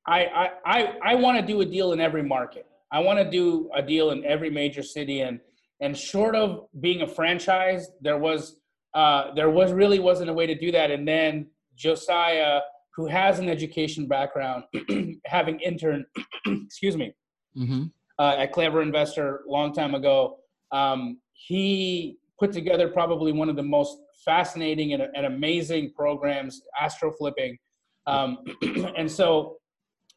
I 0.06 0.24
I 0.24 0.50
I, 0.64 0.98
I 1.02 1.14
want 1.14 1.38
to 1.40 1.46
do 1.46 1.60
a 1.60 1.64
deal 1.64 1.92
in 1.92 2.00
every 2.00 2.22
market. 2.22 2.66
I 2.92 3.00
want 3.00 3.18
to 3.18 3.28
do 3.28 3.70
a 3.74 3.82
deal 3.82 4.10
in 4.10 4.24
every 4.24 4.50
major 4.50 4.82
city, 4.82 5.22
and 5.22 5.40
and 5.80 5.96
short 5.96 6.36
of 6.36 6.66
being 6.80 7.02
a 7.02 7.06
franchise, 7.06 7.90
there 8.00 8.18
was 8.18 8.60
uh, 8.94 9.34
there 9.34 9.50
was 9.50 9.72
really 9.72 9.98
wasn't 9.98 10.30
a 10.30 10.32
way 10.32 10.46
to 10.46 10.54
do 10.54 10.70
that. 10.72 10.90
And 10.90 11.06
then 11.06 11.46
Josiah, 11.76 12.60
who 12.94 13.06
has 13.06 13.38
an 13.38 13.48
education 13.48 14.06
background, 14.06 14.64
having 15.26 15.58
interned, 15.60 16.04
excuse 16.46 16.96
me, 16.96 17.14
mm-hmm. 17.56 17.84
uh, 18.18 18.36
at 18.38 18.52
Clever 18.52 18.82
Investor 18.82 19.42
a 19.48 19.50
long 19.50 19.72
time 19.72 19.94
ago, 19.94 20.38
um, 20.72 21.18
he 21.32 22.18
put 22.38 22.52
together 22.52 22.88
probably 22.88 23.32
one 23.32 23.48
of 23.48 23.56
the 23.56 23.62
most 23.62 23.98
fascinating 24.24 24.92
and, 24.92 25.02
and 25.14 25.26
amazing 25.26 25.92
programs, 25.94 26.62
astro 26.80 27.12
flipping. 27.12 27.56
Um, 28.06 28.38
and 28.96 29.10
so 29.10 29.56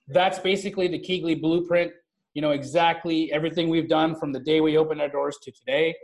that's 0.07 0.39
basically 0.39 0.88
the 0.88 0.99
KeyGlee 0.99 1.41
blueprint. 1.41 1.91
You 2.36 2.43
know 2.43 2.51
exactly 2.51 3.31
everything 3.33 3.69
we've 3.69 3.89
done 3.89 4.13
from 4.13 4.31
the 4.31 4.39
day 4.39 4.61
we 4.61 4.77
opened 4.77 5.01
our 5.01 5.09
doors 5.09 5.38
to 5.41 5.51
today, 5.51 5.95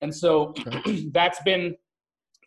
and 0.00 0.14
so 0.14 0.54
okay. 0.66 1.08
that's 1.12 1.42
been 1.42 1.74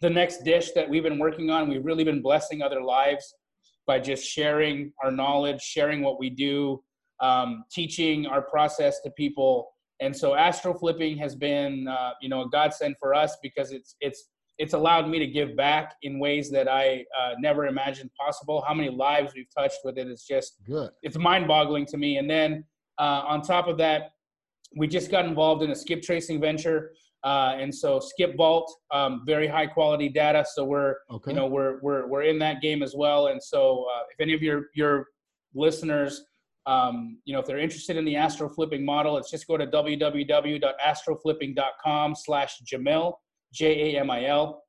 the 0.01 0.09
next 0.09 0.43
dish 0.43 0.71
that 0.75 0.89
we've 0.89 1.03
been 1.03 1.19
working 1.19 1.49
on. 1.49 1.69
We've 1.69 1.85
really 1.85 2.03
been 2.03 2.21
blessing 2.21 2.61
other 2.61 2.81
lives 2.81 3.35
by 3.85 3.99
just 3.99 4.25
sharing 4.25 4.93
our 5.03 5.11
knowledge, 5.11 5.61
sharing 5.61 6.01
what 6.01 6.19
we 6.19 6.29
do, 6.29 6.81
um, 7.19 7.63
teaching 7.71 8.25
our 8.25 8.41
process 8.41 9.01
to 9.01 9.11
people. 9.11 9.71
And 9.99 10.15
so 10.15 10.33
astro 10.35 10.73
flipping 10.73 11.17
has 11.17 11.35
been, 11.35 11.87
uh, 11.87 12.11
you 12.21 12.29
know, 12.29 12.41
a 12.41 12.49
godsend 12.49 12.95
for 12.99 13.13
us 13.13 13.37
because 13.41 13.71
it's 13.71 13.95
it's 14.01 14.29
it's 14.57 14.73
allowed 14.73 15.09
me 15.09 15.17
to 15.17 15.25
give 15.25 15.55
back 15.55 15.95
in 16.03 16.19
ways 16.19 16.51
that 16.51 16.67
I 16.67 17.03
uh, 17.19 17.33
never 17.39 17.65
imagined 17.65 18.11
possible. 18.19 18.63
How 18.67 18.75
many 18.75 18.89
lives 18.89 19.33
we've 19.35 19.51
touched 19.57 19.79
with 19.83 19.97
it 19.97 20.07
is 20.07 20.23
just 20.23 20.57
good. 20.67 20.91
It's 21.01 21.17
mind-boggling 21.17 21.87
to 21.87 21.97
me. 21.97 22.17
And 22.17 22.29
then 22.29 22.63
uh, 23.01 23.23
on 23.27 23.41
top 23.41 23.67
of 23.67 23.77
that, 23.79 24.11
we 24.77 24.87
just 24.87 25.09
got 25.09 25.25
involved 25.25 25.63
in 25.63 25.71
a 25.71 25.75
skip 25.75 26.03
tracing 26.03 26.39
venture. 26.39 26.91
Uh, 27.23 27.55
and 27.57 27.73
so 27.73 27.99
Skip 27.99 28.37
Vault, 28.37 28.71
um, 28.91 29.23
very 29.25 29.47
high 29.47 29.65
quality 29.65 30.07
data. 30.07 30.45
So 30.53 30.63
we're, 30.63 30.97
okay. 31.09 31.31
you 31.31 31.37
know, 31.37 31.47
we're, 31.47 31.79
we're, 31.81 32.05
we're 32.07 32.21
in 32.23 32.37
that 32.39 32.61
game 32.61 32.83
as 32.83 32.93
well. 32.95 33.27
And 33.27 33.41
so 33.41 33.87
uh, 33.93 34.01
if 34.11 34.19
any 34.19 34.33
of 34.33 34.43
your, 34.43 34.65
your 34.75 35.07
listeners, 35.53 36.25
um, 36.67 37.17
you 37.25 37.33
know, 37.33 37.39
if 37.39 37.47
they're 37.47 37.57
interested 37.57 37.97
in 37.97 38.05
the 38.05 38.15
astro 38.15 38.47
flipping 38.49 38.85
model, 38.85 39.17
it's 39.17 39.31
just 39.31 39.47
go 39.47 39.57
to 39.57 39.67
www.astroflipping.com 39.67 42.15
slash 42.15 42.61
Jamil, 42.71 43.13
J-A-M-I-L. 43.53 44.63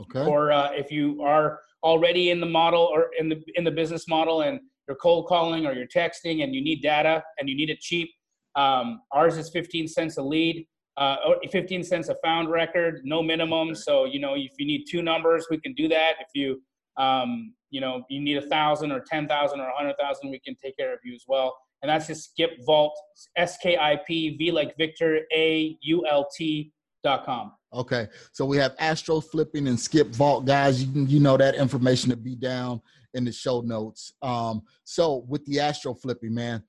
Okay. 0.00 0.26
Or 0.26 0.52
uh, 0.52 0.70
if 0.72 0.92
you 0.92 1.22
are 1.22 1.58
already 1.82 2.30
in 2.30 2.38
the 2.40 2.46
model 2.46 2.82
or 2.82 3.08
in 3.18 3.30
the, 3.30 3.42
in 3.54 3.64
the 3.64 3.70
business 3.70 4.06
model 4.08 4.42
and 4.42 4.60
you're 4.88 4.96
cold 4.96 5.26
calling 5.26 5.66
or 5.66 5.72
you're 5.72 5.86
texting 5.86 6.42
and 6.42 6.54
you 6.54 6.62
need 6.62 6.82
data 6.82 7.22
and 7.38 7.48
you 7.48 7.54
need 7.54 7.70
it 7.70 7.78
cheap, 7.80 8.08
um, 8.56 9.02
ours 9.12 9.36
is 9.36 9.50
15 9.50 9.86
cents 9.86 10.16
a 10.16 10.22
lead 10.22 10.66
uh, 10.98 11.16
15 11.52 11.84
cents 11.84 12.08
a 12.08 12.16
found 12.24 12.50
record, 12.50 13.02
no 13.04 13.22
minimum. 13.22 13.74
So, 13.74 14.04
you 14.04 14.18
know, 14.18 14.34
if 14.34 14.50
you 14.58 14.66
need 14.66 14.84
two 14.90 15.00
numbers, 15.00 15.46
we 15.48 15.60
can 15.60 15.72
do 15.74 15.86
that. 15.88 16.14
If 16.20 16.28
you, 16.34 16.60
um, 17.02 17.54
you 17.70 17.80
know, 17.80 18.02
you 18.10 18.20
need 18.20 18.36
a 18.36 18.46
thousand 18.48 18.90
or 18.90 19.04
10,000 19.08 19.60
or 19.60 19.68
a 19.68 19.76
hundred 19.76 19.94
thousand, 20.00 20.30
we 20.30 20.40
can 20.40 20.56
take 20.62 20.76
care 20.76 20.92
of 20.92 20.98
you 21.04 21.14
as 21.14 21.22
well. 21.28 21.56
And 21.82 21.88
that's 21.88 22.08
just 22.08 22.30
skip 22.30 22.50
vault, 22.66 22.98
S-K-I-P, 23.36 24.36
V 24.38 24.50
like 24.50 24.76
Victor, 24.76 25.20
A-U-L-T 25.32 26.72
dot 27.04 27.24
com. 27.24 27.52
Okay. 27.72 28.08
So 28.32 28.44
we 28.44 28.56
have 28.56 28.74
Astro 28.80 29.20
Flipping 29.20 29.68
and 29.68 29.78
Skip 29.78 30.08
Vault, 30.08 30.46
guys. 30.46 30.82
You 30.82 30.92
can, 30.92 31.08
you 31.08 31.20
know, 31.20 31.36
that 31.36 31.54
information 31.54 32.10
to 32.10 32.16
be 32.16 32.34
down 32.34 32.80
in 33.18 33.24
the 33.24 33.32
show 33.32 33.60
notes. 33.60 34.14
Um, 34.22 34.62
so 34.84 35.24
with 35.28 35.44
the 35.44 35.60
Astro 35.60 35.92
Flipping, 35.92 36.34
man, 36.34 36.62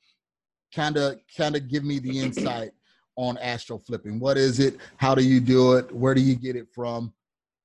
kind 0.76 0.97
of, 0.97 1.16
kind 1.38 1.56
of 1.56 1.70
give 1.70 1.86
me 1.86 2.00
the 2.00 2.20
insight 2.20 2.72
on 3.20 3.38
astro 3.39 3.78
flipping? 3.78 4.18
What 4.20 4.38
is 4.38 4.60
it? 4.60 4.78
How 4.95 5.14
do 5.14 5.24
you 5.24 5.41
do 5.41 5.74
it? 5.74 5.93
Where 5.93 6.14
do 6.14 6.22
you 6.22 6.36
get 6.36 6.56
it 6.56 6.68
from? 6.74 7.14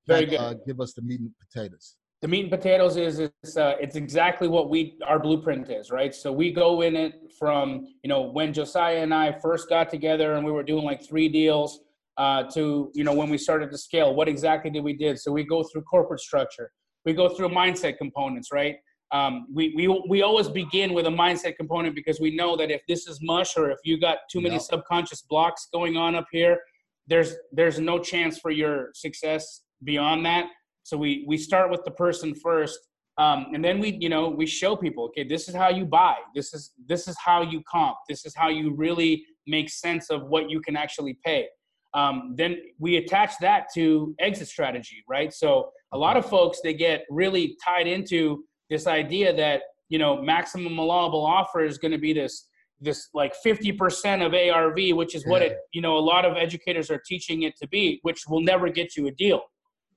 Very 0.07 0.27
good. 0.27 0.41
Uh, 0.41 0.55
give 0.67 0.81
us 0.81 0.95
the 0.95 1.03
meat 1.03 1.21
and 1.21 1.31
potatoes. 1.39 1.97
The 2.23 2.29
meat 2.29 2.41
and 2.41 2.51
potatoes 2.51 2.97
is 2.97 3.21
it's, 3.21 3.57
uh, 3.57 3.75
it's 3.81 3.97
exactly 3.97 4.49
what 4.49 4.69
we 4.69 4.99
our 5.07 5.19
blueprint 5.19 5.71
is, 5.71 5.91
right? 5.91 6.15
So 6.15 6.33
we 6.33 6.53
go 6.53 6.81
in 6.81 6.97
it 6.97 7.33
from 7.39 7.87
you 8.03 8.09
know 8.09 8.23
when 8.23 8.53
Josiah 8.53 9.03
and 9.03 9.15
I 9.15 9.33
first 9.33 9.69
got 9.69 9.91
together 9.91 10.35
and 10.35 10.45
we 10.45 10.51
were 10.51 10.63
doing 10.63 10.85
like 10.85 11.07
three 11.07 11.29
deals 11.29 11.81
uh, 12.17 12.45
to 12.55 12.91
you 12.95 13.05
know 13.05 13.15
when 13.15 13.31
we 13.31 13.39
started 13.39 13.71
to 13.71 13.79
scale. 13.79 14.15
What 14.15 14.29
exactly 14.29 14.71
did 14.71 14.83
we 14.83 14.95
did? 14.95 15.21
So 15.21 15.31
we 15.31 15.45
go 15.45 15.63
through 15.63 15.83
corporate 15.83 16.21
structure. 16.21 16.73
We 17.05 17.13
go 17.13 17.29
through 17.29 17.51
mindset 17.51 17.99
components, 17.99 18.51
right? 18.53 18.77
um, 19.15 19.47
we, 19.53 19.73
we, 19.77 20.03
we 20.09 20.23
always 20.23 20.49
begin 20.49 20.93
with 20.93 21.07
a 21.07 21.11
mindset 21.11 21.57
component 21.57 21.95
because 21.95 22.19
we 22.21 22.35
know 22.35 22.57
that 22.57 22.73
if 22.73 22.83
this 22.89 23.07
is 23.07 23.21
mush 23.23 23.57
or 23.57 23.71
if 23.71 23.79
you 23.85 23.99
got 23.99 24.19
too 24.31 24.41
many 24.41 24.57
yep. 24.57 24.63
subconscious 24.63 25.23
blocks 25.23 25.69
going 25.73 25.97
on 25.97 26.17
up 26.17 26.27
here, 26.33 26.59
there's 27.07 27.35
there's 27.53 27.79
no 27.79 27.99
chance 27.99 28.39
for 28.39 28.51
your 28.51 28.89
success 28.95 29.63
beyond 29.85 30.27
that. 30.27 30.47
So 30.83 30.97
we 30.97 31.25
we 31.29 31.37
start 31.37 31.71
with 31.71 31.85
the 31.85 31.93
person 31.93 32.35
first, 32.35 32.79
um, 33.19 33.47
and 33.55 33.65
then 33.65 33.79
we 33.79 33.97
you 34.01 34.09
know 34.09 34.29
we 34.29 34.47
show 34.47 34.75
people 34.75 35.05
okay 35.05 35.23
this 35.23 35.49
is 35.49 35.55
how 35.55 35.69
you 35.69 35.85
buy 35.85 36.17
this 36.35 36.55
is 36.55 36.73
this 36.89 37.07
is 37.07 37.17
how 37.19 37.43
you 37.43 37.63
comp 37.71 37.99
this 38.09 38.25
is 38.25 38.35
how 38.35 38.49
you 38.49 38.75
really 38.75 39.23
make 39.47 39.69
sense 39.69 40.09
of 40.09 40.23
what 40.29 40.51
you 40.51 40.61
can 40.61 40.77
actually 40.77 41.19
pay. 41.25 41.47
Um, 41.95 42.35
then 42.37 42.59
we 42.79 42.97
attach 42.97 43.39
that 43.41 43.67
to 43.75 44.15
exit 44.19 44.49
strategy, 44.49 45.05
right? 45.09 45.33
So 45.33 45.71
a 45.93 45.99
lot 45.99 46.17
of 46.17 46.27
folks 46.27 46.61
they 46.63 46.75
get 46.75 47.05
really 47.09 47.57
tied 47.65 47.87
into 47.87 48.45
this 48.69 48.87
idea 48.87 49.35
that 49.37 49.63
you 49.89 49.99
know 49.99 50.21
maximum 50.21 50.79
allowable 50.79 51.25
offer 51.25 51.65
is 51.65 51.79
going 51.79 51.93
to 51.93 51.99
be 51.99 52.13
this 52.13 52.49
this 52.81 53.09
like 53.15 53.35
50% 53.45 54.25
of 54.25 54.35
ARV, 54.35 54.97
which 54.97 55.15
is 55.15 55.27
what 55.27 55.43
yeah. 55.43 55.49
it, 55.49 55.59
you 55.73 55.81
know, 55.81 55.97
a 55.97 56.01
lot 56.01 56.25
of 56.25 56.37
educators 56.37 56.91
are 56.91 57.01
teaching 57.07 57.43
it 57.43 57.57
to 57.57 57.69
be, 57.69 57.99
which 58.03 58.25
will 58.29 58.41
never 58.41 58.69
get 58.69 58.97
you 58.97 59.07
a 59.07 59.11
deal, 59.11 59.43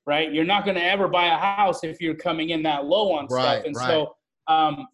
right? 0.06 0.32
You're 0.32 0.45
not 0.45 0.64
going 0.64 0.76
to 0.76 0.84
ever 0.84 1.08
buy 1.08 1.26
a 1.28 1.38
house 1.38 1.84
if 1.84 2.00
you're 2.00 2.16
coming 2.16 2.50
in 2.50 2.64
that 2.64 2.86
low 2.86 3.14
on 3.14 3.28
right, 3.30 3.41
stuff. 3.41 3.66
And 3.66 3.76
right. 3.76 3.88
so 3.88 4.16
um, 4.48 4.88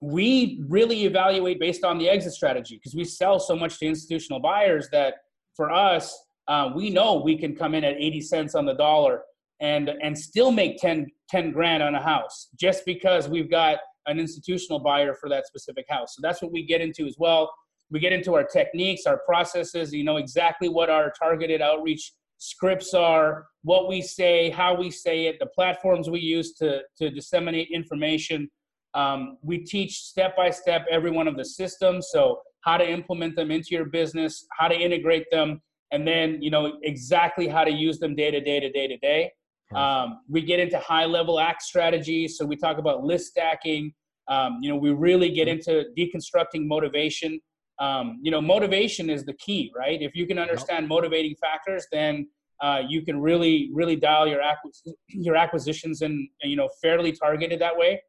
we 0.00 0.62
really 0.68 1.04
evaluate 1.04 1.60
based 1.60 1.84
on 1.84 1.98
the 1.98 2.08
exit 2.08 2.32
strategy 2.32 2.76
because 2.76 2.94
we 2.94 3.04
sell 3.04 3.38
so 3.38 3.54
much 3.54 3.78
to 3.80 3.86
institutional 3.86 4.40
buyers 4.40 4.88
that 4.92 5.14
for 5.54 5.70
us, 5.70 6.16
uh, 6.48 6.70
we 6.74 6.90
know 6.90 7.20
we 7.22 7.36
can 7.36 7.54
come 7.54 7.74
in 7.74 7.84
at 7.84 7.94
80 7.96 8.20
cents 8.22 8.54
on 8.54 8.64
the 8.64 8.74
dollar 8.74 9.22
and 9.60 9.90
and 10.02 10.16
still 10.16 10.50
make 10.50 10.78
10, 10.78 11.06
10 11.28 11.50
grand 11.52 11.82
on 11.82 11.94
a 11.94 12.02
house 12.02 12.48
just 12.58 12.84
because 12.86 13.28
we've 13.28 13.50
got 13.50 13.78
an 14.06 14.18
institutional 14.18 14.78
buyer 14.78 15.14
for 15.14 15.28
that 15.28 15.46
specific 15.46 15.84
house. 15.88 16.14
So 16.14 16.20
that's 16.22 16.40
what 16.40 16.52
we 16.52 16.64
get 16.64 16.80
into 16.80 17.06
as 17.06 17.16
well. 17.18 17.52
We 17.90 18.00
get 18.00 18.12
into 18.12 18.34
our 18.34 18.44
techniques, 18.44 19.06
our 19.06 19.20
processes, 19.26 19.92
you 19.92 20.04
know 20.04 20.16
exactly 20.16 20.68
what 20.68 20.90
our 20.90 21.12
targeted 21.18 21.60
outreach 21.60 22.12
scripts 22.38 22.94
are, 22.94 23.46
what 23.62 23.88
we 23.88 24.00
say, 24.00 24.48
how 24.50 24.74
we 24.74 24.90
say 24.90 25.26
it, 25.26 25.38
the 25.40 25.46
platforms 25.46 26.08
we 26.08 26.20
use 26.20 26.52
to, 26.54 26.80
to 26.96 27.10
disseminate 27.10 27.68
information. 27.72 28.48
Um, 28.94 29.38
we 29.42 29.58
teach 29.58 29.98
step 29.98 30.36
by 30.36 30.50
step 30.50 30.86
every 30.90 31.10
one 31.10 31.28
of 31.28 31.36
the 31.36 31.44
systems. 31.44 32.08
So 32.10 32.40
how 32.60 32.76
to 32.76 32.88
implement 32.88 33.36
them 33.36 33.50
into 33.50 33.68
your 33.70 33.86
business, 33.86 34.46
how 34.58 34.68
to 34.68 34.74
integrate 34.74 35.26
them, 35.30 35.60
and 35.90 36.06
then 36.06 36.40
you 36.42 36.50
know 36.50 36.78
exactly 36.82 37.48
how 37.48 37.64
to 37.64 37.70
use 37.70 37.98
them 37.98 38.14
day 38.14 38.30
to 38.30 38.40
day 38.40 38.60
to 38.60 38.70
day 38.70 38.86
to 38.86 38.96
day. 38.98 39.32
Um, 39.74 40.20
we 40.28 40.40
get 40.42 40.60
into 40.60 40.78
high 40.78 41.04
level 41.04 41.38
act 41.38 41.62
strategies. 41.62 42.38
So 42.38 42.46
we 42.46 42.56
talk 42.56 42.78
about 42.78 43.04
list 43.04 43.26
stacking. 43.26 43.92
Um, 44.26 44.58
you 44.62 44.70
know, 44.70 44.76
we 44.76 44.92
really 44.92 45.30
get 45.30 45.48
into 45.48 45.86
deconstructing 45.96 46.66
motivation. 46.66 47.40
Um, 47.78 48.18
you 48.22 48.30
know, 48.30 48.40
motivation 48.40 49.08
is 49.08 49.24
the 49.24 49.34
key, 49.34 49.70
right? 49.76 50.00
If 50.00 50.14
you 50.14 50.26
can 50.26 50.38
understand 50.38 50.88
motivating 50.88 51.34
factors, 51.36 51.86
then 51.92 52.28
uh, 52.60 52.82
you 52.88 53.02
can 53.02 53.20
really, 53.20 53.70
really 53.72 53.94
dial 53.94 54.26
your 54.26 54.40
acquis- 54.40 54.94
your 55.08 55.36
acquisitions 55.36 56.02
and 56.02 56.28
you 56.42 56.56
know 56.56 56.68
fairly 56.82 57.12
targeted 57.12 57.60
that 57.60 57.76
way. 57.76 58.02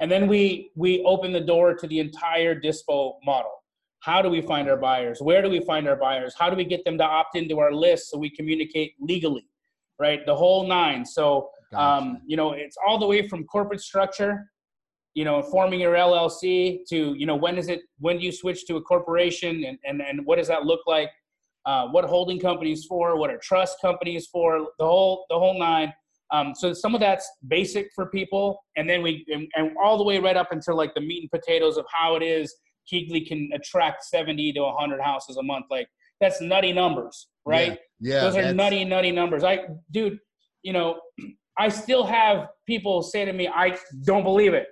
And 0.00 0.10
then 0.10 0.28
we 0.28 0.70
we 0.76 1.02
open 1.02 1.32
the 1.32 1.40
door 1.40 1.74
to 1.74 1.86
the 1.86 1.98
entire 1.98 2.58
dispo 2.58 3.14
model. 3.24 3.57
How 4.00 4.22
do 4.22 4.28
we 4.28 4.40
find 4.40 4.68
our 4.68 4.76
buyers? 4.76 5.20
Where 5.20 5.42
do 5.42 5.50
we 5.50 5.60
find 5.60 5.88
our 5.88 5.96
buyers? 5.96 6.34
How 6.38 6.50
do 6.50 6.56
we 6.56 6.64
get 6.64 6.84
them 6.84 6.98
to 6.98 7.04
opt 7.04 7.36
into 7.36 7.58
our 7.58 7.72
list 7.72 8.10
so 8.10 8.18
we 8.18 8.30
communicate 8.30 8.94
legally? 9.00 9.48
right? 9.98 10.24
The 10.24 10.34
whole 10.34 10.66
nine. 10.66 11.04
So, 11.04 11.50
um, 11.74 12.22
you 12.26 12.36
know, 12.36 12.52
it's 12.52 12.76
all 12.86 12.98
the 12.98 13.06
way 13.06 13.28
from 13.28 13.44
corporate 13.44 13.80
structure, 13.80 14.50
you 15.14 15.24
know, 15.24 15.42
forming 15.42 15.80
your 15.80 15.94
LLC 15.94 16.80
to, 16.88 17.14
you 17.14 17.26
know, 17.26 17.36
when 17.36 17.58
is 17.58 17.68
it, 17.68 17.82
when 17.98 18.18
do 18.18 18.24
you 18.24 18.32
switch 18.32 18.66
to 18.66 18.76
a 18.76 18.82
corporation 18.82 19.64
and, 19.64 19.78
and, 19.84 20.00
and 20.00 20.24
what 20.24 20.38
does 20.38 20.48
that 20.48 20.64
look 20.64 20.80
like? 20.86 21.10
Uh, 21.66 21.88
what 21.88 22.04
holding 22.04 22.38
companies 22.38 22.86
for, 22.86 23.18
what 23.18 23.28
are 23.28 23.38
trust 23.38 23.76
companies 23.82 24.28
for, 24.28 24.68
the 24.78 24.84
whole, 24.84 25.26
the 25.28 25.38
whole 25.38 25.58
nine. 25.58 25.92
Um, 26.30 26.54
so 26.54 26.72
some 26.72 26.94
of 26.94 27.00
that's 27.00 27.28
basic 27.48 27.88
for 27.94 28.06
people. 28.06 28.62
And 28.76 28.88
then 28.88 29.02
we, 29.02 29.26
and, 29.28 29.48
and 29.56 29.76
all 29.82 29.98
the 29.98 30.04
way 30.04 30.18
right 30.18 30.36
up 30.36 30.52
until 30.52 30.76
like 30.76 30.94
the 30.94 31.00
meat 31.00 31.22
and 31.22 31.30
potatoes 31.30 31.76
of 31.76 31.84
how 31.92 32.14
it 32.16 32.22
is 32.22 32.54
KeyGlee 32.92 33.26
can 33.26 33.50
attract 33.54 34.04
70 34.04 34.52
to 34.54 34.60
100 34.62 35.00
houses 35.00 35.36
a 35.36 35.42
month. 35.42 35.66
Like 35.70 35.88
that's 36.20 36.40
nutty 36.40 36.72
numbers, 36.72 37.28
right? 37.44 37.78
Yeah, 38.00 38.14
yeah 38.14 38.20
those 38.22 38.36
are 38.36 38.52
nutty, 38.54 38.84
nutty 38.84 39.12
numbers. 39.12 39.44
I, 39.44 39.66
dude, 39.90 40.18
you 40.62 40.72
know, 40.72 41.00
I 41.58 41.68
still 41.68 42.04
have 42.06 42.48
people 42.66 43.02
say 43.02 43.24
to 43.24 43.32
me, 43.32 43.48
"I 43.48 43.76
don't 44.04 44.22
believe 44.22 44.54
it," 44.54 44.68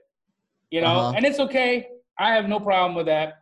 you 0.71 0.81
know, 0.81 0.87
uh-huh. 0.87 1.15
and 1.17 1.27
it's 1.27 1.41
okay. 1.41 1.89
I 2.19 2.33
have 2.33 2.49
no 2.49 2.61
problem 2.61 2.95
with 2.95 3.07
that. 3.07 3.35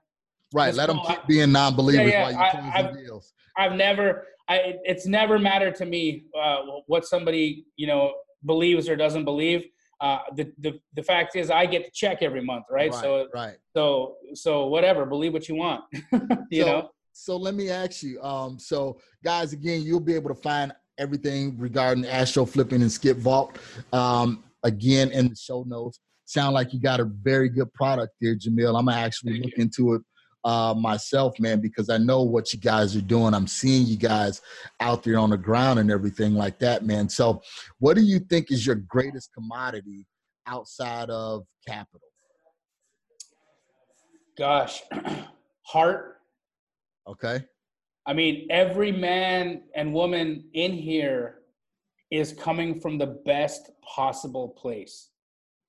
Right, 0.55 0.73
let 0.73 0.87
them 0.87 1.01
keep 1.07 1.27
being 1.27 1.53
non-believers 1.53 2.11
yeah, 2.11 2.31
yeah. 2.31 2.37
while 2.37 2.65
you 2.65 2.71
I, 2.71 2.79
I've, 2.79 2.95
deals. 2.97 3.33
I've 3.59 3.73
never, 3.73 4.27
I, 4.49 4.77
it's 4.85 5.07
never 5.07 5.39
mattered 5.39 5.75
to 5.77 5.85
me 5.85 6.25
uh, 6.41 6.59
what 6.87 7.05
somebody 7.05 7.67
you 7.77 7.87
know 7.87 8.15
believes 8.47 8.89
or 8.89 8.97
doesn't 8.97 9.25
believe. 9.25 9.67
Uh, 10.01 10.19
the, 10.35 10.53
the 10.59 10.81
the 10.95 11.03
fact 11.03 11.37
is, 11.37 11.51
I 11.51 11.67
get 11.67 11.85
to 11.85 11.91
check 11.91 12.19
every 12.23 12.43
month, 12.43 12.65
right? 12.71 12.91
right 12.91 13.01
so 13.01 13.29
right. 13.35 13.57
So 13.75 14.17
so 14.35 14.67
whatever, 14.67 15.07
believe 15.07 15.33
what 15.33 15.49
you 15.49 15.55
want, 15.55 15.85
you 16.51 16.63
so, 16.63 16.67
know 16.67 16.91
so 17.15 17.37
let 17.37 17.55
me 17.55 17.71
ask 17.71 18.03
you. 18.03 18.21
Um, 18.23 18.59
so 18.59 18.99
guys, 19.23 19.53
again, 19.53 19.83
you'll 19.83 20.01
be 20.01 20.15
able 20.15 20.35
to 20.35 20.41
find 20.41 20.73
everything 20.99 21.57
regarding 21.59 22.05
Astro 22.07 22.45
Flipping 22.45 22.83
and 22.83 22.93
Skip 22.93 23.17
Vault. 23.17 23.57
Um, 23.93 24.45
again, 24.63 25.11
in 25.13 25.29
the 25.29 25.37
show 25.37 25.63
notes. 25.63 26.01
Sound 26.27 26.55
like 26.55 26.73
you 26.73 26.81
got 26.81 27.01
a 27.01 27.05
very 27.05 27.49
good 27.51 27.73
product 27.75 28.15
there, 28.21 28.35
Jamil. 28.35 28.79
I'm 28.79 28.87
gonna 28.87 28.97
actually 28.97 29.41
look 29.41 29.53
into 29.59 29.95
it 29.95 30.03
uh, 30.45 30.75
myself, 30.77 31.39
man, 31.41 31.61
because 31.61 31.89
I 31.89 31.99
know 31.99 32.23
what 32.23 32.53
you 32.53 32.61
guys 32.61 32.95
are 32.97 33.01
doing. 33.01 33.35
I'm 33.35 33.47
seeing 33.47 33.87
you 33.87 33.97
guys 33.97 34.43
out 34.81 35.03
there 35.03 35.19
on 35.19 35.31
the 35.31 35.39
ground 35.39 35.79
and 35.79 35.91
everything 35.91 36.35
like 36.35 36.59
that, 36.59 36.85
man. 36.85 37.09
So, 37.09 37.43
what 37.79 37.97
do 37.97 38.03
you 38.03 38.19
think 38.19 38.51
is 38.51 38.67
your 38.67 38.77
greatest 38.77 39.33
commodity 39.33 40.07
outside 40.47 41.09
of 41.11 41.45
capital? 41.67 42.09
Gosh, 44.37 44.83
heart. 45.63 46.19
Okay. 47.09 47.45
I 48.07 48.13
mean, 48.13 48.47
every 48.51 48.93
man 48.93 49.63
and 49.75 49.95
woman 49.95 50.45
in 50.53 50.73
here 50.73 51.39
is 52.11 52.35
coming 52.35 52.81
from 52.81 52.99
the 52.99 53.07
best 53.07 53.71
possible 53.83 54.49
place. 54.49 55.09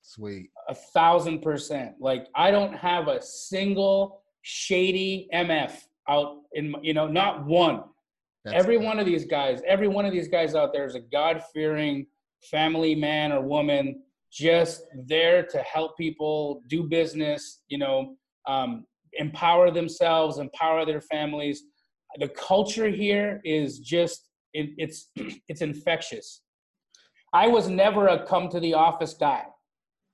Sweet. 0.01 0.49
A 0.67 0.75
thousand 0.75 1.41
percent. 1.41 1.95
Like 1.99 2.27
I 2.35 2.51
don't 2.51 2.75
have 2.75 3.07
a 3.07 3.21
single 3.21 4.21
shady 4.47 5.27
MF 5.33 5.73
out 6.07 6.37
in 6.53 6.75
you 6.83 6.93
know 6.93 7.07
not 7.07 7.45
one. 7.45 7.83
That's 8.43 8.55
every 8.55 8.77
one 8.77 8.99
of 8.99 9.07
these 9.07 9.25
guys, 9.25 9.59
every 9.65 9.87
one 9.87 10.05
of 10.05 10.13
these 10.13 10.27
guys 10.27 10.53
out 10.53 10.71
there 10.71 10.85
is 10.85 10.93
a 10.93 10.99
God 10.99 11.41
fearing 11.51 12.05
family 12.43 12.93
man 12.93 13.31
or 13.31 13.41
woman, 13.41 14.03
just 14.31 14.83
there 15.07 15.43
to 15.47 15.57
help 15.59 15.97
people 15.97 16.61
do 16.69 16.83
business. 16.83 17.63
You 17.69 17.79
know, 17.79 18.15
um, 18.47 18.85
empower 19.13 19.71
themselves, 19.71 20.37
empower 20.37 20.85
their 20.85 21.01
families. 21.01 21.63
The 22.19 22.29
culture 22.29 22.87
here 22.87 23.41
is 23.43 23.79
just 23.79 24.29
it, 24.53 24.69
it's 24.77 25.09
it's 25.49 25.61
infectious. 25.61 26.41
I 27.33 27.47
was 27.47 27.67
never 27.67 28.09
a 28.09 28.27
come 28.27 28.47
to 28.49 28.59
the 28.59 28.75
office 28.75 29.15
guy 29.15 29.45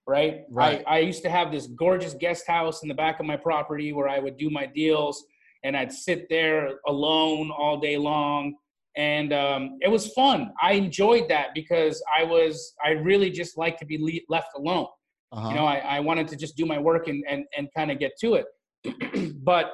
right? 0.08 0.41
Right. 0.49 0.84
I, 0.88 0.97
I 0.97 0.99
used 0.99 1.24
to 1.24 1.30
have 1.30 1.52
this 1.52 1.68
gorgeous 1.68 2.14
guest 2.14 2.47
house 2.47 2.84
in 2.84 2.89
the 2.89 2.95
back 2.95 3.20
of 3.20 3.26
my 3.26 3.38
property 3.38 3.93
where 3.93 4.10
I 4.10 4.20
would 4.20 4.38
do 4.38 4.49
my 4.49 4.66
deals 4.66 5.24
and 5.64 5.78
I'd 5.78 5.91
sit 5.91 6.28
there 6.30 6.80
alone 6.88 7.52
all 7.52 7.80
day 7.80 7.97
long. 7.97 8.56
And 8.97 9.32
um, 9.32 9.78
it 9.82 9.89
was 9.89 10.12
fun. 10.14 10.52
I 10.62 10.74
enjoyed 10.74 11.30
that 11.30 11.49
because 11.54 12.04
I 12.16 12.24
was, 12.24 12.74
I 12.84 12.89
really 12.89 13.30
just 13.30 13.58
like 13.58 13.78
to 13.78 13.86
be 13.86 13.97
le- 13.97 14.36
left 14.36 14.49
alone. 14.56 14.88
Uh-huh. 15.32 15.49
You 15.49 15.56
know, 15.56 15.66
I, 15.66 15.78
I 15.78 15.99
wanted 16.02 16.28
to 16.30 16.36
just 16.36 16.58
do 16.58 16.66
my 16.66 16.78
work 16.78 17.08
and, 17.08 17.24
and, 17.30 17.45
and 17.58 17.70
kind 17.76 17.89
of 17.89 17.99
get 17.99 18.12
to 18.20 18.34
it. 18.36 19.34
but 19.43 19.72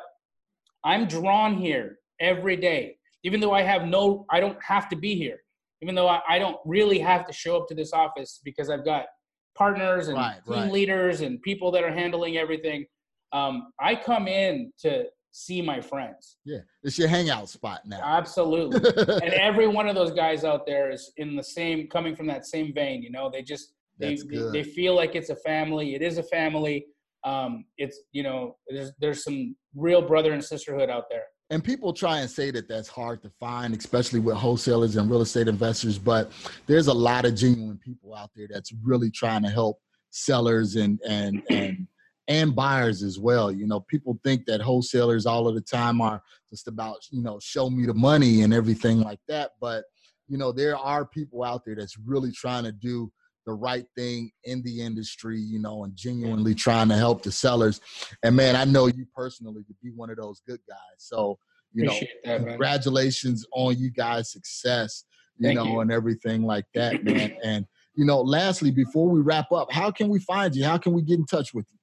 I'm 0.84 1.07
drawn 1.07 1.57
here 1.57 1.97
every 2.19 2.57
day, 2.57 2.97
even 3.23 3.39
though 3.39 3.53
I 3.53 3.63
have 3.63 3.86
no, 3.86 4.25
I 4.30 4.39
don't 4.39 4.61
have 4.63 4.88
to 4.89 4.95
be 4.95 5.15
here. 5.15 5.39
Even 5.82 5.95
though 5.95 6.07
I, 6.07 6.21
I 6.28 6.39
don't 6.39 6.57
really 6.65 6.99
have 6.99 7.25
to 7.28 7.34
show 7.34 7.57
up 7.57 7.67
to 7.69 7.75
this 7.75 7.93
office 7.93 8.39
because 8.43 8.69
I've 8.69 8.86
got 8.86 9.05
partners 9.58 10.08
and 10.08 10.18
right, 10.18 10.43
team 10.45 10.55
right. 10.55 10.72
leaders 10.72 11.22
and 11.22 11.41
people 11.41 11.72
that 11.72 11.84
are 11.84 11.91
handling 11.91 12.38
everything. 12.38 12.86
Um, 13.34 13.72
I 13.80 13.95
come 13.95 14.28
in 14.28 14.72
to 14.80 15.05
see 15.32 15.62
my 15.62 15.82
friends. 15.82 16.38
Yeah, 16.45 16.60
it's 16.84 16.97
your 16.97 17.08
hangout 17.08 17.49
spot 17.49 17.82
now. 17.86 17.99
Absolutely. 18.03 18.78
and 19.24 19.34
every 19.34 19.68
one 19.68 19.88
of 19.88 19.95
those 19.95 20.12
guys 20.12 20.43
out 20.43 20.66
there 20.66 20.91
is 20.91 21.12
in 21.18 21.36
the 21.36 21.43
same, 21.43 21.88
coming 21.88 22.16
from 22.16 22.28
that 22.28 22.45
same 22.45 22.74
vein. 22.74 23.01
You 23.01 23.12
know, 23.12 23.30
they 23.32 23.41
just 23.41 23.74
they 23.99 24.16
they, 24.16 24.49
they, 24.51 24.64
feel 24.64 24.95
like 24.95 25.16
it's 25.16 25.30
a 25.30 25.36
family. 25.38 25.95
It 25.95 26.01
is 26.01 26.18
a 26.18 26.24
family. 26.24 26.86
Um, 27.24 27.66
it's 27.78 27.99
you 28.12 28.24
know, 28.24 28.55
there's 28.70 28.91
there's 28.99 29.24
some 29.24 29.55
real 29.76 30.01
brother 30.01 30.34
and 30.34 30.43
sisterhood 30.43 30.89
out 30.89 31.05
there 31.10 31.24
and 31.50 31.64
people 31.64 31.93
try 31.93 32.20
and 32.20 32.30
say 32.30 32.52
that 32.52 32.68
that's 32.68 32.89
hard 32.89 33.22
to 33.24 33.30
find 33.39 33.76
especially 33.76 34.20
with 34.20 34.36
wholesalers 34.36 34.95
and 34.95 35.10
real 35.10 35.22
estate 35.22 35.48
investors 35.48 35.98
but 35.98 36.32
there's 36.66 36.88
a 36.88 36.93
lot 36.93 37.26
of 37.26 37.36
genuine 37.36 37.78
people 37.78 38.14
out 38.14 38.32
there 38.36 38.48
that's 38.50 38.74
really 38.84 39.10
trying 39.10 39.43
to 39.43 39.50
help 39.50 39.80
sellers 40.12 40.76
and 40.76 41.00
and 41.08 41.43
and 41.50 41.88
and 42.28 42.56
buyers 42.56 43.04
as 43.04 43.18
well. 43.20 43.52
You 43.52 43.68
know 43.68 43.80
people 43.82 44.20
think 44.24 44.45
that 44.45 44.62
wholesalers 44.62 45.26
all 45.26 45.48
of 45.48 45.56
the 45.56 45.62
time 45.62 46.02
are 46.02 46.22
just 46.50 46.68
about 46.68 46.98
you 47.12 47.22
know 47.22 47.39
show 47.41 47.70
me 47.70 47.86
the 47.86 47.93
money 47.93 48.41
and 48.41 48.54
everything 48.54 49.02
like 49.02 49.20
that 49.28 49.52
but 49.62 49.86
you 50.28 50.38
know 50.38 50.52
there 50.52 50.78
are 50.78 51.06
people 51.06 51.43
out 51.43 51.64
there 51.66 51.76
that's 51.76 51.98
really 51.98 52.32
trying 52.32 52.64
to 52.64 52.72
do 52.72 53.12
the 53.48 53.54
right 53.54 53.86
thing 53.95 54.30
in 54.43 54.62
the 54.62 54.82
industry, 54.82 55.39
you 55.39 55.58
know, 55.58 55.86
and 55.86 55.95
genuinely 55.95 56.54
trying 56.54 56.89
to 56.89 56.95
help 56.95 57.24
the 57.24 57.32
sellers. 57.32 57.80
And 58.22 58.36
man, 58.36 58.56
I 58.56 58.66
know 58.66 58.88
you 58.88 59.08
personally 59.16 59.64
to 59.64 59.74
be 59.82 59.89
one 59.89 60.12
of 60.12 60.18
those 60.18 60.41
good 60.45 60.60
guys. 60.68 60.78
So, 60.98 61.39
you 61.74 61.86
Appreciate 61.86 62.10
know, 62.26 62.38
that, 62.38 62.45
congratulations 62.45 63.45
on 63.54 63.78
you 63.78 63.89
guys' 63.89 64.32
success, 64.32 65.06
you 65.38 65.48
Thank 65.48 65.58
know, 65.58 65.66
you. 65.66 65.80
and 65.80 65.91
everything 65.91 66.43
like 66.43 66.66
that, 66.76 67.04
man. 67.04 67.36
And 67.43 67.66
you 67.95 68.06
know, 68.06 68.22
lastly, 68.22 68.70
before 68.70 69.10
we 69.10 69.22
wrap 69.22 69.52
up, 69.52 69.72
how 69.72 69.89
can 69.89 70.08
we 70.10 70.20
find 70.20 70.56
you? 70.56 70.64
How 70.64 70.78
can 70.78 70.93
we 70.93 71.02
get 71.02 71.18
in 71.18 71.26
touch 71.26 71.54
with 71.54 71.66
you? 71.72 71.80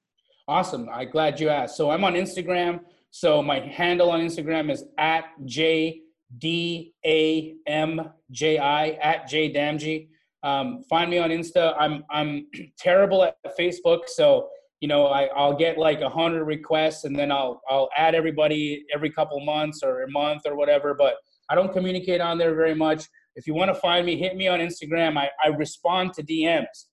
Awesome. 0.47 0.87
I'm 0.89 1.09
glad 1.09 1.39
you 1.39 1.49
asked. 1.49 1.75
So 1.75 1.89
I'm 1.89 2.03
on 2.05 2.13
Instagram. 2.13 2.79
So 3.09 3.41
my 3.41 3.59
handle 3.59 4.11
on 4.11 4.21
Instagram 4.21 4.71
is 4.71 4.85
at 4.97 5.25
J 5.43 6.01
D 6.37 6.93
A 7.05 7.55
M 7.67 8.09
J 8.31 8.59
I 8.59 8.89
at 8.91 9.27
J 9.27 9.51
Damji. 9.51 10.09
Um, 10.45 10.83
find 10.87 11.09
me 11.09 11.17
on 11.17 11.31
Insta. 11.31 11.75
I'm 11.79 12.03
I'm 12.11 12.45
terrible 12.77 13.23
at 13.23 13.35
Facebook, 13.57 14.01
so 14.07 14.47
you 14.79 14.87
know 14.87 15.07
I, 15.07 15.23
I'll 15.35 15.55
get 15.55 15.79
like 15.79 16.01
a 16.01 16.09
hundred 16.09 16.45
requests 16.45 17.03
and 17.03 17.17
then 17.17 17.31
I'll 17.31 17.61
I'll 17.67 17.89
add 17.97 18.13
everybody 18.13 18.85
every 18.93 19.09
couple 19.09 19.43
months 19.43 19.81
or 19.83 20.03
a 20.03 20.11
month 20.11 20.43
or 20.45 20.55
whatever. 20.55 20.93
But 20.93 21.15
I 21.49 21.55
don't 21.55 21.73
communicate 21.73 22.21
on 22.21 22.37
there 22.37 22.53
very 22.53 22.75
much. 22.75 23.05
If 23.35 23.47
you 23.47 23.55
want 23.55 23.73
to 23.73 23.75
find 23.75 24.05
me, 24.05 24.17
hit 24.17 24.37
me 24.37 24.47
on 24.47 24.59
Instagram. 24.59 25.17
I, 25.17 25.29
I 25.43 25.49
respond 25.49 26.13
to 26.13 26.23
DMs, 26.23 26.85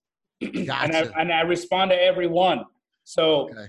gotcha. 0.65 0.83
and 0.83 0.95
I 0.95 1.21
and 1.21 1.31
I 1.31 1.41
respond 1.41 1.91
to 1.91 2.01
everyone. 2.01 2.65
So 3.03 3.51
okay. 3.51 3.67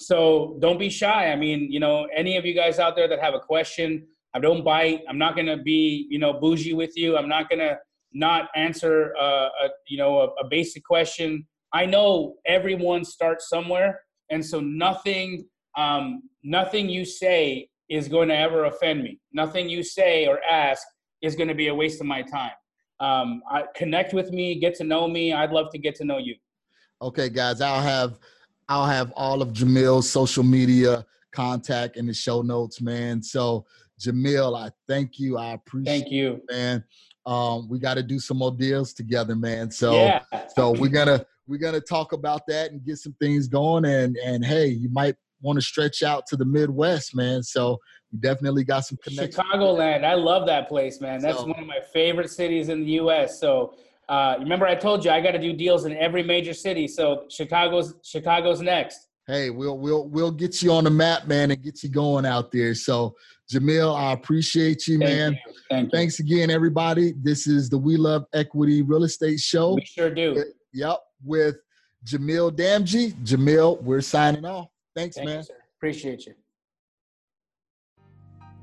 so 0.00 0.56
don't 0.58 0.78
be 0.78 0.90
shy. 0.90 1.30
I 1.30 1.36
mean, 1.36 1.70
you 1.70 1.78
know, 1.78 2.08
any 2.16 2.36
of 2.36 2.44
you 2.44 2.54
guys 2.54 2.80
out 2.80 2.96
there 2.96 3.06
that 3.06 3.20
have 3.20 3.34
a 3.34 3.40
question, 3.40 4.08
I 4.34 4.40
don't 4.40 4.64
bite. 4.64 5.02
I'm 5.08 5.18
not 5.18 5.36
gonna 5.36 5.56
be 5.56 6.08
you 6.10 6.18
know 6.18 6.32
bougie 6.32 6.74
with 6.74 6.96
you. 6.96 7.16
I'm 7.16 7.28
not 7.28 7.48
gonna 7.48 7.76
not 8.12 8.48
answer 8.56 9.14
uh, 9.20 9.48
a 9.64 9.68
you 9.88 9.98
know 9.98 10.20
a, 10.20 10.44
a, 10.44 10.48
basic 10.48 10.84
question. 10.84 11.46
I 11.72 11.86
know 11.86 12.36
everyone 12.46 13.04
starts 13.04 13.48
somewhere, 13.48 14.00
and 14.30 14.44
so 14.44 14.60
nothing 14.60 15.46
um, 15.76 16.22
nothing 16.42 16.88
you 16.88 17.04
say 17.04 17.68
is 17.88 18.08
going 18.08 18.28
to 18.28 18.36
ever 18.36 18.64
offend 18.64 19.02
me. 19.02 19.18
Nothing 19.32 19.68
you 19.68 19.82
say 19.82 20.26
or 20.26 20.40
ask 20.44 20.82
is 21.22 21.34
going 21.34 21.48
to 21.48 21.54
be 21.54 21.68
a 21.68 21.74
waste 21.74 22.00
of 22.00 22.06
my 22.06 22.22
time. 22.22 22.52
Um, 23.00 23.42
I, 23.50 23.64
connect 23.74 24.12
with 24.12 24.30
me, 24.30 24.58
get 24.58 24.74
to 24.76 24.84
know 24.84 25.08
me. 25.08 25.32
I'd 25.32 25.50
love 25.50 25.70
to 25.72 25.78
get 25.78 25.94
to 25.96 26.04
know 26.04 26.18
you. 26.18 26.36
Okay, 27.02 27.28
guys, 27.28 27.60
I'll 27.60 27.82
have 27.82 28.18
I'll 28.68 28.86
have 28.86 29.12
all 29.16 29.42
of 29.42 29.48
Jamil's 29.52 30.08
social 30.08 30.44
media 30.44 31.04
contact 31.32 31.96
in 31.96 32.06
the 32.06 32.14
show 32.14 32.42
notes, 32.42 32.80
man. 32.80 33.22
So 33.22 33.66
Jamil, 34.00 34.56
I 34.56 34.70
thank 34.88 35.18
you. 35.18 35.38
I 35.38 35.52
appreciate. 35.52 36.00
Thank 36.00 36.12
you, 36.12 36.34
it, 36.34 36.42
man. 36.50 36.84
Um, 37.30 37.68
we 37.68 37.78
got 37.78 37.94
to 37.94 38.02
do 38.02 38.18
some 38.18 38.38
more 38.38 38.50
deals 38.50 38.92
together, 38.92 39.36
man. 39.36 39.70
So, 39.70 39.94
yeah. 39.94 40.22
so 40.56 40.72
we're 40.72 40.88
gonna 40.88 41.24
we're 41.46 41.58
gonna 41.58 41.80
talk 41.80 42.12
about 42.12 42.42
that 42.48 42.72
and 42.72 42.84
get 42.84 42.98
some 42.98 43.14
things 43.20 43.46
going. 43.46 43.84
And 43.84 44.16
and 44.16 44.44
hey, 44.44 44.66
you 44.66 44.88
might 44.90 45.14
want 45.40 45.56
to 45.56 45.64
stretch 45.64 46.02
out 46.02 46.26
to 46.26 46.36
the 46.36 46.44
Midwest, 46.44 47.14
man. 47.14 47.44
So 47.44 47.78
we 48.10 48.18
definitely 48.18 48.64
got 48.64 48.80
some 48.80 48.98
connections. 49.00 49.36
Chicagoland, 49.36 50.04
I 50.04 50.14
love 50.14 50.44
that 50.46 50.68
place, 50.68 51.00
man. 51.00 51.20
That's 51.20 51.38
so, 51.38 51.46
one 51.46 51.60
of 51.60 51.66
my 51.66 51.78
favorite 51.92 52.30
cities 52.30 52.68
in 52.68 52.80
the 52.80 52.92
U.S. 52.92 53.40
So. 53.40 53.74
Uh, 54.08 54.34
remember, 54.40 54.66
I 54.66 54.74
told 54.74 55.04
you 55.04 55.12
I 55.12 55.20
got 55.20 55.30
to 55.30 55.38
do 55.38 55.52
deals 55.52 55.84
in 55.84 55.96
every 55.96 56.24
major 56.24 56.52
city. 56.52 56.88
So 56.88 57.26
Chicago's 57.28 57.94
Chicago's 58.02 58.60
next. 58.60 59.06
Hey, 59.28 59.50
we'll 59.50 59.78
we'll 59.78 60.08
we'll 60.08 60.32
get 60.32 60.60
you 60.60 60.72
on 60.72 60.82
the 60.82 60.90
map, 60.90 61.28
man, 61.28 61.52
and 61.52 61.62
get 61.62 61.84
you 61.84 61.90
going 61.90 62.26
out 62.26 62.50
there. 62.50 62.74
So 62.74 63.14
Jamil, 63.50 63.96
I 63.96 64.12
appreciate 64.12 64.86
you, 64.86 64.98
Thank 64.98 65.10
man. 65.10 65.32
You. 65.32 65.54
Thank 65.68 65.92
Thanks 65.92 66.18
you. 66.20 66.24
again, 66.24 66.50
everybody. 66.50 67.14
This 67.20 67.48
is 67.48 67.68
the 67.68 67.78
We 67.78 67.96
Love 67.96 68.24
Equity 68.32 68.82
Real 68.82 69.02
Estate 69.02 69.40
Show. 69.40 69.74
We 69.74 69.84
sure 69.84 70.10
do. 70.10 70.44
Yep, 70.72 70.98
with 71.24 71.56
Jamil 72.04 72.52
Damji. 72.52 73.12
Jamil, 73.24 73.82
we're 73.82 74.02
signing 74.02 74.44
off. 74.44 74.68
Thanks, 74.94 75.16
Thank 75.16 75.28
man. 75.28 75.44
You, 75.48 75.54
Appreciate 75.78 76.26
you. 76.26 76.34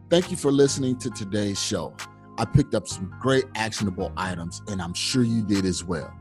Thank 0.09 0.31
you 0.31 0.37
for 0.37 0.51
listening 0.53 0.97
to 0.99 1.09
today's 1.09 1.61
show. 1.61 1.93
I 2.37 2.45
picked 2.45 2.73
up 2.73 2.87
some 2.87 3.13
great 3.19 3.45
actionable 3.55 4.13
items, 4.15 4.61
and 4.69 4.81
I'm 4.81 4.93
sure 4.93 5.23
you 5.23 5.43
did 5.43 5.65
as 5.65 5.83
well. 5.83 6.13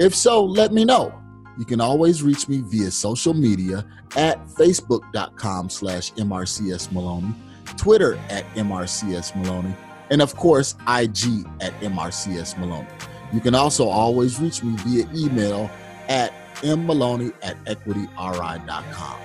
If 0.00 0.16
so, 0.16 0.44
let 0.44 0.72
me 0.72 0.84
know. 0.84 1.14
You 1.58 1.64
can 1.64 1.80
always 1.80 2.24
reach 2.24 2.48
me 2.48 2.62
via 2.64 2.90
social 2.90 3.34
media 3.34 3.86
at 4.16 4.44
facebook.com 4.48 5.68
slash 5.68 6.12
MRCS 6.14 6.90
Maloney 6.90 7.34
Twitter 7.76 8.18
at 8.28 8.44
MRCS 8.54 9.36
Maloney, 9.36 9.74
and 10.10 10.20
of 10.20 10.34
course, 10.36 10.74
IG 10.88 11.46
at 11.60 11.72
MRCS 11.80 12.58
Maloney. 12.58 12.88
You 13.32 13.40
can 13.40 13.54
also 13.54 13.88
always 13.88 14.40
reach 14.40 14.62
me 14.62 14.74
via 14.78 15.06
email 15.14 15.70
at 16.08 16.32
mmaloney 16.62 17.32
at 17.42 17.62
equityri.com. 17.64 19.20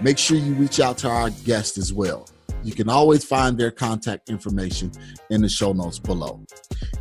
Make 0.00 0.18
sure 0.18 0.36
you 0.36 0.52
reach 0.54 0.80
out 0.80 0.98
to 0.98 1.08
our 1.08 1.30
guests 1.44 1.78
as 1.78 1.92
well. 1.92 2.28
You 2.62 2.72
can 2.72 2.88
always 2.88 3.24
find 3.24 3.56
their 3.56 3.70
contact 3.70 4.28
information 4.28 4.90
in 5.30 5.40
the 5.40 5.48
show 5.48 5.72
notes 5.72 5.98
below. 5.98 6.44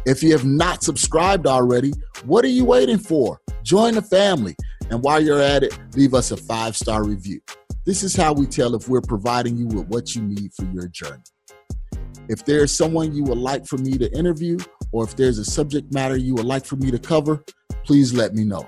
If 0.05 0.21
you 0.21 0.31
have 0.31 0.45
not 0.45 0.83
subscribed 0.83 1.47
already, 1.47 1.91
what 2.25 2.45
are 2.45 2.49
you 2.49 2.65
waiting 2.65 2.99
for? 2.99 3.41
Join 3.63 3.95
the 3.95 4.01
family. 4.01 4.55
And 4.89 5.01
while 5.01 5.21
you're 5.21 5.41
at 5.41 5.63
it, 5.63 5.77
leave 5.95 6.13
us 6.13 6.31
a 6.31 6.37
five 6.37 6.75
star 6.75 7.03
review. 7.03 7.41
This 7.85 8.03
is 8.03 8.15
how 8.15 8.33
we 8.33 8.47
tell 8.47 8.75
if 8.75 8.87
we're 8.87 9.01
providing 9.01 9.57
you 9.57 9.67
with 9.67 9.87
what 9.87 10.15
you 10.15 10.23
need 10.23 10.53
for 10.53 10.65
your 10.65 10.87
journey. 10.87 11.23
If 12.27 12.43
there's 12.45 12.75
someone 12.75 13.13
you 13.13 13.23
would 13.23 13.37
like 13.37 13.67
for 13.67 13.77
me 13.77 13.99
to 13.99 14.11
interview, 14.17 14.57
or 14.91 15.03
if 15.03 15.15
there's 15.15 15.37
a 15.37 15.45
subject 15.45 15.93
matter 15.93 16.17
you 16.17 16.33
would 16.33 16.45
like 16.45 16.65
for 16.65 16.77
me 16.77 16.89
to 16.89 16.97
cover, 16.97 17.43
please 17.83 18.11
let 18.13 18.33
me 18.33 18.43
know. 18.43 18.67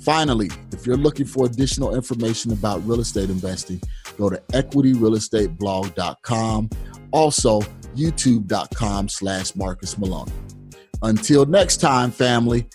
Finally, 0.00 0.50
if 0.72 0.84
you're 0.84 0.96
looking 0.96 1.26
for 1.26 1.46
additional 1.46 1.94
information 1.94 2.50
about 2.50 2.84
real 2.84 2.98
estate 2.98 3.30
investing, 3.30 3.80
go 4.18 4.28
to 4.28 4.42
equityrealestateblog.com. 4.52 6.70
Also, 7.12 7.60
youtube.com 7.94 9.08
slash 9.08 9.54
Marcus 9.54 9.96
Maloney. 9.98 10.32
Until 11.02 11.46
next 11.46 11.76
time, 11.76 12.10
family, 12.10 12.68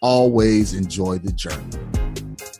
always 0.00 0.72
enjoy 0.72 1.18
the 1.18 1.32
journey. 1.32 2.59